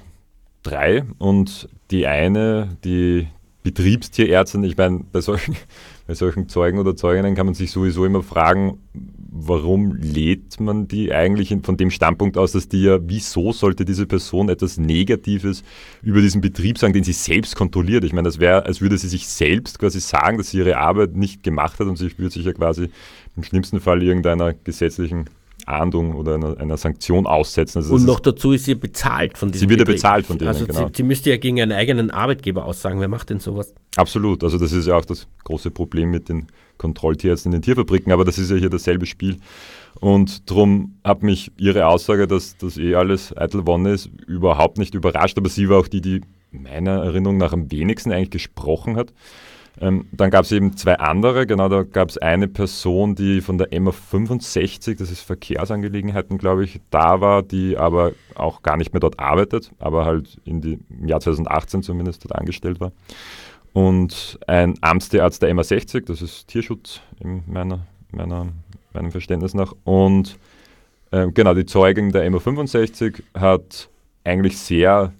drei 0.63 1.03
und 1.17 1.69
die 1.91 2.07
eine, 2.07 2.77
die 2.83 3.27
Betriebstierärztin, 3.63 4.63
ich 4.63 4.77
meine, 4.77 5.01
bei 5.11 5.21
solchen, 5.21 5.55
bei 6.09 6.15
solchen 6.15 6.49
Zeugen 6.49 6.79
oder 6.79 6.95
Zeuginnen 6.95 7.35
kann 7.35 7.45
man 7.45 7.53
sich 7.53 7.69
sowieso 7.69 8.03
immer 8.03 8.23
fragen, 8.23 8.79
warum 9.31 9.93
lädt 9.93 10.59
man 10.59 10.87
die 10.87 11.13
eigentlich 11.13 11.55
von 11.61 11.77
dem 11.77 11.91
Standpunkt 11.91 12.35
aus, 12.35 12.53
dass 12.53 12.67
die 12.67 12.81
ja, 12.81 12.97
wieso 12.99 13.51
sollte 13.51 13.85
diese 13.85 14.07
Person 14.07 14.49
etwas 14.49 14.79
Negatives 14.79 15.63
über 16.01 16.19
diesen 16.19 16.41
Betrieb 16.41 16.79
sagen, 16.79 16.93
den 16.93 17.03
sie 17.03 17.13
selbst 17.13 17.55
kontrolliert? 17.55 18.03
Ich 18.05 18.13
meine, 18.13 18.27
das 18.27 18.39
wäre, 18.39 18.65
als 18.65 18.81
würde 18.81 18.97
sie 18.97 19.07
sich 19.07 19.27
selbst 19.27 19.77
quasi 19.77 19.99
sagen, 19.99 20.39
dass 20.39 20.49
sie 20.49 20.57
ihre 20.57 20.77
Arbeit 20.77 21.15
nicht 21.15 21.43
gemacht 21.43 21.79
hat 21.79 21.85
und 21.85 21.97
sie 21.97 22.17
würde 22.17 22.33
sich 22.33 22.43
ja 22.43 22.53
quasi 22.53 22.89
im 23.37 23.43
schlimmsten 23.43 23.79
Fall 23.79 24.01
irgendeiner 24.01 24.55
gesetzlichen 24.55 25.25
Ahndung 25.69 26.15
oder 26.15 26.35
einer, 26.35 26.57
einer 26.57 26.77
Sanktion 26.77 27.27
aussetzen. 27.27 27.79
Also 27.79 27.93
und 27.93 28.05
noch 28.05 28.19
dazu 28.19 28.51
ist 28.51 28.65
sie 28.65 28.75
bezahlt 28.75 29.37
von 29.37 29.51
diesem 29.51 29.67
Sie 29.67 29.69
wird 29.69 29.87
ja 29.87 29.93
bezahlt 29.93 30.25
von 30.25 30.37
denen, 30.37 30.49
Also 30.49 30.65
genau. 30.65 30.87
sie, 30.87 30.93
sie 30.97 31.03
müsste 31.03 31.29
ja 31.29 31.37
gegen 31.37 31.61
einen 31.61 31.71
eigenen 31.71 32.11
Arbeitgeber 32.11 32.65
aussagen. 32.65 32.99
Wer 32.99 33.07
macht 33.07 33.29
denn 33.29 33.39
sowas? 33.39 33.73
Absolut. 33.95 34.43
Also 34.43 34.57
das 34.57 34.71
ist 34.71 34.87
ja 34.87 34.95
auch 34.95 35.05
das 35.05 35.27
große 35.43 35.71
Problem 35.71 36.11
mit 36.11 36.29
den 36.29 36.47
Kontrolltierärzten 36.77 37.51
in 37.51 37.59
den 37.59 37.61
Tierfabriken. 37.63 38.11
Aber 38.11 38.25
das 38.25 38.37
ist 38.37 38.51
ja 38.51 38.57
hier 38.57 38.69
dasselbe 38.69 39.05
Spiel. 39.05 39.37
Und 39.99 40.49
darum 40.49 40.95
hat 41.03 41.23
mich 41.23 41.51
ihre 41.57 41.87
Aussage, 41.87 42.27
dass 42.27 42.57
das 42.57 42.77
eh 42.77 42.95
alles 42.95 43.35
eitel 43.35 43.65
Wonne 43.67 43.91
ist, 43.91 44.09
überhaupt 44.27 44.77
nicht 44.77 44.95
überrascht. 44.95 45.37
Aber 45.37 45.49
sie 45.49 45.69
war 45.69 45.79
auch 45.79 45.87
die, 45.87 46.01
die 46.01 46.21
meiner 46.51 47.03
Erinnerung 47.03 47.37
nach 47.37 47.53
am 47.53 47.71
wenigsten 47.71 48.11
eigentlich 48.11 48.31
gesprochen 48.31 48.95
hat. 48.95 49.13
Ähm, 49.81 50.07
dann 50.11 50.29
gab 50.29 50.43
es 50.43 50.51
eben 50.51 50.75
zwei 50.75 50.95
andere, 50.95 51.47
genau, 51.47 51.69
da 51.69 51.83
gab 51.83 52.09
es 52.09 52.17
eine 52.17 52.49
Person, 52.49 53.15
die 53.15 53.39
von 53.39 53.57
der 53.57 53.79
MA 53.79 53.93
65, 53.93 54.97
das 54.97 55.09
ist 55.09 55.21
Verkehrsangelegenheiten, 55.21 56.37
glaube 56.37 56.65
ich, 56.65 56.81
da 56.89 57.21
war, 57.21 57.43
die 57.43 57.77
aber 57.77 58.11
auch 58.35 58.61
gar 58.61 58.75
nicht 58.75 58.93
mehr 58.93 58.99
dort 58.99 59.19
arbeitet, 59.19 59.71
aber 59.79 60.05
halt 60.05 60.37
in 60.43 60.59
die, 60.59 60.79
im 60.89 61.07
Jahr 61.07 61.21
2018 61.21 61.81
zumindest 61.81 62.25
dort 62.25 62.37
angestellt 62.37 62.81
war. 62.81 62.91
Und 63.71 64.37
ein 64.47 64.75
Amtstierarzt 64.81 65.41
der 65.41 65.53
MA 65.53 65.63
60, 65.63 66.05
das 66.05 66.21
ist 66.21 66.47
Tierschutz 66.47 66.99
in 67.21 67.43
meiner, 67.47 67.85
meiner, 68.11 68.47
meinem 68.93 69.11
Verständnis 69.11 69.53
nach. 69.53 69.73
Und 69.85 70.37
äh, 71.11 71.27
genau, 71.31 71.53
die 71.53 71.65
Zeugin 71.65 72.11
der 72.11 72.29
MA 72.29 72.39
65 72.39 73.23
hat 73.33 73.89
eigentlich 74.25 74.57
sehr 74.57 75.13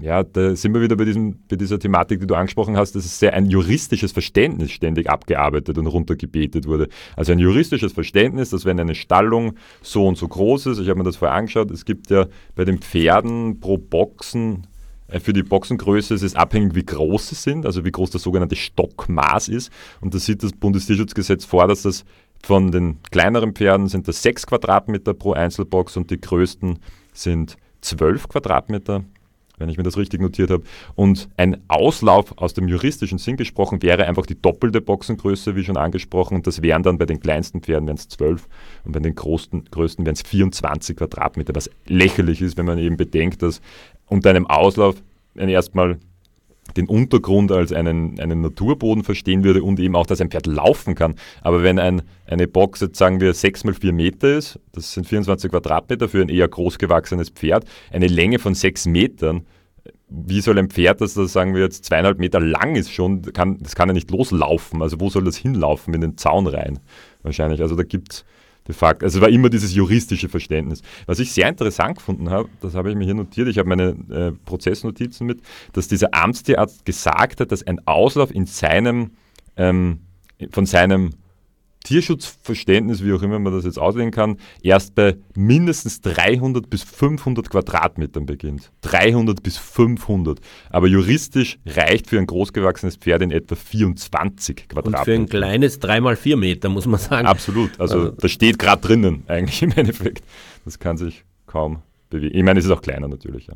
ja, 0.00 0.22
da 0.22 0.56
sind 0.56 0.74
wir 0.74 0.80
wieder 0.80 0.96
bei, 0.96 1.04
diesem, 1.04 1.38
bei 1.48 1.56
dieser 1.56 1.78
Thematik, 1.78 2.20
die 2.20 2.26
du 2.26 2.34
angesprochen 2.34 2.76
hast, 2.76 2.94
dass 2.94 3.04
es 3.04 3.18
sehr 3.18 3.34
ein 3.34 3.46
juristisches 3.46 4.12
Verständnis 4.12 4.70
ständig 4.70 5.08
abgearbeitet 5.10 5.78
und 5.78 5.86
runtergebetet 5.86 6.66
wurde. 6.66 6.88
Also 7.16 7.32
ein 7.32 7.38
juristisches 7.38 7.92
Verständnis, 7.92 8.50
dass 8.50 8.64
wenn 8.64 8.80
eine 8.80 8.94
Stallung 8.94 9.54
so 9.82 10.06
und 10.06 10.16
so 10.16 10.28
groß 10.28 10.66
ist, 10.66 10.78
ich 10.78 10.88
habe 10.88 10.98
mir 10.98 11.04
das 11.04 11.16
vorher 11.16 11.36
angeschaut, 11.36 11.70
es 11.70 11.84
gibt 11.84 12.10
ja 12.10 12.26
bei 12.54 12.64
den 12.64 12.78
Pferden 12.78 13.60
pro 13.60 13.78
Boxen, 13.78 14.66
äh, 15.08 15.20
für 15.20 15.32
die 15.32 15.42
Boxengröße 15.42 16.14
ist 16.14 16.22
es 16.22 16.34
abhängig, 16.34 16.74
wie 16.74 16.84
groß 16.84 17.28
sie 17.28 17.34
sind, 17.34 17.66
also 17.66 17.84
wie 17.84 17.92
groß 17.92 18.10
das 18.10 18.22
sogenannte 18.22 18.56
Stockmaß 18.56 19.48
ist. 19.48 19.70
Und 20.00 20.14
da 20.14 20.18
sieht 20.18 20.42
das 20.42 20.52
Bundestierschutzgesetz 20.52 21.44
vor, 21.44 21.68
dass 21.68 21.82
das 21.82 22.04
von 22.42 22.72
den 22.72 22.98
kleineren 23.10 23.52
Pferden 23.52 23.88
sind 23.88 24.08
das 24.08 24.22
6 24.22 24.46
Quadratmeter 24.46 25.14
pro 25.14 25.32
Einzelbox 25.32 25.96
und 25.96 26.10
die 26.10 26.20
größten 26.20 26.80
sind 27.12 27.56
12 27.82 28.28
Quadratmeter 28.28 29.04
wenn 29.62 29.68
ich 29.68 29.78
mir 29.78 29.82
das 29.82 29.96
richtig 29.96 30.20
notiert 30.20 30.50
habe. 30.50 30.64
Und 30.94 31.28
ein 31.36 31.62
Auslauf 31.68 32.36
aus 32.36 32.52
dem 32.52 32.68
juristischen 32.68 33.18
Sinn 33.18 33.36
gesprochen 33.36 33.82
wäre 33.82 34.06
einfach 34.06 34.26
die 34.26 34.40
doppelte 34.40 34.80
Boxengröße, 34.80 35.56
wie 35.56 35.64
schon 35.64 35.76
angesprochen. 35.76 36.34
Und 36.34 36.46
das 36.46 36.60
wären 36.60 36.82
dann 36.82 36.98
bei 36.98 37.06
den 37.06 37.20
kleinsten 37.20 37.62
Pferden 37.62 37.86
wären 37.86 37.96
es 37.96 38.08
12 38.08 38.48
und 38.84 38.92
bei 38.92 39.00
den 39.00 39.14
größten, 39.14 39.66
größten 39.70 40.04
wären 40.04 40.14
es 40.14 40.22
24 40.22 40.96
Quadratmeter, 40.96 41.54
was 41.54 41.70
lächerlich 41.86 42.42
ist, 42.42 42.58
wenn 42.58 42.66
man 42.66 42.78
eben 42.78 42.96
bedenkt, 42.96 43.42
dass 43.42 43.60
unter 44.06 44.30
einem 44.30 44.46
Auslauf 44.46 44.96
erstmal 45.34 45.98
den 46.76 46.88
Untergrund 46.88 47.52
als 47.52 47.72
einen, 47.72 48.18
einen 48.20 48.40
Naturboden 48.40 49.04
verstehen 49.04 49.44
würde 49.44 49.62
und 49.62 49.78
eben 49.80 49.96
auch, 49.96 50.06
dass 50.06 50.20
ein 50.20 50.30
Pferd 50.30 50.46
laufen 50.46 50.94
kann. 50.94 51.14
Aber 51.42 51.62
wenn 51.62 51.78
ein, 51.78 52.02
eine 52.26 52.48
Box 52.48 52.80
jetzt 52.80 52.98
sagen 52.98 53.20
wir 53.20 53.34
6 53.34 53.64
mal 53.64 53.74
4 53.74 53.92
Meter 53.92 54.36
ist, 54.36 54.58
das 54.72 54.92
sind 54.92 55.06
24 55.06 55.50
Quadratmeter 55.50 56.08
für 56.08 56.22
ein 56.22 56.28
eher 56.28 56.48
großgewachsenes 56.48 57.30
Pferd, 57.30 57.64
eine 57.90 58.06
Länge 58.06 58.38
von 58.38 58.54
6 58.54 58.86
Metern, 58.86 59.46
wie 60.08 60.40
soll 60.40 60.58
ein 60.58 60.68
Pferd, 60.68 61.00
das, 61.00 61.14
das 61.14 61.32
sagen 61.32 61.54
wir 61.54 61.62
jetzt 61.62 61.86
zweieinhalb 61.86 62.18
Meter 62.18 62.38
lang 62.38 62.76
ist 62.76 62.92
schon, 62.92 63.22
kann, 63.32 63.58
das 63.60 63.74
kann 63.74 63.88
ja 63.88 63.94
nicht 63.94 64.10
loslaufen. 64.10 64.82
Also 64.82 65.00
wo 65.00 65.08
soll 65.08 65.24
das 65.24 65.36
hinlaufen? 65.36 65.94
In 65.94 66.02
den 66.02 66.18
Zaun 66.18 66.46
rein 66.46 66.80
wahrscheinlich. 67.22 67.62
Also 67.62 67.76
da 67.76 67.82
gibt 67.82 68.12
es 68.12 68.24
de 68.68 68.74
facto, 68.74 69.04
also 69.04 69.18
es 69.18 69.22
war 69.22 69.28
immer 69.28 69.48
dieses 69.48 69.74
juristische 69.74 70.28
Verständnis. 70.28 70.82
Was 71.06 71.18
ich 71.18 71.32
sehr 71.32 71.48
interessant 71.48 71.96
gefunden 71.96 72.30
habe, 72.30 72.48
das 72.60 72.74
habe 72.74 72.90
ich 72.90 72.96
mir 72.96 73.04
hier 73.04 73.14
notiert, 73.14 73.48
ich 73.48 73.58
habe 73.58 73.68
meine 73.68 73.96
äh, 74.10 74.32
Prozessnotizen 74.44 75.26
mit, 75.26 75.40
dass 75.72 75.88
dieser 75.88 76.14
Amtstierarzt 76.14 76.84
gesagt 76.84 77.40
hat, 77.40 77.50
dass 77.52 77.66
ein 77.66 77.86
Auslauf 77.86 78.34
in 78.34 78.46
seinem, 78.46 79.12
ähm, 79.56 80.00
von 80.50 80.66
seinem 80.66 81.10
Tierschutzverständnis, 81.84 83.04
wie 83.04 83.12
auch 83.12 83.22
immer 83.22 83.38
man 83.38 83.52
das 83.52 83.64
jetzt 83.64 83.78
auslegen 83.78 84.10
kann, 84.10 84.36
erst 84.62 84.94
bei 84.94 85.16
mindestens 85.34 86.00
300 86.00 86.68
bis 86.70 86.82
500 86.82 87.50
Quadratmetern 87.50 88.26
beginnt. 88.26 88.70
300 88.82 89.42
bis 89.42 89.56
500. 89.58 90.40
Aber 90.70 90.86
juristisch 90.86 91.58
reicht 91.66 92.08
für 92.08 92.18
ein 92.18 92.26
großgewachsenes 92.26 92.96
Pferd 92.96 93.22
in 93.22 93.30
etwa 93.30 93.54
24 93.54 94.68
Quadratmeter. 94.68 94.98
Und 94.98 95.04
für 95.04 95.14
ein 95.14 95.28
kleines 95.28 95.80
3 95.80 96.00
mal 96.00 96.16
4 96.16 96.36
Meter, 96.36 96.68
muss 96.68 96.86
man 96.86 97.00
sagen. 97.00 97.26
Absolut. 97.26 97.78
Also, 97.80 97.98
also 97.98 98.10
das 98.10 98.30
steht 98.30 98.58
gerade 98.58 98.82
drinnen, 98.82 99.24
eigentlich 99.26 99.62
im 99.62 99.72
Endeffekt. 99.72 100.24
Das 100.64 100.78
kann 100.78 100.96
sich 100.96 101.24
kaum 101.46 101.82
bewegen. 102.10 102.36
Ich 102.36 102.44
meine, 102.44 102.58
es 102.58 102.64
ist 102.64 102.70
auch 102.70 102.82
kleiner 102.82 103.08
natürlich. 103.08 103.48
Ja. 103.48 103.54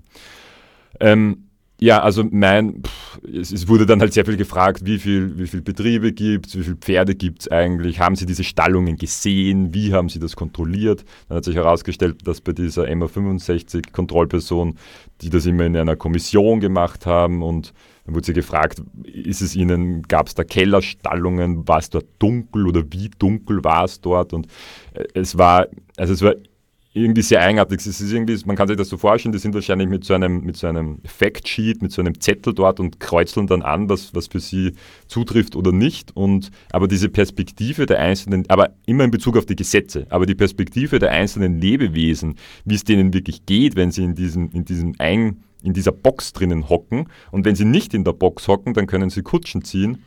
Ähm, 1.00 1.45
ja, 1.78 2.00
also 2.00 2.24
mein, 2.30 2.82
es, 3.22 3.52
es, 3.52 3.68
wurde 3.68 3.84
dann 3.84 4.00
halt 4.00 4.14
sehr 4.14 4.24
viel 4.24 4.38
gefragt, 4.38 4.86
wie 4.86 4.98
viel, 4.98 5.38
wie 5.38 5.46
viel 5.46 5.60
Betriebe 5.60 6.12
gibt 6.12 6.46
es, 6.46 6.58
wie 6.58 6.62
viele 6.62 6.76
Pferde 6.76 7.14
gibt 7.14 7.42
es 7.42 7.50
eigentlich, 7.50 8.00
haben 8.00 8.16
Sie 8.16 8.24
diese 8.24 8.44
Stallungen 8.44 8.96
gesehen, 8.96 9.74
wie 9.74 9.92
haben 9.92 10.08
Sie 10.08 10.18
das 10.18 10.36
kontrolliert? 10.36 11.04
Dann 11.28 11.36
hat 11.36 11.44
sich 11.44 11.54
herausgestellt, 11.54 12.26
dass 12.26 12.40
bei 12.40 12.52
dieser 12.52 12.84
MA65 12.84 13.92
Kontrollperson, 13.92 14.76
die 15.20 15.28
das 15.28 15.44
immer 15.44 15.64
in 15.64 15.76
einer 15.76 15.96
Kommission 15.96 16.60
gemacht 16.60 17.04
haben 17.04 17.42
und 17.42 17.74
dann 18.06 18.14
wurde 18.14 18.26
sie 18.26 18.32
gefragt, 18.32 18.80
ist 19.02 19.42
es 19.42 19.56
Ihnen, 19.56 20.02
gab 20.02 20.28
es 20.28 20.34
da 20.34 20.44
Kellerstallungen, 20.44 21.66
war 21.66 21.78
es 21.78 21.90
dort 21.90 22.06
dunkel 22.20 22.68
oder 22.68 22.84
wie 22.90 23.10
dunkel 23.18 23.64
war 23.64 23.84
es 23.84 24.00
dort? 24.00 24.32
Und 24.32 24.46
äh, 24.94 25.04
es 25.14 25.36
war, 25.36 25.66
also 25.96 26.12
es 26.12 26.22
war 26.22 26.34
irgendwie 26.96 27.22
sehr 27.22 27.42
eigenartig. 27.42 27.80
Es 27.80 28.00
ist 28.00 28.10
irgendwie, 28.10 28.38
man 28.46 28.56
kann 28.56 28.68
sich 28.68 28.76
das 28.76 28.88
so 28.88 28.96
vorstellen, 28.96 29.32
die 29.32 29.38
sind 29.38 29.54
wahrscheinlich 29.54 29.88
mit 29.88 30.04
so 30.04 30.14
einem, 30.14 30.40
mit 30.40 30.56
so 30.56 30.66
einem 30.66 30.98
Factsheet, 31.04 31.82
mit 31.82 31.92
so 31.92 32.00
einem 32.00 32.18
Zettel 32.20 32.54
dort 32.54 32.80
und 32.80 33.00
kreuzeln 33.00 33.46
dann 33.46 33.60
an, 33.62 33.88
was, 33.90 34.14
was 34.14 34.28
für 34.28 34.40
sie 34.40 34.72
zutrifft 35.06 35.56
oder 35.56 35.72
nicht. 35.72 36.16
Und, 36.16 36.50
aber 36.72 36.88
diese 36.88 37.10
Perspektive 37.10 37.84
der 37.84 38.00
einzelnen, 38.00 38.48
aber 38.48 38.70
immer 38.86 39.04
in 39.04 39.10
Bezug 39.10 39.36
auf 39.36 39.44
die 39.44 39.56
Gesetze, 39.56 40.06
aber 40.08 40.24
die 40.24 40.34
Perspektive 40.34 40.98
der 40.98 41.10
einzelnen 41.10 41.60
Lebewesen, 41.60 42.36
wie 42.64 42.74
es 42.74 42.84
denen 42.84 43.12
wirklich 43.12 43.44
geht, 43.44 43.76
wenn 43.76 43.90
sie 43.90 44.04
in 44.04 44.14
diesem, 44.14 44.50
in 44.52 44.64
diesem 44.64 44.94
ein, 44.98 45.42
in 45.62 45.74
dieser 45.74 45.92
Box 45.92 46.32
drinnen 46.32 46.70
hocken. 46.70 47.08
Und 47.30 47.44
wenn 47.44 47.56
sie 47.56 47.66
nicht 47.66 47.92
in 47.92 48.04
der 48.04 48.12
Box 48.12 48.48
hocken, 48.48 48.72
dann 48.72 48.86
können 48.86 49.10
sie 49.10 49.22
Kutschen 49.22 49.62
ziehen 49.62 49.98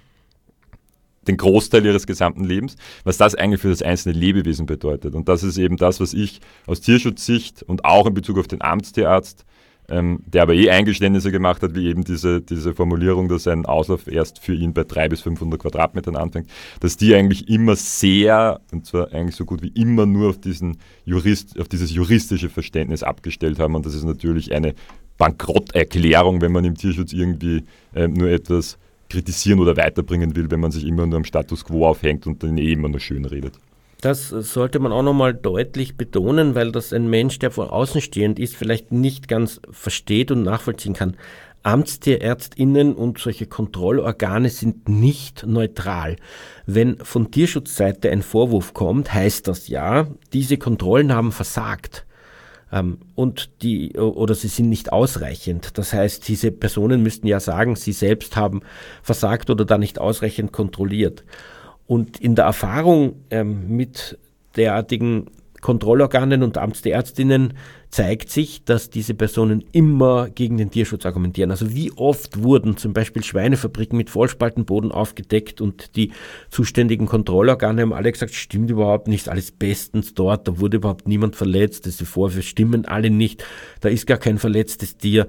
den 1.29 1.37
Großteil 1.37 1.85
ihres 1.85 2.07
gesamten 2.07 2.43
Lebens, 2.43 2.75
was 3.03 3.17
das 3.17 3.35
eigentlich 3.35 3.61
für 3.61 3.69
das 3.69 3.81
einzelne 3.81 4.17
Lebewesen 4.17 4.65
bedeutet. 4.65 5.15
Und 5.15 5.29
das 5.29 5.43
ist 5.43 5.57
eben 5.57 5.77
das, 5.77 5.99
was 5.99 6.13
ich 6.13 6.41
aus 6.65 6.81
Tierschutzsicht 6.81 7.63
und 7.63 7.85
auch 7.85 8.07
in 8.07 8.13
Bezug 8.13 8.37
auf 8.37 8.47
den 8.47 8.61
Amtstierarzt, 8.61 9.45
ähm, 9.89 10.19
der 10.25 10.43
aber 10.43 10.53
eh 10.53 10.69
Eingeständnisse 10.69 11.31
gemacht 11.31 11.63
hat, 11.63 11.75
wie 11.75 11.87
eben 11.87 12.03
diese, 12.03 12.41
diese 12.41 12.73
Formulierung, 12.73 13.27
dass 13.27 13.47
ein 13.47 13.65
Auslauf 13.65 14.07
erst 14.07 14.39
für 14.39 14.53
ihn 14.53 14.73
bei 14.73 14.83
300 14.83 15.09
bis 15.09 15.21
500 15.21 15.59
Quadratmetern 15.59 16.15
anfängt, 16.15 16.49
dass 16.79 16.97
die 16.97 17.15
eigentlich 17.15 17.49
immer 17.49 17.75
sehr, 17.75 18.61
und 18.71 18.85
zwar 18.85 19.11
eigentlich 19.13 19.35
so 19.35 19.45
gut 19.45 19.61
wie 19.61 19.69
immer 19.69 20.05
nur 20.05 20.29
auf, 20.29 20.39
diesen 20.39 20.77
Jurist, 21.05 21.59
auf 21.59 21.67
dieses 21.67 21.91
juristische 21.91 22.49
Verständnis 22.49 23.03
abgestellt 23.03 23.59
haben. 23.59 23.75
Und 23.75 23.85
das 23.85 23.95
ist 23.95 24.03
natürlich 24.03 24.53
eine 24.53 24.75
Bankrotterklärung, 25.17 26.41
wenn 26.41 26.51
man 26.51 26.65
im 26.65 26.75
Tierschutz 26.75 27.11
irgendwie 27.11 27.63
ähm, 27.95 28.13
nur 28.13 28.29
etwas 28.29 28.77
kritisieren 29.09 29.59
oder 29.59 29.75
weiterbringen 29.75 30.35
will, 30.35 30.49
wenn 30.51 30.59
man 30.59 30.71
sich 30.71 30.85
immer 30.85 31.05
nur 31.05 31.17
am 31.17 31.25
Status 31.25 31.65
quo 31.65 31.87
aufhängt 31.87 32.27
und 32.27 32.43
dann 32.43 32.57
eh 32.57 32.71
immer 32.71 32.89
nur 32.89 32.99
schön 32.99 33.25
redet. 33.25 33.53
Das 34.01 34.29
sollte 34.29 34.79
man 34.79 34.93
auch 34.93 35.03
nochmal 35.03 35.33
deutlich 35.33 35.97
betonen, 35.97 36.55
weil 36.55 36.71
das 36.71 36.93
ein 36.93 37.09
Mensch, 37.09 37.37
der 37.39 37.51
von 37.51 37.69
außen 37.69 37.99
stehend 37.99 38.39
ist, 38.39 38.55
vielleicht 38.55 38.93
nicht 38.93 39.27
ganz 39.27 39.59
versteht 39.69 40.31
und 40.31 40.43
nachvollziehen 40.43 40.93
kann. 40.93 41.17
Amtstierärztinnen 41.63 42.93
und 42.93 43.19
solche 43.19 43.45
Kontrollorgane 43.45 44.49
sind 44.49 44.87
nicht 44.87 45.45
neutral. 45.45 46.15
Wenn 46.65 46.97
von 46.99 47.31
Tierschutzseite 47.31 48.09
ein 48.09 48.21
Vorwurf 48.21 48.73
kommt, 48.73 49.13
heißt 49.13 49.49
das 49.49 49.67
ja, 49.67 50.07
diese 50.31 50.57
Kontrollen 50.57 51.13
haben 51.13 51.33
versagt. 51.33 52.05
Ähm, 52.71 52.99
und 53.15 53.49
die, 53.61 53.93
oder 53.93 54.35
sie 54.35 54.47
sind 54.47 54.69
nicht 54.69 54.91
ausreichend. 54.91 55.77
Das 55.77 55.93
heißt, 55.93 56.27
diese 56.27 56.51
Personen 56.51 57.01
müssten 57.03 57.27
ja 57.27 57.39
sagen, 57.39 57.75
sie 57.75 57.93
selbst 57.93 58.35
haben 58.35 58.61
versagt 59.01 59.49
oder 59.49 59.65
da 59.65 59.77
nicht 59.77 59.99
ausreichend 59.99 60.51
kontrolliert. 60.51 61.23
Und 61.87 62.19
in 62.19 62.35
der 62.35 62.45
Erfahrung 62.45 63.23
ähm, 63.31 63.75
mit 63.75 64.17
derartigen 64.55 65.31
Kontrollorganen 65.61 66.43
und 66.43 66.57
Amtsärztinnen 66.57 67.53
zeigt 67.89 68.29
sich, 68.29 68.63
dass 68.63 68.89
diese 68.89 69.15
Personen 69.15 69.63
immer 69.71 70.29
gegen 70.29 70.57
den 70.57 70.69
Tierschutz 70.69 71.05
argumentieren. 71.05 71.49
Also 71.49 71.73
wie 71.73 71.91
oft 71.91 72.43
wurden 72.43 72.77
zum 72.77 72.93
Beispiel 72.93 73.23
Schweinefabriken 73.23 73.97
mit 73.97 74.11
Vollspaltenboden 74.11 74.91
aufgedeckt 74.91 75.59
und 75.59 75.95
die 75.95 76.11
zuständigen 76.51 77.07
Kontrollorgane 77.07 77.81
haben 77.81 77.93
alle 77.93 78.11
gesagt, 78.11 78.35
stimmt 78.35 78.69
überhaupt 78.69 79.07
nicht, 79.07 79.27
alles 79.27 79.51
bestens 79.51 80.13
dort, 80.13 80.47
da 80.47 80.59
wurde 80.59 80.77
überhaupt 80.77 81.07
niemand 81.07 81.35
verletzt, 81.35 81.85
diese 81.85 82.05
Vorwürfe 82.05 82.43
stimmen 82.43 82.85
alle 82.85 83.09
nicht, 83.09 83.43
da 83.81 83.89
ist 83.89 84.05
gar 84.05 84.17
kein 84.17 84.37
verletztes 84.37 84.97
Tier. 84.97 85.27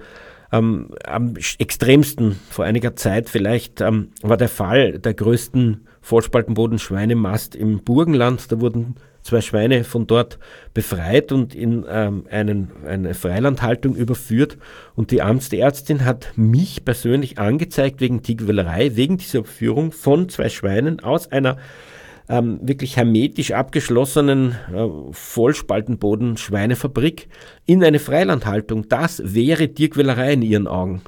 Ähm, 0.52 0.90
am 1.04 1.34
extremsten 1.58 2.36
vor 2.50 2.64
einiger 2.64 2.96
Zeit 2.96 3.30
vielleicht 3.30 3.80
ähm, 3.80 4.08
war 4.20 4.36
der 4.36 4.48
Fall 4.48 4.98
der 4.98 5.14
größten 5.14 5.86
Vollspaltenboden 6.02 6.78
Schweinemast 6.78 7.54
im 7.54 7.84
Burgenland. 7.84 8.50
Da 8.50 8.60
wurden 8.60 8.96
zwei 9.22 9.40
Schweine 9.40 9.84
von 9.84 10.06
dort 10.06 10.38
befreit 10.74 11.32
und 11.32 11.54
in 11.54 11.84
ähm, 11.88 12.24
einen, 12.30 12.70
eine 12.86 13.14
Freilandhaltung 13.14 13.94
überführt. 13.94 14.58
Und 14.94 15.10
die 15.10 15.22
Amtsärztin 15.22 16.04
hat 16.04 16.32
mich 16.36 16.84
persönlich 16.84 17.38
angezeigt 17.38 18.00
wegen 18.00 18.22
Tierquälerei, 18.22 18.96
wegen 18.96 19.18
dieser 19.18 19.40
Überführung 19.40 19.92
von 19.92 20.28
zwei 20.28 20.48
Schweinen 20.48 21.00
aus 21.00 21.30
einer 21.30 21.58
ähm, 22.28 22.60
wirklich 22.62 22.96
hermetisch 22.96 23.50
abgeschlossenen 23.50 24.54
äh, 24.72 24.86
Vollspaltenboden 25.10 26.36
Schweinefabrik 26.36 27.28
in 27.66 27.82
eine 27.82 27.98
Freilandhaltung. 27.98 28.88
Das 28.88 29.20
wäre 29.24 29.68
Tierquälerei 29.68 30.34
in 30.34 30.42
ihren 30.42 30.68
Augen. 30.68 31.02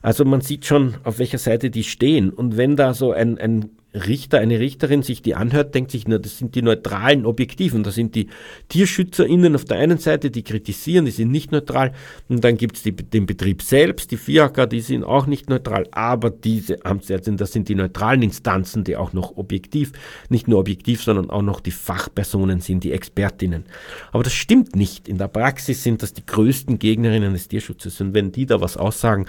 Also 0.00 0.24
man 0.24 0.40
sieht 0.40 0.66
schon, 0.66 0.96
auf 1.04 1.18
welcher 1.18 1.38
Seite 1.38 1.70
die 1.70 1.84
stehen. 1.84 2.30
Und 2.30 2.56
wenn 2.56 2.76
da 2.76 2.94
so 2.94 3.12
ein, 3.12 3.38
ein 3.38 3.70
Richter, 3.94 4.38
eine 4.38 4.58
Richterin 4.58 5.02
sich 5.02 5.22
die 5.22 5.34
anhört, 5.34 5.74
denkt 5.74 5.92
sich, 5.92 6.08
na, 6.08 6.18
das 6.18 6.38
sind 6.38 6.54
die 6.56 6.62
neutralen 6.62 7.26
Objektiven. 7.26 7.84
Da 7.84 7.92
sind 7.92 8.14
die 8.14 8.28
TierschützerInnen 8.68 9.54
auf 9.54 9.64
der 9.64 9.78
einen 9.78 9.98
Seite, 9.98 10.30
die 10.30 10.42
kritisieren, 10.42 11.04
die 11.04 11.12
sind 11.12 11.30
nicht 11.30 11.52
neutral. 11.52 11.92
Und 12.28 12.42
dann 12.42 12.56
gibt 12.56 12.76
es 12.76 12.82
den 12.82 13.26
Betrieb 13.26 13.62
selbst, 13.62 14.10
die 14.10 14.16
FIAK, 14.16 14.68
die 14.68 14.80
sind 14.80 15.04
auch 15.04 15.26
nicht 15.26 15.48
neutral. 15.48 15.86
Aber 15.92 16.30
diese 16.30 16.84
Amtsärztin, 16.84 17.36
das 17.36 17.52
sind 17.52 17.68
die 17.68 17.76
neutralen 17.76 18.22
Instanzen, 18.22 18.82
die 18.82 18.96
auch 18.96 19.12
noch 19.12 19.36
objektiv, 19.36 19.92
nicht 20.28 20.48
nur 20.48 20.58
objektiv, 20.58 21.02
sondern 21.02 21.30
auch 21.30 21.42
noch 21.42 21.60
die 21.60 21.70
Fachpersonen 21.70 22.60
sind, 22.60 22.82
die 22.82 22.92
Expertinnen. 22.92 23.64
Aber 24.12 24.24
das 24.24 24.32
stimmt 24.32 24.74
nicht. 24.74 25.08
In 25.08 25.18
der 25.18 25.28
Praxis 25.28 25.82
sind 25.84 26.02
das 26.02 26.12
die 26.12 26.26
größten 26.26 26.80
Gegnerinnen 26.80 27.32
des 27.32 27.46
Tierschutzes. 27.46 28.00
Und 28.00 28.14
wenn 28.14 28.32
die 28.32 28.46
da 28.46 28.60
was 28.60 28.76
aussagen, 28.76 29.26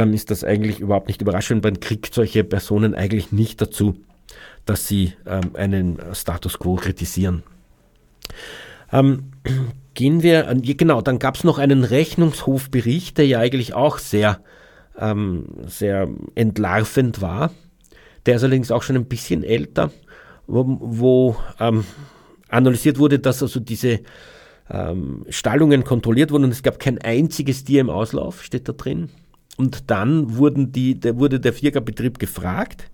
dann 0.00 0.14
ist 0.14 0.30
das 0.30 0.44
eigentlich 0.44 0.80
überhaupt 0.80 1.08
nicht 1.08 1.20
überraschend. 1.20 1.62
Man 1.62 1.78
kriegt 1.78 2.14
solche 2.14 2.42
Personen 2.42 2.94
eigentlich 2.94 3.32
nicht 3.32 3.60
dazu, 3.60 3.96
dass 4.64 4.88
sie 4.88 5.12
ähm, 5.26 5.50
einen 5.52 5.98
Status 6.14 6.58
quo 6.58 6.76
kritisieren. 6.76 7.42
Ähm, 8.90 9.32
gehen 9.94 10.22
wir, 10.22 10.54
genau, 10.54 11.02
dann 11.02 11.18
gab 11.18 11.36
es 11.36 11.44
noch 11.44 11.58
einen 11.58 11.84
Rechnungshofbericht, 11.84 13.18
der 13.18 13.26
ja 13.26 13.40
eigentlich 13.40 13.74
auch 13.74 13.98
sehr, 13.98 14.40
ähm, 14.98 15.44
sehr 15.66 16.08
entlarvend 16.34 17.20
war. 17.20 17.50
Der 18.24 18.36
ist 18.36 18.42
allerdings 18.42 18.70
auch 18.70 18.82
schon 18.82 18.96
ein 18.96 19.04
bisschen 19.04 19.44
älter, 19.44 19.90
wo, 20.46 20.64
wo 20.80 21.36
ähm, 21.58 21.84
analysiert 22.48 22.98
wurde, 22.98 23.18
dass 23.18 23.42
also 23.42 23.60
diese 23.60 24.00
ähm, 24.70 25.26
Stallungen 25.28 25.84
kontrolliert 25.84 26.30
wurden 26.30 26.44
und 26.44 26.52
es 26.52 26.62
gab 26.62 26.78
kein 26.78 26.96
einziges 26.96 27.64
Tier 27.64 27.82
im 27.82 27.90
Auslauf, 27.90 28.42
steht 28.42 28.66
da 28.66 28.72
drin. 28.72 29.10
Und 29.60 29.90
dann 29.90 30.38
wurden 30.38 30.72
die, 30.72 30.98
der, 30.98 31.18
wurde 31.18 31.38
der 31.38 31.52
Viergerbetrieb 31.52 32.18
gefragt 32.18 32.90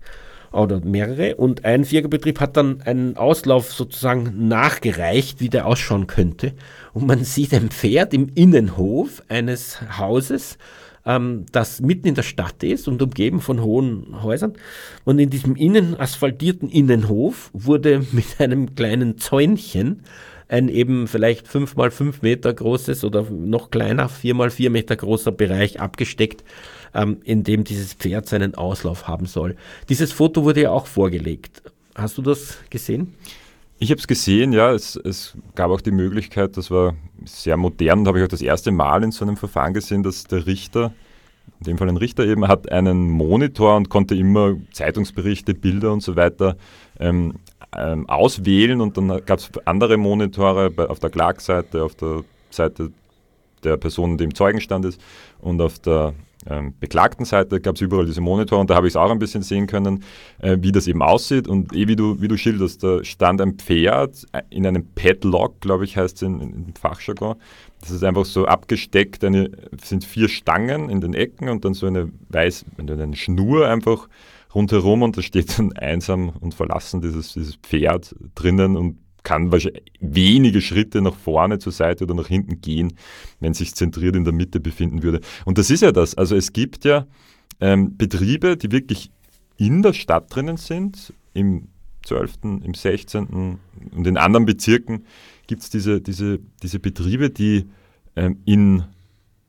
oder 0.51 0.81
mehrere 0.81 1.37
und 1.37 1.63
ein 1.63 1.85
Viergerbetrieb 1.85 2.41
hat 2.41 2.57
dann 2.57 2.81
einen 2.81 3.15
Auslauf 3.15 3.71
sozusagen 3.71 4.49
nachgereicht, 4.49 5.39
wie 5.39 5.47
der 5.47 5.65
ausschauen 5.65 6.07
könnte. 6.07 6.51
Und 6.91 7.07
man 7.07 7.23
sieht 7.23 7.53
ein 7.53 7.69
Pferd 7.69 8.13
im 8.13 8.31
Innenhof 8.35 9.23
eines 9.29 9.79
Hauses, 9.97 10.57
ähm, 11.05 11.45
das 11.53 11.79
mitten 11.79 12.09
in 12.09 12.15
der 12.15 12.23
Stadt 12.23 12.61
ist 12.63 12.89
und 12.89 13.01
umgeben 13.01 13.39
von 13.39 13.61
hohen 13.61 14.21
Häusern. 14.21 14.51
Und 15.05 15.19
in 15.19 15.29
diesem 15.29 15.55
innen 15.55 15.97
asphaltierten 15.97 16.67
Innenhof 16.67 17.49
wurde 17.53 18.05
mit 18.11 18.41
einem 18.41 18.75
kleinen 18.75 19.17
Zäunchen 19.19 20.03
ein 20.49 20.69
eben 20.69 21.07
vielleicht 21.07 21.47
fünf 21.47 21.75
mal 21.75 21.91
fünf 21.91 22.21
Meter 22.21 22.53
großes 22.53 23.03
oder 23.03 23.23
noch 23.23 23.69
kleiner, 23.69 24.09
vier 24.09 24.33
mal 24.33 24.49
vier 24.49 24.69
Meter 24.69 24.95
großer 24.95 25.31
Bereich 25.31 25.79
abgesteckt, 25.79 26.43
ähm, 26.93 27.17
in 27.23 27.43
dem 27.43 27.63
dieses 27.63 27.93
Pferd 27.93 28.27
seinen 28.27 28.55
Auslauf 28.55 29.07
haben 29.07 29.25
soll. 29.25 29.55
Dieses 29.89 30.11
Foto 30.11 30.43
wurde 30.43 30.61
ja 30.63 30.71
auch 30.71 30.87
vorgelegt. 30.87 31.61
Hast 31.95 32.17
du 32.17 32.21
das 32.21 32.57
gesehen? 32.69 33.13
Ich 33.79 33.91
habe 33.91 33.99
es 33.99 34.07
gesehen, 34.07 34.53
ja. 34.53 34.71
Es, 34.71 34.95
es, 34.95 35.35
gab 35.55 35.69
auch 35.69 35.81
die 35.81 35.91
Möglichkeit, 35.91 36.57
das 36.57 36.71
war 36.71 36.95
sehr 37.25 37.57
modern, 37.57 38.03
da 38.03 38.09
habe 38.09 38.19
ich 38.19 38.25
auch 38.25 38.29
das 38.29 38.41
erste 38.41 38.71
Mal 38.71 39.03
in 39.03 39.11
so 39.11 39.23
einem 39.23 39.37
Verfahren 39.37 39.73
gesehen, 39.73 40.01
dass 40.01 40.23
der 40.23 40.47
Richter, 40.47 40.93
in 41.59 41.65
dem 41.65 41.77
Fall 41.77 41.89
ein 41.89 41.97
Richter 41.97 42.25
eben, 42.25 42.47
hat 42.47 42.71
einen 42.71 43.09
Monitor 43.09 43.75
und 43.75 43.89
konnte 43.89 44.15
immer 44.15 44.55
Zeitungsberichte, 44.71 45.53
Bilder 45.53 45.93
und 45.93 46.01
so 46.01 46.15
weiter 46.15 46.57
ähm, 46.99 47.35
ähm, 47.75 48.07
auswählen 48.09 48.81
und 48.81 48.97
dann 48.97 49.07
gab 49.25 49.39
es 49.39 49.49
andere 49.65 49.97
Monitore 49.97 50.69
bei, 50.69 50.87
auf 50.87 50.99
der 50.99 51.09
Klagseite, 51.09 51.83
auf 51.83 51.95
der 51.95 52.23
Seite 52.49 52.91
der 53.63 53.77
Person, 53.77 54.17
die 54.17 54.23
im 54.23 54.35
Zeugenstand 54.35 54.85
ist 54.85 55.01
und 55.39 55.61
auf 55.61 55.79
der 55.79 56.13
ähm, 56.49 56.73
beklagten 56.79 57.25
Seite 57.25 57.59
gab 57.59 57.75
es 57.75 57.81
überall 57.81 58.05
diese 58.05 58.21
Monitore 58.21 58.61
und 58.61 58.69
da 58.69 58.75
habe 58.75 58.87
ich 58.87 58.93
es 58.93 58.95
auch 58.95 59.11
ein 59.11 59.19
bisschen 59.19 59.41
sehen 59.41 59.67
können, 59.67 60.03
äh, 60.39 60.57
wie 60.61 60.71
das 60.71 60.87
eben 60.87 61.01
aussieht 61.01 61.47
und 61.47 61.73
eh 61.75 61.87
wie 61.87 61.95
du, 61.95 62.21
wie 62.21 62.27
du 62.27 62.37
schilderst, 62.37 62.83
da 62.83 63.03
stand 63.03 63.41
ein 63.41 63.55
Pferd 63.55 64.25
in 64.49 64.65
einem 64.65 64.85
Padlock, 64.95 65.59
glaube 65.61 65.83
ich 65.83 65.97
heißt 65.97 66.17
es 66.17 66.21
in, 66.21 66.39
in, 66.39 66.73
Fachjargon. 66.79 67.35
Das 67.81 67.91
ist 67.91 68.03
einfach 68.03 68.25
so 68.25 68.45
abgesteckt, 68.45 69.23
eine, 69.23 69.51
sind 69.83 70.05
vier 70.05 70.29
Stangen 70.29 70.89
in 70.89 71.01
den 71.01 71.13
Ecken 71.13 71.49
und 71.49 71.65
dann 71.65 71.73
so 71.73 71.85
eine 71.85 72.09
weiß, 72.29 72.65
eine 72.77 73.15
Schnur 73.15 73.67
einfach 73.67 74.07
rundherum 74.53 75.01
und 75.01 75.17
da 75.17 75.21
steht 75.21 75.57
dann 75.59 75.73
einsam 75.73 76.29
und 76.29 76.53
verlassen 76.53 77.01
dieses, 77.01 77.33
dieses 77.33 77.55
Pferd 77.55 78.15
drinnen 78.35 78.75
und 78.75 78.97
kann 79.23 79.51
wahrscheinlich 79.51 79.83
wenige 79.99 80.61
Schritte 80.61 81.01
nach 81.01 81.15
vorne 81.15 81.59
zur 81.59 81.73
Seite 81.73 82.05
oder 82.05 82.13
nach 82.13 82.27
hinten 82.27 82.61
gehen, 82.61 82.93
wenn 83.41 83.53
sich 83.53 83.75
zentriert 83.75 84.15
in 84.15 84.23
der 84.23 84.33
Mitte 84.33 84.61
befinden 84.61 85.03
würde. 85.03 85.19
Und 85.43 85.57
das 85.57 85.69
ist 85.69 85.81
ja 85.81 85.91
das. 85.91 86.15
Also 86.15 86.35
es 86.35 86.53
gibt 86.53 86.85
ja 86.85 87.05
ähm, 87.59 87.97
Betriebe, 87.97 88.55
die 88.55 88.71
wirklich 88.71 89.11
in 89.57 89.81
der 89.81 89.93
Stadt 89.93 90.33
drinnen 90.33 90.55
sind, 90.55 91.13
im 91.33 91.67
12., 92.05 92.35
im 92.63 92.73
16. 92.73 93.59
und 93.93 94.07
in 94.07 94.17
anderen 94.17 94.45
Bezirken 94.45 95.05
gibt 95.47 95.63
es 95.63 95.69
diese, 95.69 95.99
diese, 95.99 96.39
diese 96.63 96.79
Betriebe, 96.79 97.29
die 97.29 97.65
ähm, 98.15 98.37
in, 98.45 98.83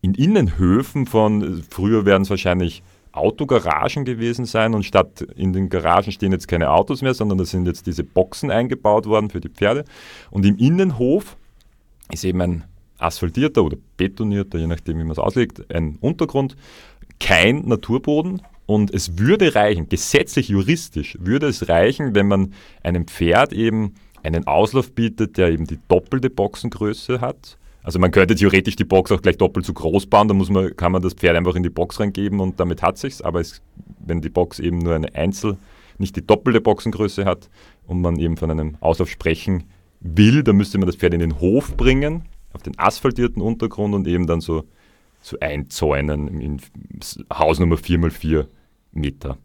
in 0.01 0.15
Innenhöfen 0.15 1.07
von, 1.07 1.63
früher 1.71 2.05
werden 2.05 2.23
es 2.23 2.31
wahrscheinlich 2.31 2.83
Autogaragen 3.13 4.05
gewesen 4.05 4.45
sein 4.45 4.75
und 4.75 4.85
statt 4.85 5.23
in 5.37 5.53
den 5.53 5.69
Garagen 5.69 6.13
stehen 6.13 6.33
jetzt 6.33 6.49
keine 6.49 6.71
Autos 6.71 7.03
mehr, 7.03 7.15
sondern 7.15 7.39
da 7.39 7.45
sind 7.45 7.67
jetzt 7.67 7.87
diese 7.87 8.05
Boxen 8.05 8.51
eingebaut 8.51 9.07
worden 9.07 9.31
für 9.31 9.41
die 9.41 9.49
Pferde. 9.49 9.85
Und 10.31 10.45
im 10.47 10.57
Innenhof 10.57 11.37
ist 12.13 12.25
eben 12.25 12.41
ein 12.41 12.65
asphaltierter 12.99 13.65
oder 13.65 13.77
betonierter, 13.97 14.59
je 14.59 14.67
nachdem 14.67 14.99
wie 14.99 15.05
man 15.05 15.13
es 15.13 15.19
auslegt, 15.19 15.73
ein 15.73 15.99
Untergrund, 16.01 16.57
kein 17.21 17.67
Naturboden. 17.67 18.43
Und 18.67 18.93
es 18.93 19.19
würde 19.19 19.55
reichen, 19.55 19.89
gesetzlich, 19.89 20.49
juristisch 20.49 21.17
würde 21.21 21.47
es 21.47 21.69
reichen, 21.69 22.15
wenn 22.15 22.29
man 22.29 22.53
einem 22.83 23.07
Pferd 23.07 23.53
eben 23.53 23.95
einen 24.23 24.47
Auslauf 24.47 24.93
bietet, 24.93 25.39
der 25.39 25.49
eben 25.49 25.67
die 25.67 25.79
doppelte 25.89 26.29
Boxengröße 26.29 27.21
hat 27.21 27.57
also 27.83 27.99
man 27.99 28.11
könnte 28.11 28.35
theoretisch 28.35 28.77
die 28.77 28.85
Box 28.85 29.11
auch 29.13 29.23
gleich 29.23 29.39
doppelt 29.39 29.65
so 29.65 29.73
groß 29.73 30.07
bauen, 30.07 30.29
da 30.29 30.35
muss 30.35 30.51
man, 30.51 30.77
kann 30.77 30.93
man 30.93 31.03
das 31.03 31.15
Pferd 31.15 31.37
einfach 31.37 31.55
in 31.55 31.63
die 31.63 31.71
Box 31.71 32.01
reingeben 32.01 32.41
und 32.41 32.61
damit 32.61 32.83
hat 32.83 32.99
sich's. 32.99 33.23
Aber 33.23 33.41
es, 33.41 33.63
wenn 34.05 34.21
die 34.21 34.29
Box 34.29 34.59
eben 34.59 34.79
nur 34.79 34.95
eine 34.95 35.15
Einzel, 35.15 35.57
nicht 35.99 36.17
die 36.17 36.27
doppelte 36.27 36.61
Boxengröße 36.61 37.25
hat 37.25 37.49
und 37.87 38.01
man 38.01 38.19
eben 38.19 38.37
von 38.37 38.51
einem 38.51 38.77
Auslauf 38.81 39.09
sprechen 39.09 39.65
will, 40.01 40.43
dann 40.43 40.57
müsste 40.57 40.79
man 40.79 40.87
das 40.87 40.97
Pferd 40.97 41.15
in 41.15 41.21
den 41.21 41.41
Hof 41.41 41.77
bringen, 41.77 42.25
auf 42.53 42.63
den 42.63 42.79
asphaltierten 42.79 43.43
Untergrund 43.43 43.95
und 43.95 44.07
eben 44.07 44.27
dann 44.27 44.41
so, 44.41 44.65
so 45.21 45.39
einzäunen 45.41 46.41
in 46.41 46.61
Hausnummer 47.33 47.77
4x4 47.77 48.47
Meter. 48.93 49.39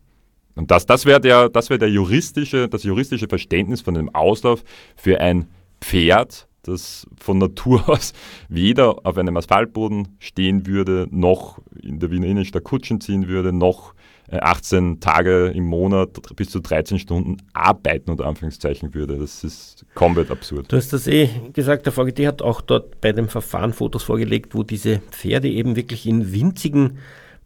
Und 0.55 0.69
das, 0.69 0.85
das 0.85 1.05
wäre 1.05 1.19
der, 1.19 1.49
das 1.49 1.69
wär 1.69 1.77
der 1.77 1.89
juristische, 1.89 2.69
das 2.69 2.83
juristische 2.83 3.27
Verständnis 3.27 3.81
von 3.81 3.97
einem 3.97 4.13
Auslauf 4.13 4.63
für 4.95 5.19
ein 5.19 5.47
Pferd, 5.81 6.47
das 6.63 7.07
von 7.19 7.37
Natur 7.37 7.87
aus 7.89 8.13
weder 8.49 9.05
auf 9.05 9.17
einem 9.17 9.37
Asphaltboden 9.37 10.09
stehen 10.19 10.65
würde, 10.65 11.07
noch 11.11 11.59
in 11.81 11.99
der 11.99 12.11
Wiener 12.11 12.27
Innenstadt 12.27 12.63
Kutschen 12.63 12.99
ziehen 12.99 13.27
würde, 13.27 13.53
noch 13.53 13.93
18 14.31 14.93
äh, 14.93 14.99
Tage 14.99 15.47
im 15.47 15.65
Monat 15.65 16.17
bis 16.35 16.49
zu 16.49 16.59
13 16.59 16.97
Stunden 16.99 17.37
arbeiten, 17.53 18.09
unter 18.09 18.25
Anführungszeichen 18.25 18.93
würde. 18.93 19.17
Das 19.17 19.43
ist 19.43 19.85
komplett 19.93 20.31
absurd. 20.31 20.71
Du 20.71 20.77
hast 20.77 20.93
das 20.93 21.07
eh 21.07 21.29
gesagt, 21.51 21.85
der 21.85 21.93
VGT 21.93 22.25
hat 22.25 22.41
auch 22.41 22.61
dort 22.61 23.01
bei 23.01 23.11
dem 23.11 23.27
Verfahren 23.27 23.73
Fotos 23.73 24.03
vorgelegt, 24.03 24.55
wo 24.55 24.63
diese 24.63 24.99
Pferde 25.11 25.49
eben 25.49 25.75
wirklich 25.75 26.07
in 26.07 26.31
winzigen 26.31 26.99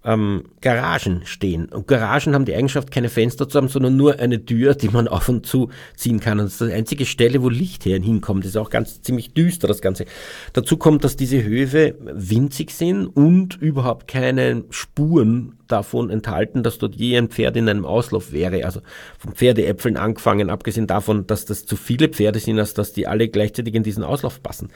ähm, 0.08 0.46
Garagen 0.62 1.22
stehen. 1.26 1.66
Und 1.66 1.88
Garagen 1.88 2.34
haben 2.34 2.46
die 2.46 2.56
Eigenschaft, 2.56 2.90
keine 2.92 3.10
Fenster 3.10 3.48
zu 3.50 3.58
haben, 3.58 3.68
sondern 3.68 3.98
nur 3.98 4.20
eine 4.20 4.44
Tür, 4.46 4.74
die 4.74 4.88
man 4.88 5.08
auf 5.08 5.28
und 5.28 5.46
zu 5.46 5.70
ziehen 5.96 6.22
kann. 6.22 6.40
Und 6.40 6.46
das 6.46 6.62
ist 6.62 6.70
die 6.70 6.74
einzige 6.74 7.06
Stelle, 7.06 7.44
wo 7.44 7.50
Licht 7.50 7.84
hinkommt. 7.84 8.46
Das 8.46 8.52
ist 8.52 8.58
auch 8.58 8.70
ganz 8.70 9.02
ziemlich 9.02 9.34
düster, 9.34 9.68
das 9.68 9.82
Ganze. 9.82 10.06
Dazu 10.54 10.78
kommt, 10.78 11.04
dass 11.04 11.18
diese 11.18 11.44
Höfe 11.44 11.96
winzig 12.00 12.72
sind 12.72 13.06
und 13.06 13.62
überhaupt 13.62 14.08
keine 14.08 14.64
Spuren 14.70 15.57
davon 15.68 16.10
enthalten, 16.10 16.64
dass 16.64 16.78
dort 16.78 16.96
je 16.96 17.18
ein 17.18 17.30
Pferd 17.30 17.58
in 17.58 17.70
einem 17.70 17.86
Auslauf 17.86 18.32
wäre. 18.32 18.66
Also 18.66 18.82
von 19.18 19.34
Pferdeäpfeln 19.34 19.98
angefangen, 19.98 20.50
abgesehen 20.50 20.88
davon, 20.88 21.28
dass 21.28 21.46
das 21.46 21.66
zu 21.66 21.76
viele 21.76 22.10
Pferde 22.10 22.40
sind, 22.40 22.60
als 22.60 22.74
dass 22.74 22.94
die 22.94 23.08
alle 23.08 23.28
gleichzeitig 23.28 23.76
in 23.76 23.84
diesen 23.84 24.04
Auslauf 24.04 24.42
passen. 24.42 24.70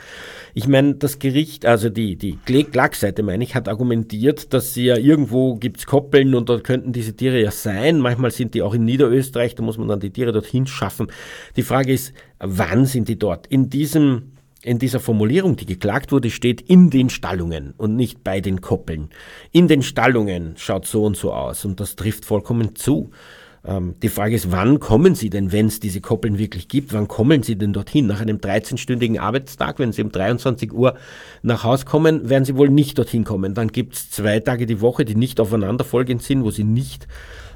Ich 0.54 0.68
meine, 0.68 0.96
das 0.96 1.20
Gericht, 1.20 1.66
also 1.66 1.90
die, 1.90 2.16
die 2.16 2.38
Klagseite, 2.46 3.24
meine 3.24 3.44
ich, 3.44 3.56
hat 3.56 3.68
argumentiert, 3.68 4.54
dass 4.54 4.74
sie 4.74 4.86
ja 4.86 4.98
irgendwo 4.98 5.56
gibt's 5.56 5.86
Koppeln 5.86 6.36
und 6.36 6.50
dort 6.50 6.64
könnten 6.64 6.94
diese 6.94 7.16
Tiere 7.16 7.42
ja 7.42 7.52
sein. 7.52 8.00
Manchmal 8.00 8.32
sind 8.32 8.54
die 8.54 8.62
auch 8.62 8.74
in 8.74 8.86
Niederösterreich, 8.86 9.56
da 9.56 9.64
muss 9.64 9.78
man 9.78 9.88
dann 9.88 10.00
die 10.00 10.12
Tiere 10.12 10.32
dorthin 10.32 10.68
schaffen. 10.68 11.08
Die 11.56 11.64
Frage 11.64 11.94
ist, 11.94 12.14
wann 12.40 12.86
sind 12.86 13.08
die 13.08 13.18
dort? 13.18 13.48
In 13.48 13.70
diesem 13.70 14.31
in 14.64 14.80
dieser 14.80 15.00
Formulierung, 15.00 15.56
die 15.56 15.66
geklagt 15.66 16.12
wurde, 16.12 16.30
steht 16.30 16.62
in 16.62 16.90
den 16.90 17.10
Stallungen 17.10 17.74
und 17.78 17.96
nicht 17.96 18.24
bei 18.24 18.42
den 18.42 18.62
Koppeln. 18.62 19.10
In 19.52 19.68
den 19.68 19.82
Stallungen 19.82 20.54
schaut 20.58 20.86
so 20.86 21.04
und 21.04 21.18
so 21.18 21.34
aus 21.34 21.66
und 21.66 21.80
das 21.80 21.96
trifft 21.96 22.26
vollkommen 22.26 22.76
zu. 22.76 23.12
Ähm, 23.64 23.96
die 24.02 24.10
Frage 24.10 24.36
ist, 24.36 24.52
wann 24.52 24.80
kommen 24.80 25.16
Sie 25.16 25.30
denn, 25.30 25.52
wenn 25.52 25.68
es 25.68 25.80
diese 25.80 26.02
Koppeln 26.02 26.38
wirklich 26.38 26.68
gibt, 26.68 26.94
wann 26.94 27.08
kommen 27.08 27.44
Sie 27.44 27.58
denn 27.58 27.74
dorthin? 27.74 28.08
Nach 28.08 28.22
einem 28.22 28.38
13-stündigen 28.38 29.20
Arbeitstag, 29.20 29.80
wenn 29.80 29.92
Sie 29.92 30.04
um 30.04 30.12
23 30.12 30.74
Uhr 30.74 30.96
nach 31.42 31.64
Haus 31.64 31.86
kommen, 31.86 32.30
werden 32.30 32.46
Sie 32.46 32.56
wohl 32.56 32.70
nicht 32.70 32.98
dorthin 32.98 33.24
kommen. 33.24 33.54
Dann 33.54 33.70
gibt 33.70 33.96
es 33.96 34.12
zwei 34.12 34.40
Tage 34.40 34.66
die 34.66 34.82
Woche, 34.82 35.06
die 35.06 35.16
nicht 35.16 35.40
aufeinanderfolgend 35.40 36.24
sind, 36.24 36.44
wo 36.44 36.52
Sie 36.52 36.64
nicht 36.64 37.08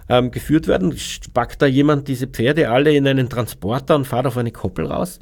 ähm, 0.10 0.32
geführt 0.32 0.68
werden. 0.68 0.96
Packt 1.34 1.62
da 1.62 1.66
jemand 1.66 2.08
diese 2.08 2.28
Pferde 2.28 2.70
alle 2.70 2.96
in 2.96 3.08
einen 3.08 3.30
Transporter 3.30 3.96
und 3.96 4.06
fahrt 4.06 4.28
auf 4.28 4.38
eine 4.38 4.52
Koppel 4.52 4.86
raus? 4.86 5.20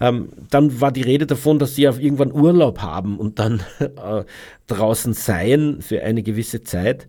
Ähm, 0.00 0.28
dann 0.50 0.80
war 0.80 0.92
die 0.92 1.02
Rede 1.02 1.26
davon, 1.26 1.58
dass 1.58 1.74
sie 1.74 1.88
auf 1.88 2.00
irgendwann 2.00 2.32
Urlaub 2.32 2.80
haben 2.80 3.18
und 3.18 3.38
dann 3.38 3.62
äh, 3.80 4.24
draußen 4.66 5.14
seien 5.14 5.82
für 5.82 6.02
eine 6.02 6.22
gewisse 6.22 6.62
Zeit. 6.62 7.08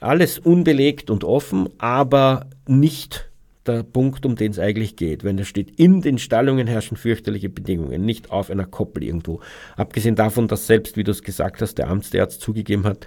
Alles 0.00 0.38
unbelegt 0.38 1.10
und 1.10 1.24
offen, 1.24 1.68
aber 1.78 2.46
nicht 2.66 3.30
der 3.66 3.82
Punkt, 3.84 4.26
um 4.26 4.36
den 4.36 4.50
es 4.50 4.58
eigentlich 4.58 4.96
geht. 4.96 5.24
Wenn 5.24 5.36
da 5.36 5.44
steht, 5.44 5.78
in 5.78 6.00
den 6.00 6.18
Stallungen 6.18 6.66
herrschen 6.66 6.96
fürchterliche 6.96 7.48
Bedingungen, 7.48 8.04
nicht 8.04 8.30
auf 8.30 8.50
einer 8.50 8.66
Koppel 8.66 9.04
irgendwo. 9.04 9.40
Abgesehen 9.76 10.16
davon, 10.16 10.48
dass 10.48 10.66
selbst, 10.66 10.96
wie 10.96 11.04
du 11.04 11.12
es 11.12 11.22
gesagt 11.22 11.62
hast, 11.62 11.76
der 11.76 11.88
Amtsarzt 11.88 12.40
zugegeben 12.40 12.84
hat, 12.84 13.06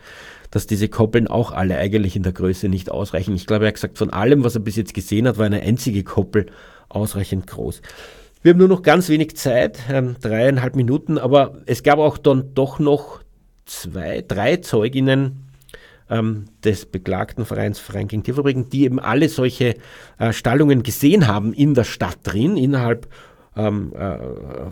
dass 0.51 0.67
diese 0.67 0.87
Koppeln 0.87 1.27
auch 1.27 1.51
alle 1.51 1.77
eigentlich 1.77 2.15
in 2.15 2.23
der 2.23 2.31
Größe 2.31 2.69
nicht 2.69 2.89
ausreichen. 2.89 3.35
Ich 3.35 3.47
glaube, 3.47 3.65
er 3.65 3.69
hat 3.69 3.75
gesagt, 3.75 3.97
von 3.97 4.11
allem, 4.11 4.43
was 4.43 4.55
er 4.55 4.61
bis 4.61 4.77
jetzt 4.77 4.93
gesehen 4.93 5.27
hat, 5.27 5.37
war 5.37 5.45
eine 5.45 5.61
einzige 5.61 6.03
Koppel 6.03 6.45
ausreichend 6.87 7.47
groß. 7.47 7.81
Wir 8.45 8.51
haben 8.51 8.59
nur 8.59 8.67
noch 8.67 8.83
ganz 8.83 9.09
wenig 9.09 9.35
Zeit, 9.37 9.79
ähm, 9.89 10.17
dreieinhalb 10.21 10.75
Minuten, 10.75 11.17
aber 11.17 11.63
es 11.65 11.81
gab 11.81 11.97
auch 11.97 12.19
dann 12.19 12.53
doch 12.53 12.77
noch 12.77 13.23
zwei, 13.65 14.21
drei 14.21 14.57
Zeuginnen 14.57 15.47
ähm, 16.11 16.45
des 16.63 16.85
beklagten 16.85 17.43
Vereins 17.43 17.79
Verein 17.79 18.07
gegen 18.07 18.21
Tierfabriken, 18.21 18.69
die 18.69 18.83
eben 18.83 18.99
alle 18.99 19.29
solche 19.29 19.73
äh, 20.19 20.31
Stallungen 20.31 20.83
gesehen 20.83 21.25
haben 21.25 21.53
in 21.53 21.73
der 21.73 21.85
Stadt 21.85 22.19
drin, 22.21 22.55
innerhalb 22.55 23.07
ähm, 23.57 23.93
äh, 23.95 24.19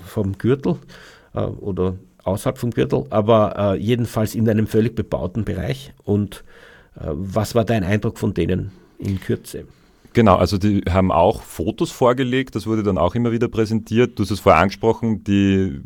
vom 0.06 0.38
Gürtel 0.38 0.76
äh, 1.34 1.40
oder 1.40 1.96
außerhalb 2.26 2.60
vom 2.60 2.70
Gürtel, 2.70 3.06
aber 3.10 3.56
äh, 3.58 3.80
jedenfalls 3.80 4.36
in 4.36 4.48
einem 4.48 4.68
völlig 4.68 4.94
bebauten 4.94 5.46
Bereich. 5.46 5.96
Und 6.04 6.44
äh, 6.96 7.06
was 7.08 7.56
war 7.56 7.66
dein 7.66 7.84
Eindruck 7.84 8.20
von 8.20 8.36
denen 8.36 8.72
in 9.00 9.20
Kürze? 9.20 9.66
Genau, 10.14 10.36
also 10.36 10.60
die 10.60 10.82
haben 10.90 11.12
auch 11.12 11.42
Fotos 11.42 11.92
vorgelegt, 11.92 12.56
das 12.56 12.68
wurde 12.68 12.84
dann 12.84 13.00
auch 13.00 13.16
immer 13.16 13.32
wieder 13.32 13.48
präsentiert. 13.48 14.18
Du 14.18 14.24
hast 14.24 14.32
es 14.32 14.40
vorher 14.40 14.62
angesprochen, 14.62 15.24
die, 15.24 15.82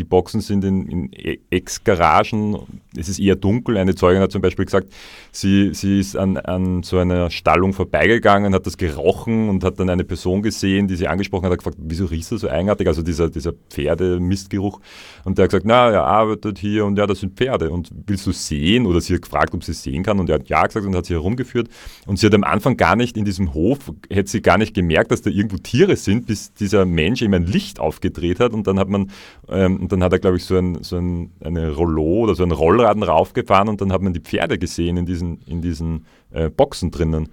die 0.00 0.04
Boxen 0.04 0.40
sind 0.40 0.64
in, 0.64 0.86
in 0.86 1.12
Ex-Garagen, 1.50 2.56
es 2.96 3.08
ist 3.08 3.20
eher 3.20 3.36
dunkel. 3.36 3.76
Eine 3.76 3.94
Zeugin 3.94 4.20
hat 4.20 4.32
zum 4.32 4.40
Beispiel 4.40 4.64
gesagt, 4.64 4.92
sie, 5.30 5.74
sie 5.74 6.00
ist 6.00 6.16
an, 6.16 6.38
an 6.38 6.82
so 6.82 6.98
einer 6.98 7.30
Stallung 7.30 7.72
vorbeigegangen, 7.72 8.54
hat 8.54 8.66
das 8.66 8.78
gerochen 8.78 9.48
und 9.48 9.62
hat 9.62 9.78
dann 9.78 9.90
eine 9.90 10.04
Person 10.04 10.42
gesehen, 10.42 10.88
die 10.88 10.96
sie 10.96 11.06
angesprochen 11.06 11.44
hat, 11.44 11.52
hat 11.52 11.58
gefragt, 11.58 11.76
wieso 11.78 12.06
riecht 12.06 12.32
das 12.32 12.40
so 12.40 12.48
eigenartig? 12.48 12.88
Also 12.88 13.02
dieser, 13.02 13.28
dieser 13.28 13.52
Pferdemistgeruch. 13.68 14.80
Und 15.24 15.38
der 15.38 15.44
hat 15.44 15.50
gesagt, 15.50 15.66
na, 15.66 15.90
er 15.90 16.04
arbeitet 16.04 16.58
hier 16.58 16.86
und 16.86 16.98
ja, 16.98 17.06
das 17.06 17.20
sind 17.20 17.36
Pferde. 17.36 17.70
Und 17.70 17.90
willst 18.06 18.26
du 18.26 18.32
sehen? 18.32 18.86
Oder 18.86 19.00
sie 19.00 19.14
hat 19.14 19.22
gefragt, 19.22 19.54
ob 19.54 19.62
sie 19.62 19.74
sehen 19.74 20.02
kann 20.02 20.18
und 20.18 20.30
er 20.30 20.36
hat 20.36 20.48
ja 20.48 20.66
gesagt 20.66 20.86
und 20.86 20.96
hat 20.96 21.06
sie 21.06 21.14
herumgeführt. 21.14 21.68
Und 22.06 22.18
sie 22.18 22.26
hat 22.26 22.34
am 22.34 22.44
Anfang 22.44 22.76
gar 22.76 22.96
nicht 22.96 23.18
in 23.18 23.26
diesem 23.26 23.52
Hof, 23.52 23.92
hätte 24.08 24.30
sie 24.30 24.40
gar 24.40 24.56
nicht 24.56 24.74
gemerkt, 24.74 25.12
dass 25.12 25.20
da 25.20 25.30
irgendwo 25.30 25.58
Tiere 25.58 25.96
sind, 25.96 26.26
bis 26.26 26.54
dieser 26.54 26.86
Mensch 26.86 27.20
ihm 27.20 27.34
ein 27.34 27.44
Licht 27.44 27.78
aufgedreht 27.78 28.40
hat 28.40 28.52
und 28.52 28.66
dann 28.66 28.78
hat 28.78 28.88
man, 28.88 29.10
ähm, 29.48 29.78
dann 29.92 30.02
hat 30.02 30.12
er, 30.12 30.18
glaube 30.18 30.36
ich, 30.36 30.44
so 30.44 30.56
ein, 30.56 30.82
so 30.82 30.96
ein 30.96 31.32
eine 31.42 31.72
Rollo 31.72 32.20
oder 32.20 32.34
so 32.34 32.42
ein 32.42 32.50
Rollraden 32.50 33.02
raufgefahren 33.02 33.68
und 33.68 33.80
dann 33.80 33.92
hat 33.92 34.02
man 34.02 34.12
die 34.12 34.20
Pferde 34.20 34.58
gesehen 34.58 34.96
in 34.96 35.06
diesen, 35.06 35.40
in 35.46 35.60
diesen 35.62 36.06
äh, 36.32 36.48
Boxen 36.48 36.90
drinnen. 36.90 37.28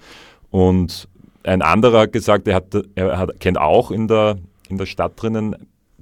Und 0.49 1.07
ein 1.43 1.61
anderer 1.61 2.01
hat 2.01 2.13
gesagt, 2.13 2.47
er, 2.47 2.55
hat, 2.55 2.75
er 2.95 3.17
hat, 3.17 3.39
kennt 3.39 3.57
auch 3.57 3.91
in 3.91 4.07
der, 4.07 4.37
in 4.69 4.77
der 4.77 4.85
Stadt 4.85 5.13
drinnen 5.15 5.55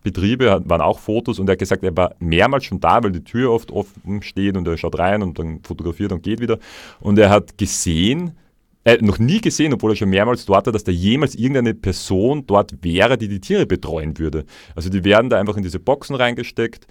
Betriebe, 0.06 0.62
waren 0.66 0.82
auch 0.82 1.00
Fotos 1.00 1.40
und 1.40 1.50
er 1.50 1.54
hat 1.54 1.60
gesagt, 1.60 1.84
er 1.84 1.98
war 1.98 2.14
mehrmals 2.20 2.66
schon 2.66 2.80
da, 2.80 3.04
weil 3.04 3.12
die 3.12 3.24
Tür 3.24 3.52
oft 3.52 3.72
offen 3.72 4.22
steht 4.22 4.56
und 4.56 4.68
er 4.68 4.78
schaut 4.78 5.00
rein 5.00 5.24
und 5.24 5.40
dann 5.40 5.62
fotografiert 5.64 6.12
und 6.12 6.22
geht 6.22 6.40
wieder. 6.40 6.60
Und 7.00 7.18
er 7.18 7.32
hat 7.32 7.58
gesehen, 7.58 8.38
äh, 8.86 8.98
noch 9.02 9.20
nie 9.20 9.42
gesehen, 9.42 9.74
obwohl 9.74 9.92
er 9.92 9.96
schon 9.96 10.10
mehrmals 10.10 10.46
dort 10.46 10.68
war, 10.68 10.74
dass 10.74 10.84
da 10.84 10.92
jemals 10.92 11.36
irgendeine 11.36 11.74
Person 11.74 12.46
dort 12.46 12.84
wäre, 12.84 13.18
die 13.18 13.28
die 13.28 13.42
Tiere 13.42 13.66
betreuen 13.66 14.18
würde. 14.18 14.46
Also 14.76 14.90
die 14.90 15.04
werden 15.04 15.30
da 15.30 15.40
einfach 15.40 15.58
in 15.58 15.64
diese 15.64 15.80
Boxen 15.80 16.16
reingesteckt, 16.16 16.88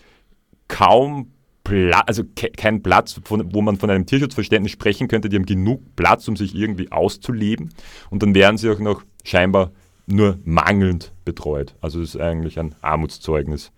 kaum 0.68 1.30
Pla 1.62 2.00
also 2.00 2.24
ke 2.36 2.50
kein 2.50 2.82
Platz, 2.82 3.18
von, 3.24 3.54
wo 3.54 3.62
man 3.62 3.78
von 3.78 3.88
einem 3.88 4.04
Tierschutzverständnis 4.04 4.72
sprechen 4.72 5.08
könnte. 5.08 5.30
Die 5.30 5.36
haben 5.36 5.46
genug 5.46 5.96
Platz, 5.96 6.28
um 6.28 6.36
sich 6.36 6.54
irgendwie 6.54 6.92
auszuleben. 6.92 7.70
Und 8.10 8.22
dann 8.22 8.34
werden 8.34 8.58
sie 8.58 8.68
auch 8.68 8.80
noch 8.80 9.02
scheinbar 9.24 9.72
nur 10.06 10.38
mangelnd 10.44 11.12
betreut. 11.24 11.74
Also 11.80 12.02
es 12.02 12.16
ist 12.16 12.20
eigentlich 12.20 12.58
ein 12.58 12.74
Armutszeugnis. 12.82 13.72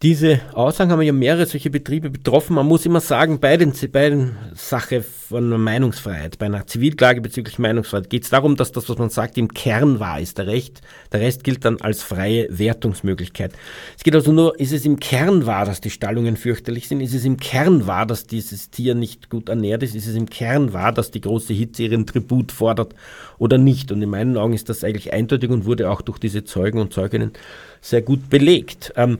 Diese 0.00 0.40
Aussagen 0.52 0.92
haben 0.92 1.02
ja 1.02 1.12
mehrere 1.12 1.44
solche 1.44 1.70
Betriebe 1.70 2.08
betroffen. 2.08 2.54
Man 2.54 2.66
muss 2.66 2.86
immer 2.86 3.00
sagen, 3.00 3.40
bei, 3.40 3.56
den, 3.56 3.72
bei 3.90 4.10
der 4.10 4.28
Sache 4.54 5.02
von 5.02 5.48
Meinungsfreiheit, 5.60 6.38
bei 6.38 6.46
einer 6.46 6.68
Zivilklage 6.68 7.20
bezüglich 7.20 7.58
Meinungsfreiheit, 7.58 8.08
geht 8.08 8.22
es 8.22 8.30
darum, 8.30 8.54
dass 8.54 8.70
das, 8.70 8.88
was 8.88 8.96
man 8.96 9.10
sagt, 9.10 9.36
im 9.38 9.52
Kern 9.52 9.98
wahr 9.98 10.20
ist. 10.20 10.38
Der, 10.38 10.46
Recht, 10.46 10.82
der 11.10 11.18
Rest 11.18 11.42
gilt 11.42 11.64
dann 11.64 11.80
als 11.80 12.04
freie 12.04 12.46
Wertungsmöglichkeit. 12.48 13.50
Es 13.96 14.04
geht 14.04 14.14
also 14.14 14.30
nur, 14.30 14.60
ist 14.60 14.72
es 14.72 14.84
im 14.84 15.00
Kern 15.00 15.46
wahr, 15.46 15.66
dass 15.66 15.80
die 15.80 15.90
Stallungen 15.90 16.36
fürchterlich 16.36 16.86
sind? 16.86 17.00
Ist 17.00 17.14
es 17.14 17.24
im 17.24 17.36
Kern 17.36 17.88
wahr, 17.88 18.06
dass 18.06 18.24
dieses 18.24 18.70
Tier 18.70 18.94
nicht 18.94 19.30
gut 19.30 19.48
ernährt 19.48 19.82
ist? 19.82 19.96
Ist 19.96 20.06
es 20.06 20.14
im 20.14 20.30
Kern 20.30 20.72
wahr, 20.72 20.92
dass 20.92 21.10
die 21.10 21.22
große 21.22 21.52
Hitze 21.54 21.82
ihren 21.82 22.06
Tribut 22.06 22.52
fordert 22.52 22.94
oder 23.38 23.58
nicht? 23.58 23.90
Und 23.90 24.00
in 24.00 24.10
meinen 24.10 24.36
Augen 24.36 24.54
ist 24.54 24.68
das 24.68 24.84
eigentlich 24.84 25.12
eindeutig 25.12 25.50
und 25.50 25.64
wurde 25.64 25.90
auch 25.90 26.02
durch 26.02 26.20
diese 26.20 26.44
Zeugen 26.44 26.78
und 26.78 26.92
Zeuginnen 26.92 27.32
sehr 27.80 28.02
gut 28.02 28.30
belegt. 28.30 28.92
Ähm, 28.94 29.18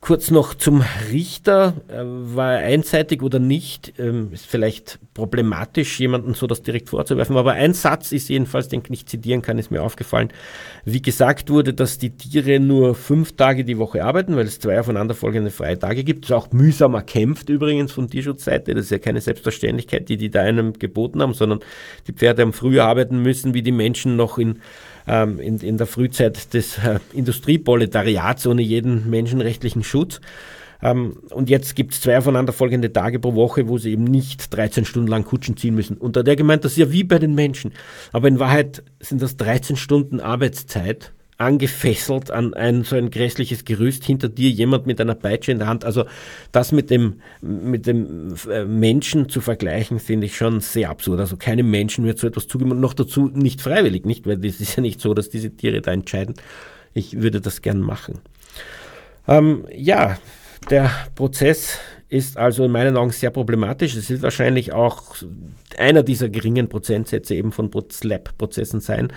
Kurz 0.00 0.30
noch 0.30 0.54
zum 0.54 0.82
Richter. 1.12 1.74
War 1.88 2.54
er 2.54 2.66
einseitig 2.66 3.22
oder 3.22 3.38
nicht? 3.38 3.92
Ähm, 3.98 4.30
ist 4.32 4.46
vielleicht 4.46 4.98
problematisch, 5.12 6.00
jemanden 6.00 6.32
so 6.32 6.46
das 6.46 6.62
direkt 6.62 6.88
vorzuwerfen. 6.88 7.36
Aber 7.36 7.52
ein 7.52 7.74
Satz 7.74 8.10
ist 8.10 8.30
jedenfalls, 8.30 8.68
den 8.68 8.80
ich 8.82 8.88
nicht 8.88 9.10
zitieren 9.10 9.42
kann, 9.42 9.58
ist 9.58 9.70
mir 9.70 9.82
aufgefallen. 9.82 10.32
Wie 10.86 11.02
gesagt 11.02 11.50
wurde, 11.50 11.74
dass 11.74 11.98
die 11.98 12.16
Tiere 12.16 12.60
nur 12.60 12.94
fünf 12.94 13.36
Tage 13.36 13.62
die 13.62 13.76
Woche 13.76 14.02
arbeiten, 14.02 14.36
weil 14.36 14.46
es 14.46 14.58
zwei 14.58 14.80
aufeinanderfolgende 14.80 15.50
freie 15.50 15.78
Tage 15.78 16.02
gibt. 16.02 16.24
Das 16.24 16.30
ist 16.30 16.36
auch 16.36 16.50
mühsam 16.50 16.94
erkämpft 16.94 17.50
übrigens 17.50 17.92
von 17.92 18.08
Tierschutzseite. 18.08 18.72
Das 18.72 18.84
ist 18.86 18.90
ja 18.90 18.98
keine 18.98 19.20
Selbstverständlichkeit, 19.20 20.08
die 20.08 20.16
die 20.16 20.30
da 20.30 20.40
einem 20.40 20.72
geboten 20.78 21.20
haben, 21.20 21.34
sondern 21.34 21.60
die 22.06 22.14
Pferde 22.14 22.40
haben 22.40 22.54
früher 22.54 22.84
arbeiten 22.84 23.20
müssen, 23.22 23.52
wie 23.52 23.62
die 23.62 23.70
Menschen 23.70 24.16
noch 24.16 24.38
in 24.38 24.60
ähm, 25.10 25.40
in, 25.40 25.58
in 25.58 25.76
der 25.76 25.88
Frühzeit 25.88 26.54
des 26.54 26.78
äh, 26.78 27.00
Industrieproletariats 27.12 28.46
ohne 28.46 28.62
jeden 28.62 29.10
menschenrechtlichen 29.10 29.82
Schutz. 29.82 30.20
Ähm, 30.82 31.16
und 31.30 31.50
jetzt 31.50 31.74
gibt 31.74 31.92
es 31.92 32.00
zwei 32.00 32.16
aufeinanderfolgende 32.16 32.92
Tage 32.92 33.18
pro 33.18 33.34
Woche, 33.34 33.68
wo 33.68 33.76
sie 33.76 33.90
eben 33.90 34.04
nicht 34.04 34.54
13 34.54 34.84
Stunden 34.84 35.08
lang 35.08 35.24
Kutschen 35.24 35.56
ziehen 35.56 35.74
müssen. 35.74 35.96
Und 35.96 36.14
da 36.14 36.20
hat 36.20 36.28
er 36.28 36.36
gemeint, 36.36 36.64
das 36.64 36.72
ist 36.72 36.78
ja 36.78 36.92
wie 36.92 37.04
bei 37.04 37.18
den 37.18 37.34
Menschen. 37.34 37.72
Aber 38.12 38.28
in 38.28 38.38
Wahrheit 38.38 38.84
sind 39.00 39.20
das 39.20 39.36
13 39.36 39.76
Stunden 39.76 40.20
Arbeitszeit 40.20 41.12
angefesselt 41.40 42.30
an 42.30 42.52
ein 42.54 42.84
so 42.84 42.96
ein 42.96 43.10
grässliches 43.10 43.64
Gerüst, 43.64 44.04
hinter 44.04 44.28
dir 44.28 44.50
jemand 44.50 44.86
mit 44.86 45.00
einer 45.00 45.14
Peitsche 45.14 45.52
in 45.52 45.58
der 45.58 45.68
Hand. 45.68 45.84
Also 45.84 46.04
das 46.52 46.70
mit 46.70 46.90
dem, 46.90 47.20
mit 47.40 47.86
dem 47.86 48.34
äh, 48.48 48.64
Menschen 48.64 49.28
zu 49.28 49.40
vergleichen, 49.40 49.98
finde 49.98 50.26
ich 50.26 50.36
schon 50.36 50.60
sehr 50.60 50.90
absurd. 50.90 51.18
Also 51.18 51.36
keinem 51.36 51.70
Menschen 51.70 52.04
wird 52.04 52.18
so 52.18 52.26
etwas 52.26 52.46
und 52.54 52.80
noch 52.80 52.92
dazu 52.92 53.28
nicht 53.28 53.62
freiwillig, 53.62 54.04
nicht? 54.04 54.26
Weil 54.26 54.44
es 54.44 54.60
ist 54.60 54.76
ja 54.76 54.82
nicht 54.82 55.00
so, 55.00 55.14
dass 55.14 55.30
diese 55.30 55.50
Tiere 55.50 55.80
da 55.80 55.92
entscheiden. 55.92 56.34
Ich 56.92 57.20
würde 57.20 57.40
das 57.40 57.62
gern 57.62 57.80
machen. 57.80 58.18
Ähm, 59.26 59.64
ja, 59.74 60.18
der 60.68 60.90
Prozess 61.14 61.78
ist 62.10 62.36
also 62.36 62.64
in 62.64 62.72
meinen 62.72 62.96
Augen 62.96 63.12
sehr 63.12 63.30
problematisch. 63.30 63.94
Es 63.94 64.10
wird 64.10 64.22
wahrscheinlich 64.22 64.72
auch 64.72 65.14
einer 65.78 66.02
dieser 66.02 66.28
geringen 66.28 66.68
Prozentsätze 66.68 67.34
eben 67.34 67.52
von 67.52 67.70
Slap-Prozessen 67.90 68.80
sein, 68.80 69.12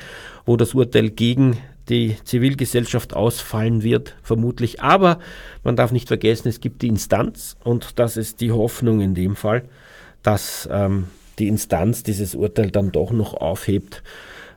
wo 0.46 0.56
das 0.56 0.74
Urteil 0.74 1.10
gegen 1.10 1.58
die 1.90 2.18
Zivilgesellschaft 2.24 3.14
ausfallen 3.14 3.84
wird, 3.84 4.16
vermutlich. 4.24 4.82
Aber 4.82 5.20
man 5.64 5.76
darf 5.76 5.92
nicht 5.92 6.08
vergessen, 6.08 6.48
es 6.48 6.62
gibt 6.62 6.82
die 6.82 6.88
Instanz 6.88 7.58
und 7.64 8.00
das 8.00 8.18
ist 8.18 8.42
die 8.42 8.52
Hoffnung 8.52 9.02
in 9.02 9.16
dem 9.16 9.36
Fall, 9.36 9.64
dass 10.22 10.68
ähm, 10.72 11.08
die 11.40 11.48
Instanz 11.48 12.04
dieses 12.04 12.36
Urteil 12.36 12.72
dann 12.72 12.92
doch 12.92 13.12
noch 13.12 13.34
aufhebt. 13.34 14.04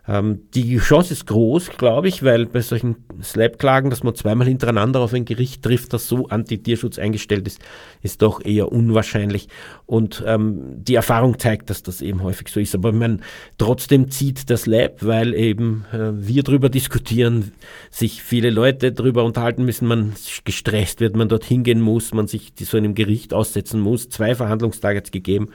Ähm, 0.08 0.42
die 0.54 0.78
Chance 0.78 1.12
ist 1.12 1.26
groß, 1.26 1.70
glaube 1.78 2.08
ich, 2.08 2.22
weil 2.22 2.46
bei 2.46 2.60
solchen 2.60 2.96
Slap-Klagen, 3.22 3.90
dass 3.90 4.04
man 4.04 4.14
zweimal 4.14 4.46
hintereinander 4.46 5.00
auf 5.00 5.12
ein 5.12 5.24
Gericht 5.24 5.62
trifft, 5.62 5.92
das 5.92 6.06
so 6.06 6.28
anti-Tierschutz 6.28 6.98
eingestellt 6.98 7.46
ist, 7.46 7.60
ist 8.02 8.22
doch 8.22 8.44
eher 8.44 8.70
unwahrscheinlich. 8.70 9.48
Und 9.84 10.22
ähm, 10.26 10.76
die 10.76 10.94
Erfahrung 10.94 11.38
zeigt, 11.38 11.70
dass 11.70 11.82
das 11.82 12.02
eben 12.02 12.22
häufig 12.22 12.48
so 12.48 12.60
ist. 12.60 12.74
Aber 12.74 12.92
man 12.92 13.22
trotzdem 13.58 14.10
zieht 14.10 14.48
das 14.50 14.66
Lab, 14.66 15.04
weil 15.04 15.34
eben 15.34 15.84
äh, 15.92 16.10
wir 16.12 16.42
darüber 16.42 16.68
diskutieren, 16.68 17.52
sich 17.90 18.22
viele 18.22 18.50
Leute 18.50 18.92
darüber 18.92 19.24
unterhalten 19.24 19.64
müssen, 19.64 19.88
man 19.88 20.12
gestresst 20.44 21.00
wird, 21.00 21.16
man 21.16 21.28
dorthin 21.28 21.64
gehen 21.64 21.80
muss, 21.80 22.14
man 22.14 22.28
sich 22.28 22.52
so 22.60 22.76
einem 22.76 22.94
Gericht 22.94 23.34
aussetzen 23.34 23.80
muss. 23.80 24.08
Zwei 24.08 24.34
Verhandlungstage 24.34 25.02
es 25.02 25.10
gegeben 25.10 25.50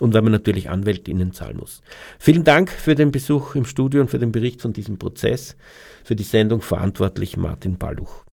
und 0.00 0.14
weil 0.14 0.22
man 0.22 0.32
natürlich 0.32 0.70
AnwältInnen 0.70 1.32
zahlen 1.32 1.58
muss. 1.58 1.82
Vielen 2.18 2.44
Dank 2.44 2.70
für 2.70 2.94
den 2.94 3.12
Besuch 3.12 3.54
im 3.54 3.64
Studio 3.64 4.00
und 4.00 4.10
für 4.10 4.18
den 4.18 4.32
Bericht 4.32 4.62
von 4.62 4.72
diesem 4.72 4.98
Prozess. 4.98 5.56
Für 6.04 6.16
die 6.16 6.24
Sendung 6.24 6.62
verantwortlich 6.62 7.36
Martin 7.36 7.78
Balluch. 7.78 8.24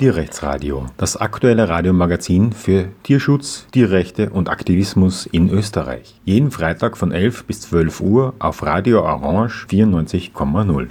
Tierrechtsradio, 0.00 0.86
das 0.96 1.18
aktuelle 1.18 1.68
Radiomagazin 1.68 2.54
für 2.54 2.88
Tierschutz, 3.02 3.66
Tierrechte 3.70 4.30
und 4.30 4.48
Aktivismus 4.48 5.26
in 5.26 5.50
Österreich. 5.50 6.18
Jeden 6.24 6.50
Freitag 6.50 6.96
von 6.96 7.12
11 7.12 7.44
bis 7.44 7.60
12 7.60 8.00
Uhr 8.00 8.32
auf 8.38 8.62
Radio 8.62 9.02
Orange 9.02 9.66
94,0. 9.68 10.88